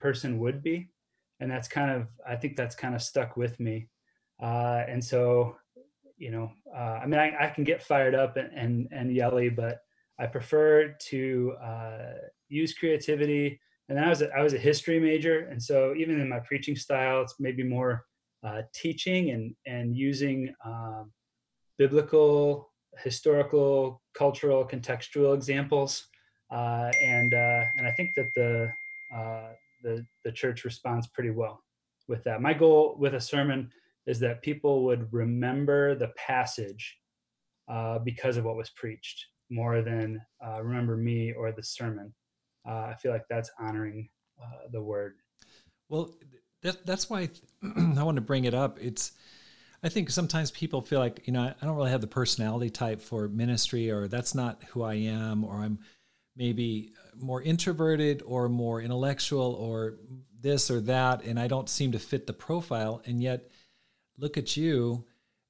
person 0.00 0.38
would 0.38 0.62
be. 0.62 0.88
And 1.40 1.50
that's 1.50 1.66
kind 1.68 1.90
of, 1.90 2.06
I 2.26 2.36
think 2.36 2.56
that's 2.56 2.76
kind 2.76 2.94
of 2.94 3.02
stuck 3.02 3.36
with 3.36 3.58
me. 3.58 3.88
Uh, 4.40 4.84
and 4.86 5.02
so 5.02 5.56
you 6.16 6.30
know, 6.30 6.50
uh, 6.74 7.00
I 7.02 7.06
mean, 7.06 7.20
I, 7.20 7.32
I, 7.38 7.50
can 7.50 7.64
get 7.64 7.82
fired 7.82 8.14
up 8.14 8.36
and, 8.36 8.50
and, 8.54 8.88
and 8.92 9.14
yelly, 9.14 9.48
but 9.48 9.78
I 10.18 10.26
prefer 10.26 10.94
to 11.08 11.54
uh, 11.62 12.12
use 12.48 12.74
creativity. 12.74 13.60
And 13.88 13.98
I 13.98 14.08
was 14.08 14.22
a, 14.22 14.30
I 14.30 14.42
was 14.42 14.54
a 14.54 14.58
history 14.58 14.98
major, 14.98 15.40
and 15.50 15.62
so 15.62 15.94
even 15.94 16.18
in 16.18 16.28
my 16.28 16.40
preaching 16.40 16.74
style, 16.74 17.20
it's 17.20 17.34
maybe 17.38 17.62
more 17.62 18.06
uh, 18.42 18.62
teaching 18.74 19.30
and 19.30 19.54
and 19.66 19.94
using 19.94 20.54
um, 20.64 21.12
biblical, 21.76 22.72
historical, 23.02 24.00
cultural, 24.16 24.66
contextual 24.66 25.34
examples. 25.34 26.06
Uh, 26.50 26.90
and 27.02 27.34
uh, 27.34 27.64
and 27.76 27.86
I 27.86 27.90
think 27.92 28.14
that 28.16 28.28
the 28.34 28.70
uh, 29.14 29.50
the 29.82 30.02
the 30.24 30.32
church 30.32 30.64
responds 30.64 31.06
pretty 31.08 31.30
well 31.30 31.62
with 32.08 32.24
that. 32.24 32.40
My 32.40 32.54
goal 32.54 32.96
with 32.98 33.14
a 33.14 33.20
sermon 33.20 33.70
is 34.06 34.20
that 34.20 34.42
people 34.42 34.84
would 34.84 35.12
remember 35.12 35.94
the 35.94 36.08
passage 36.16 36.98
uh, 37.68 37.98
because 37.98 38.36
of 38.36 38.44
what 38.44 38.56
was 38.56 38.70
preached 38.70 39.26
more 39.50 39.82
than 39.82 40.20
uh, 40.44 40.62
remember 40.62 40.96
me 40.96 41.32
or 41.32 41.52
the 41.52 41.62
sermon. 41.62 42.12
Uh, 42.68 42.86
I 42.90 42.94
feel 43.00 43.12
like 43.12 43.24
that's 43.28 43.50
honoring 43.58 44.08
uh, 44.42 44.68
the 44.72 44.82
word. 44.82 45.14
Well, 45.88 46.14
that, 46.62 46.84
that's 46.86 47.08
why 47.10 47.28
I 47.62 48.02
want 48.02 48.16
to 48.16 48.22
bring 48.22 48.44
it 48.44 48.54
up. 48.54 48.78
It's, 48.80 49.12
I 49.82 49.88
think 49.90 50.10
sometimes 50.10 50.50
people 50.50 50.80
feel 50.80 50.98
like, 50.98 51.26
you 51.26 51.32
know, 51.32 51.42
I 51.42 51.64
don't 51.64 51.76
really 51.76 51.90
have 51.90 52.00
the 52.00 52.06
personality 52.06 52.70
type 52.70 53.02
for 53.02 53.28
ministry, 53.28 53.90
or 53.90 54.08
that's 54.08 54.34
not 54.34 54.62
who 54.70 54.82
I 54.82 54.94
am, 54.94 55.44
or 55.44 55.56
I'm 55.56 55.78
maybe 56.36 56.92
more 57.16 57.42
introverted 57.42 58.22
or 58.26 58.48
more 58.48 58.80
intellectual 58.80 59.54
or 59.54 59.96
this 60.40 60.70
or 60.70 60.80
that, 60.80 61.22
and 61.24 61.38
I 61.38 61.48
don't 61.48 61.68
seem 61.68 61.92
to 61.92 61.98
fit 61.98 62.26
the 62.26 62.32
profile. 62.32 63.02
And 63.04 63.22
yet, 63.22 63.50
look 64.18 64.36
at 64.36 64.56
you. 64.56 65.04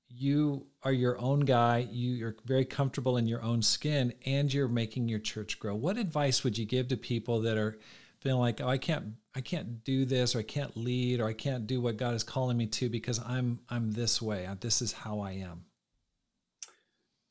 You 0.08 0.66
are 0.82 0.92
your 0.92 1.18
own 1.18 1.40
guy. 1.40 1.88
You 1.90 2.26
are 2.26 2.36
very 2.44 2.64
comfortable 2.64 3.16
in 3.16 3.26
your 3.26 3.42
own 3.42 3.62
skin 3.62 4.12
and 4.24 4.52
you're 4.52 4.68
making 4.68 5.08
your 5.08 5.18
church 5.18 5.58
grow. 5.58 5.74
What 5.74 5.98
advice 5.98 6.44
would 6.44 6.56
you 6.56 6.66
give 6.66 6.88
to 6.88 6.96
people 6.96 7.40
that 7.42 7.56
are 7.56 7.78
feeling 8.20 8.40
like 8.40 8.58
oh 8.62 8.68
i 8.68 8.78
can't 8.78 9.04
i 9.34 9.40
can't 9.42 9.84
do 9.84 10.06
this 10.06 10.34
or 10.34 10.38
i 10.38 10.42
can't 10.42 10.74
lead 10.78 11.20
or 11.20 11.26
i 11.26 11.32
can't 11.34 11.66
do 11.66 11.78
what 11.78 11.98
god 11.98 12.14
is 12.14 12.24
calling 12.24 12.56
me 12.56 12.64
to 12.64 12.88
because 12.88 13.20
i'm 13.20 13.60
i'm 13.68 13.92
this 13.92 14.22
way. 14.22 14.48
This 14.60 14.80
is 14.80 14.92
how 14.92 15.20
i 15.20 15.32
am 15.32 15.66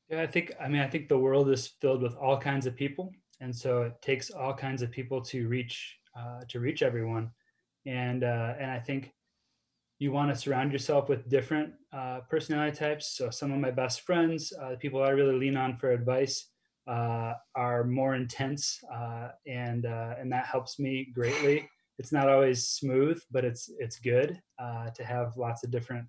yeah 0.09 0.21
i 0.21 0.27
think 0.27 0.51
i 0.61 0.67
mean 0.67 0.81
i 0.81 0.87
think 0.87 1.09
the 1.09 1.17
world 1.17 1.49
is 1.49 1.67
filled 1.81 2.03
with 2.03 2.15
all 2.15 2.37
kinds 2.37 2.67
of 2.67 2.75
people 2.75 3.11
and 3.41 3.55
so 3.55 3.81
it 3.81 4.01
takes 4.01 4.29
all 4.29 4.53
kinds 4.53 4.81
of 4.81 4.91
people 4.91 5.19
to 5.21 5.47
reach 5.47 5.97
uh, 6.15 6.41
to 6.47 6.59
reach 6.59 6.83
everyone. 6.83 7.31
And 7.85 8.23
uh, 8.23 8.53
and 8.59 8.71
i 8.71 8.79
think 8.79 9.12
you 10.03 10.11
want 10.11 10.29
to 10.29 10.35
surround 10.35 10.73
yourself 10.73 11.07
with 11.07 11.29
different 11.29 11.71
uh, 11.93 12.19
personality 12.29 12.75
types. 12.75 13.15
So 13.17 13.29
some 13.29 13.53
of 13.53 13.59
my 13.59 13.71
best 13.71 14.01
friends, 14.01 14.51
uh, 14.61 14.71
the 14.71 14.77
people 14.77 15.01
I 15.01 15.11
really 15.11 15.37
lean 15.39 15.55
on 15.55 15.77
for 15.77 15.91
advice, 15.91 16.49
uh, 16.87 17.33
are 17.55 17.85
more 17.85 18.13
intense, 18.13 18.83
uh, 18.93 19.29
and 19.47 19.85
uh, 19.85 20.15
and 20.19 20.29
that 20.33 20.45
helps 20.45 20.77
me 20.77 21.07
greatly. 21.15 21.69
It's 21.99 22.11
not 22.11 22.27
always 22.27 22.67
smooth, 22.67 23.21
but 23.31 23.45
it's 23.45 23.69
it's 23.79 23.97
good 23.99 24.41
uh, 24.59 24.89
to 24.89 25.05
have 25.05 25.37
lots 25.37 25.63
of 25.63 25.71
different 25.71 26.05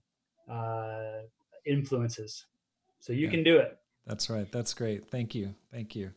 influences. 1.65 2.45
So 2.99 3.13
you 3.13 3.27
yeah. 3.27 3.31
can 3.31 3.45
do 3.45 3.59
it. 3.59 3.79
That's 4.09 4.29
right. 4.29 4.51
That's 4.51 4.75
great. 4.75 5.09
Thank 5.09 5.37
you. 5.37 5.55
Thank 5.73 5.95
you. 5.95 6.11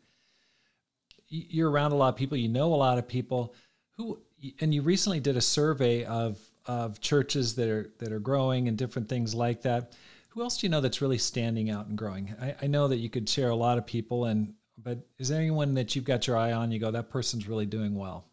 You're 1.30 1.70
around 1.70 1.92
a 1.92 1.96
lot 1.96 2.10
of 2.10 2.16
people. 2.16 2.38
You 2.38 2.50
know 2.50 2.74
a 2.74 2.82
lot 2.88 2.98
of 2.98 3.08
people 3.08 3.54
who, 3.96 4.20
and 4.62 4.74
you 4.74 4.82
recently 4.82 5.20
did 5.20 5.38
a 5.38 5.42
survey 5.42 6.04
of 6.06 6.40
of 6.68 6.99
churches 6.99 7.55
that 7.55 7.70
are 7.70 7.91
that 7.99 8.11
are 8.11 8.20
growing 8.20 8.68
and 8.68 8.78
different 8.78 9.09
things 9.09 9.34
like 9.34 9.61
that. 9.63 9.93
Who 10.30 10.43
else 10.43 10.57
do 10.57 10.68
you 10.68 10.72
know 10.72 10.82
that's 10.82 11.01
really 11.01 11.18
standing 11.18 11.70
out 11.70 11.88
and 11.88 11.97
growing? 11.97 12.36
I, 12.39 12.55
I 12.61 12.68
know 12.68 12.88
that 12.89 12.97
you 12.97 13.09
could 13.09 13.28
share 13.28 13.49
a 13.49 13.55
lot 13.55 13.78
of 13.78 13.86
people, 13.86 14.26
and 14.26 14.53
but 14.78 14.99
is 15.18 15.30
there 15.30 15.39
anyone 15.39 15.74
that 15.76 15.95
you've 15.95 16.05
got 16.05 16.28
your 16.28 16.38
eye 16.38 16.51
on? 16.51 16.72
You 16.72 16.80
go, 16.80 16.91
that 16.91 17.09
person's 17.09 17.47
really 17.47 17.65
doing 17.65 17.95
well. 17.95 18.26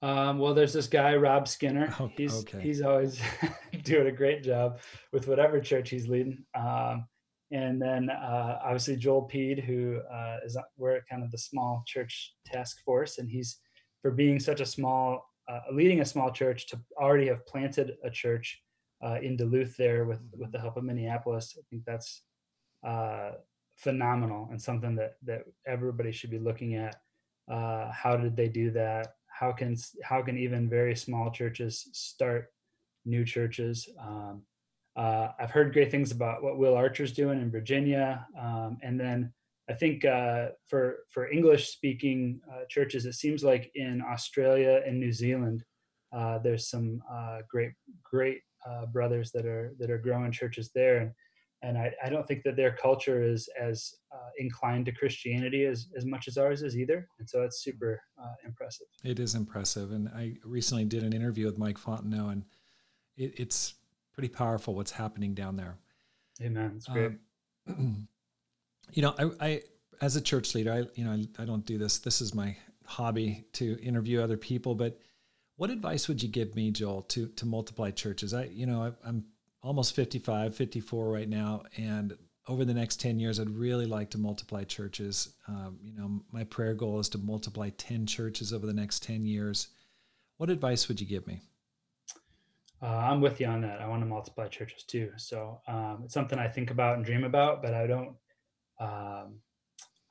Um, 0.00 0.38
well, 0.38 0.54
there's 0.54 0.72
this 0.72 0.88
guy 0.88 1.14
Rob 1.16 1.46
Skinner. 1.46 1.94
Oh, 2.00 2.10
he's 2.16 2.34
okay. 2.40 2.60
he's 2.60 2.82
always 2.82 3.20
doing 3.84 4.08
a 4.08 4.12
great 4.12 4.42
job 4.42 4.80
with 5.12 5.28
whatever 5.28 5.60
church 5.60 5.90
he's 5.90 6.08
leading. 6.08 6.44
Um, 6.54 7.06
and 7.52 7.80
then 7.80 8.08
uh, 8.08 8.58
obviously 8.64 8.96
Joel 8.96 9.28
Peed, 9.32 9.62
who 9.62 10.00
uh, 10.12 10.38
is 10.44 10.56
we're 10.76 11.02
kind 11.08 11.22
of 11.22 11.30
the 11.30 11.38
small 11.38 11.84
church 11.86 12.34
task 12.46 12.82
force, 12.84 13.18
and 13.18 13.28
he's 13.28 13.58
for 14.00 14.10
being 14.10 14.40
such 14.40 14.60
a 14.60 14.66
small 14.66 15.31
leading 15.72 16.00
a 16.00 16.04
small 16.04 16.30
church 16.30 16.66
to 16.68 16.80
already 16.96 17.28
have 17.28 17.46
planted 17.46 17.96
a 18.04 18.10
church 18.10 18.62
uh, 19.02 19.18
in 19.20 19.36
Duluth 19.36 19.76
there 19.76 20.04
with 20.04 20.20
with 20.36 20.52
the 20.52 20.60
help 20.60 20.76
of 20.76 20.84
Minneapolis. 20.84 21.56
I 21.58 21.62
think 21.68 21.84
that's 21.84 22.22
uh, 22.86 23.32
phenomenal 23.76 24.48
and 24.50 24.60
something 24.60 24.94
that 24.96 25.16
that 25.24 25.44
everybody 25.66 26.12
should 26.12 26.30
be 26.30 26.38
looking 26.38 26.74
at. 26.76 27.00
Uh, 27.50 27.90
how 27.90 28.16
did 28.16 28.36
they 28.36 28.48
do 28.48 28.70
that? 28.70 29.14
How 29.26 29.52
can 29.52 29.76
how 30.02 30.22
can 30.22 30.38
even 30.38 30.68
very 30.68 30.94
small 30.94 31.30
churches 31.30 31.88
start 31.92 32.52
new 33.04 33.24
churches? 33.24 33.88
Um, 34.00 34.42
uh, 34.94 35.28
I've 35.38 35.50
heard 35.50 35.72
great 35.72 35.90
things 35.90 36.12
about 36.12 36.42
what 36.42 36.58
Will 36.58 36.76
Archer's 36.76 37.12
doing 37.12 37.40
in 37.40 37.50
Virginia, 37.50 38.26
um, 38.38 38.78
and 38.82 39.00
then 39.00 39.32
I 39.72 39.74
think 39.74 40.04
uh, 40.04 40.48
for 40.68 40.98
for 41.08 41.30
English 41.30 41.70
speaking 41.70 42.40
uh, 42.52 42.64
churches, 42.68 43.06
it 43.06 43.14
seems 43.14 43.42
like 43.42 43.70
in 43.74 44.02
Australia 44.02 44.82
and 44.86 45.00
New 45.00 45.12
Zealand, 45.12 45.64
uh, 46.12 46.38
there's 46.40 46.68
some 46.68 47.02
uh, 47.10 47.38
great 47.48 47.72
great 48.04 48.42
uh, 48.68 48.84
brothers 48.86 49.32
that 49.32 49.46
are 49.46 49.72
that 49.78 49.90
are 49.90 49.96
growing 49.96 50.30
churches 50.30 50.70
there, 50.74 50.98
and 50.98 51.12
and 51.62 51.78
I, 51.78 51.90
I 52.04 52.10
don't 52.10 52.28
think 52.28 52.42
that 52.44 52.54
their 52.54 52.72
culture 52.72 53.22
is 53.22 53.48
as 53.58 53.94
uh, 54.14 54.28
inclined 54.38 54.84
to 54.86 54.92
Christianity 54.92 55.64
as 55.64 55.88
as 55.96 56.04
much 56.04 56.28
as 56.28 56.36
ours 56.36 56.62
is 56.62 56.76
either, 56.76 57.08
and 57.18 57.26
so 57.28 57.40
it's 57.40 57.64
super 57.64 57.98
impressive. 58.44 58.88
It 59.02 59.18
is 59.18 59.34
impressive, 59.34 59.92
and 59.92 60.08
I 60.08 60.34
recently 60.44 60.84
did 60.84 61.02
an 61.02 61.14
interview 61.14 61.46
with 61.46 61.56
Mike 61.56 61.78
Fontenot, 61.78 62.32
and 62.32 62.44
it, 63.16 63.32
it's 63.38 63.74
pretty 64.12 64.28
powerful 64.28 64.74
what's 64.74 64.92
happening 64.92 65.32
down 65.32 65.56
there. 65.56 65.78
Amen. 66.42 66.74
It's 66.76 66.88
great. 66.88 67.12
Um, 67.66 68.08
you 68.90 69.02
know, 69.02 69.14
I, 69.18 69.46
I 69.46 69.62
as 70.00 70.16
a 70.16 70.20
church 70.20 70.54
leader, 70.54 70.72
I 70.72 70.78
you 70.98 71.04
know 71.04 71.12
I, 71.12 71.42
I 71.42 71.44
don't 71.44 71.64
do 71.64 71.78
this. 71.78 71.98
This 71.98 72.20
is 72.20 72.34
my 72.34 72.56
hobby 72.84 73.44
to 73.54 73.78
interview 73.82 74.20
other 74.20 74.36
people. 74.36 74.74
But 74.74 74.98
what 75.56 75.70
advice 75.70 76.08
would 76.08 76.22
you 76.22 76.28
give 76.28 76.54
me, 76.54 76.70
Joel, 76.70 77.02
to 77.02 77.28
to 77.28 77.46
multiply 77.46 77.90
churches? 77.90 78.34
I 78.34 78.44
you 78.44 78.66
know 78.66 78.82
I, 78.82 79.08
I'm 79.08 79.24
almost 79.62 79.94
55, 79.94 80.56
54 80.56 81.10
right 81.10 81.28
now, 81.28 81.62
and 81.76 82.16
over 82.48 82.64
the 82.64 82.74
next 82.74 83.00
10 83.00 83.20
years, 83.20 83.38
I'd 83.38 83.50
really 83.50 83.86
like 83.86 84.10
to 84.10 84.18
multiply 84.18 84.64
churches. 84.64 85.34
Um, 85.46 85.78
you 85.80 85.94
know, 85.94 86.20
my 86.32 86.44
prayer 86.44 86.74
goal 86.74 86.98
is 86.98 87.08
to 87.10 87.18
multiply 87.18 87.70
10 87.70 88.06
churches 88.06 88.52
over 88.52 88.66
the 88.66 88.72
next 88.72 89.02
10 89.04 89.24
years. 89.24 89.68
What 90.38 90.50
advice 90.50 90.88
would 90.88 91.00
you 91.00 91.06
give 91.06 91.26
me? 91.26 91.40
Uh, 92.82 92.86
I'm 92.86 93.20
with 93.20 93.40
you 93.40 93.46
on 93.46 93.60
that. 93.60 93.80
I 93.80 93.86
want 93.86 94.02
to 94.02 94.06
multiply 94.06 94.48
churches 94.48 94.82
too. 94.82 95.12
So 95.16 95.60
um, 95.68 96.00
it's 96.04 96.14
something 96.14 96.38
I 96.38 96.48
think 96.48 96.72
about 96.72 96.96
and 96.96 97.04
dream 97.04 97.22
about, 97.22 97.62
but 97.62 97.74
I 97.74 97.86
don't 97.86 98.16
um, 98.82 99.40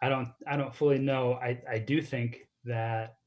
I 0.01 0.09
don't 0.09 0.29
I 0.47 0.57
don't 0.57 0.73
fully 0.73 0.99
know. 0.99 1.33
I 1.33 1.61
I 1.69 1.77
do 1.77 2.01
think 2.01 2.47
that 2.65 3.17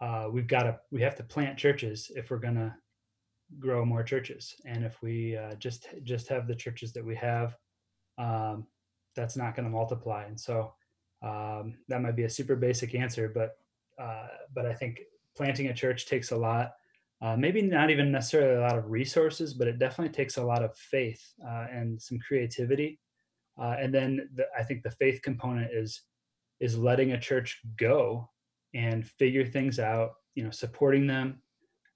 uh, 0.00 0.28
we've 0.30 0.46
got 0.46 0.62
to 0.62 0.78
we 0.90 1.02
have 1.02 1.16
to 1.16 1.22
plant 1.22 1.58
churches 1.58 2.10
if 2.14 2.30
we're 2.30 2.38
gonna 2.38 2.76
grow 3.58 3.84
more 3.84 4.02
churches, 4.02 4.54
and 4.64 4.84
if 4.84 5.02
we 5.02 5.36
uh, 5.36 5.54
just 5.56 5.88
just 6.04 6.28
have 6.28 6.46
the 6.46 6.54
churches 6.54 6.92
that 6.92 7.04
we 7.04 7.14
have, 7.16 7.56
um, 8.18 8.66
that's 9.14 9.36
not 9.36 9.54
going 9.54 9.64
to 9.64 9.70
multiply. 9.70 10.24
And 10.24 10.38
so 10.38 10.74
um, 11.22 11.74
that 11.88 12.00
might 12.00 12.16
be 12.16 12.24
a 12.24 12.30
super 12.30 12.56
basic 12.56 12.94
answer, 12.94 13.28
but 13.28 13.56
uh, 13.98 14.28
but 14.54 14.66
I 14.66 14.74
think 14.74 15.00
planting 15.36 15.68
a 15.68 15.74
church 15.74 16.06
takes 16.06 16.30
a 16.30 16.36
lot. 16.36 16.72
Uh, 17.20 17.36
maybe 17.36 17.62
not 17.62 17.90
even 17.90 18.10
necessarily 18.10 18.56
a 18.56 18.60
lot 18.60 18.76
of 18.76 18.90
resources, 18.90 19.54
but 19.54 19.68
it 19.68 19.78
definitely 19.78 20.12
takes 20.12 20.38
a 20.38 20.42
lot 20.42 20.64
of 20.64 20.76
faith 20.76 21.22
uh, 21.46 21.66
and 21.70 22.00
some 22.00 22.18
creativity. 22.18 22.98
Uh, 23.60 23.76
and 23.78 23.94
then 23.94 24.28
the, 24.34 24.44
I 24.58 24.62
think 24.62 24.82
the 24.82 24.90
faith 24.90 25.20
component 25.22 25.72
is 25.72 26.02
is 26.60 26.78
letting 26.78 27.12
a 27.12 27.20
church 27.20 27.60
go 27.76 28.30
and 28.74 29.06
figure 29.06 29.44
things 29.44 29.78
out. 29.78 30.12
You 30.34 30.44
know, 30.44 30.50
supporting 30.50 31.06
them, 31.06 31.42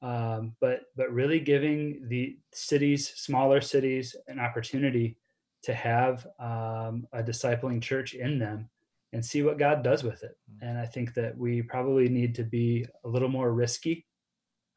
um, 0.03 0.55
but 0.61 0.83
but 0.97 1.13
really 1.13 1.41
giving 1.41 2.07
the 2.09 2.39
cities, 2.53 3.09
smaller 3.17 3.61
cities, 3.61 4.15
an 4.29 4.39
opportunity 4.39 5.17
to 5.63 5.75
have 5.75 6.27
um, 6.39 7.07
a 7.13 7.23
discipling 7.23 7.83
church 7.83 8.15
in 8.15 8.39
them 8.39 8.69
and 9.13 9.25
see 9.25 9.43
what 9.43 9.59
God 9.59 9.83
does 9.83 10.05
with 10.05 10.23
it. 10.23 10.37
Hmm. 10.51 10.69
And 10.69 10.79
I 10.79 10.87
think 10.87 11.15
that 11.15 11.37
we 11.37 11.63
probably 11.63 12.09
need 12.09 12.35
to 12.37 12.45
be 12.45 12.87
a 13.05 13.09
little 13.09 13.29
more 13.29 13.53
risky 13.53 14.07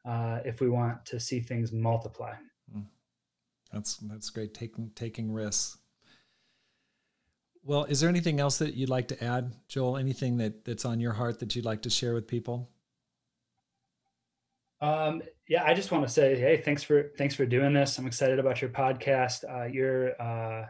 uh, 0.08 0.40
if 0.44 0.60
we 0.60 0.68
want 0.68 1.04
to 1.06 1.20
see 1.20 1.40
things 1.40 1.72
multiply. 1.72 2.34
Hmm. 2.72 2.82
That's 3.72 3.96
that's 3.98 4.30
great 4.30 4.54
taking 4.54 4.90
taking 4.94 5.32
risks. 5.32 5.78
Well, 7.70 7.84
is 7.84 8.00
there 8.00 8.08
anything 8.08 8.40
else 8.40 8.58
that 8.58 8.74
you'd 8.74 8.88
like 8.88 9.06
to 9.08 9.24
add, 9.24 9.54
Joel? 9.68 9.96
Anything 9.96 10.38
that 10.38 10.64
that's 10.64 10.84
on 10.84 10.98
your 10.98 11.12
heart 11.12 11.38
that 11.38 11.54
you'd 11.54 11.64
like 11.64 11.82
to 11.82 11.88
share 11.88 12.14
with 12.14 12.26
people? 12.26 12.68
Um, 14.80 15.22
yeah, 15.48 15.62
I 15.62 15.72
just 15.72 15.92
want 15.92 16.04
to 16.04 16.12
say, 16.12 16.36
hey, 16.36 16.56
thanks 16.56 16.82
for 16.82 17.12
thanks 17.16 17.36
for 17.36 17.46
doing 17.46 17.72
this. 17.72 17.96
I'm 17.96 18.08
excited 18.08 18.40
about 18.40 18.60
your 18.60 18.70
podcast. 18.70 19.44
Uh, 19.48 19.66
you're 19.66 20.20
uh, 20.20 20.66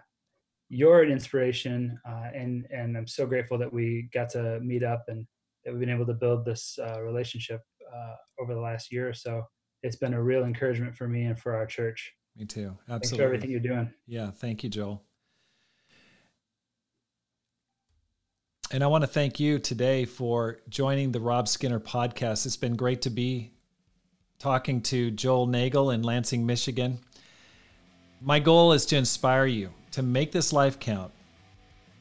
you're 0.69 1.03
an 1.03 1.11
inspiration, 1.11 1.99
uh, 2.07 2.33
and 2.35 2.67
and 2.71 2.99
I'm 2.99 3.07
so 3.07 3.25
grateful 3.25 3.57
that 3.57 3.73
we 3.73 4.11
got 4.13 4.29
to 4.33 4.61
meet 4.61 4.83
up 4.85 5.05
and 5.09 5.27
that 5.65 5.71
we've 5.71 5.81
been 5.81 5.89
able 5.89 6.05
to 6.05 6.13
build 6.13 6.45
this 6.45 6.79
uh, 6.79 7.01
relationship 7.01 7.63
uh, 7.91 8.43
over 8.43 8.55
the 8.55 8.61
last 8.61 8.93
year 8.93 9.09
or 9.09 9.15
so. 9.15 9.43
It's 9.83 9.97
been 9.97 10.13
a 10.13 10.23
real 10.23 10.45
encouragement 10.45 10.95
for 10.95 11.09
me 11.09 11.25
and 11.25 11.39
for 11.41 11.57
our 11.57 11.65
church. 11.65 12.13
Me 12.37 12.45
too. 12.45 12.77
Absolutely. 12.91 12.99
Thanks 12.99 13.17
for 13.17 13.23
everything 13.23 13.51
you're 13.51 13.61
doing. 13.61 13.91
Yeah, 14.07 14.33
thank 14.33 14.63
you, 14.63 14.69
Joel. 14.69 15.03
And 18.73 18.85
I 18.85 18.87
want 18.87 19.03
to 19.03 19.09
thank 19.09 19.41
you 19.41 19.59
today 19.59 20.05
for 20.05 20.59
joining 20.69 21.11
the 21.11 21.19
Rob 21.19 21.49
Skinner 21.49 21.81
podcast. 21.81 22.47
It's 22.47 22.57
been 22.57 22.77
great 22.77 23.03
to 23.03 23.11
be 23.11 23.51
talking 24.39 24.81
to 24.83 25.11
Joel 25.11 25.49
Nagel 25.49 25.91
in 25.91 26.05
Lansing, 26.05 26.47
Michigan. 26.47 27.01
My 28.21 28.39
goal 28.39 28.73
is 28.73 28.87
to 28.87 28.97
inspire 28.97 29.47
you 29.47 29.71
to 29.91 30.05
make 30.05 30.31
this 30.31 30.53
life 30.53 30.79
count, 30.79 31.11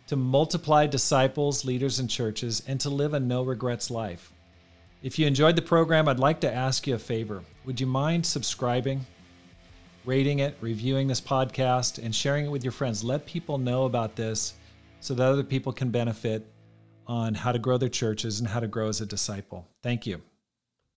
to 0.05 0.15
multiply 0.15 0.85
disciples, 0.85 1.65
leaders, 1.65 1.97
and 1.97 2.07
churches, 2.07 2.61
and 2.67 2.79
to 2.81 2.91
live 2.91 3.15
a 3.15 3.19
no 3.19 3.41
regrets 3.41 3.89
life. 3.89 4.31
If 5.01 5.17
you 5.17 5.25
enjoyed 5.25 5.55
the 5.55 5.63
program, 5.63 6.07
I'd 6.07 6.19
like 6.19 6.39
to 6.41 6.53
ask 6.53 6.85
you 6.85 6.93
a 6.93 6.99
favor. 6.99 7.41
Would 7.65 7.81
you 7.81 7.87
mind 7.87 8.23
subscribing, 8.23 9.03
rating 10.05 10.37
it, 10.37 10.55
reviewing 10.61 11.07
this 11.07 11.19
podcast, 11.19 11.97
and 11.97 12.13
sharing 12.13 12.45
it 12.45 12.51
with 12.51 12.63
your 12.63 12.73
friends? 12.73 13.03
Let 13.03 13.25
people 13.25 13.57
know 13.57 13.85
about 13.85 14.15
this 14.15 14.53
so 14.99 15.15
that 15.15 15.25
other 15.25 15.43
people 15.43 15.73
can 15.73 15.89
benefit 15.89 16.45
on 17.09 17.33
how 17.33 17.51
to 17.51 17.57
grow 17.57 17.77
their 17.77 17.89
churches 17.89 18.39
and 18.39 18.47
how 18.47 18.59
to 18.59 18.67
grow 18.67 18.87
as 18.87 19.01
a 19.01 19.05
disciple. 19.05 19.67
Thank 19.81 20.05
you. 20.05 20.21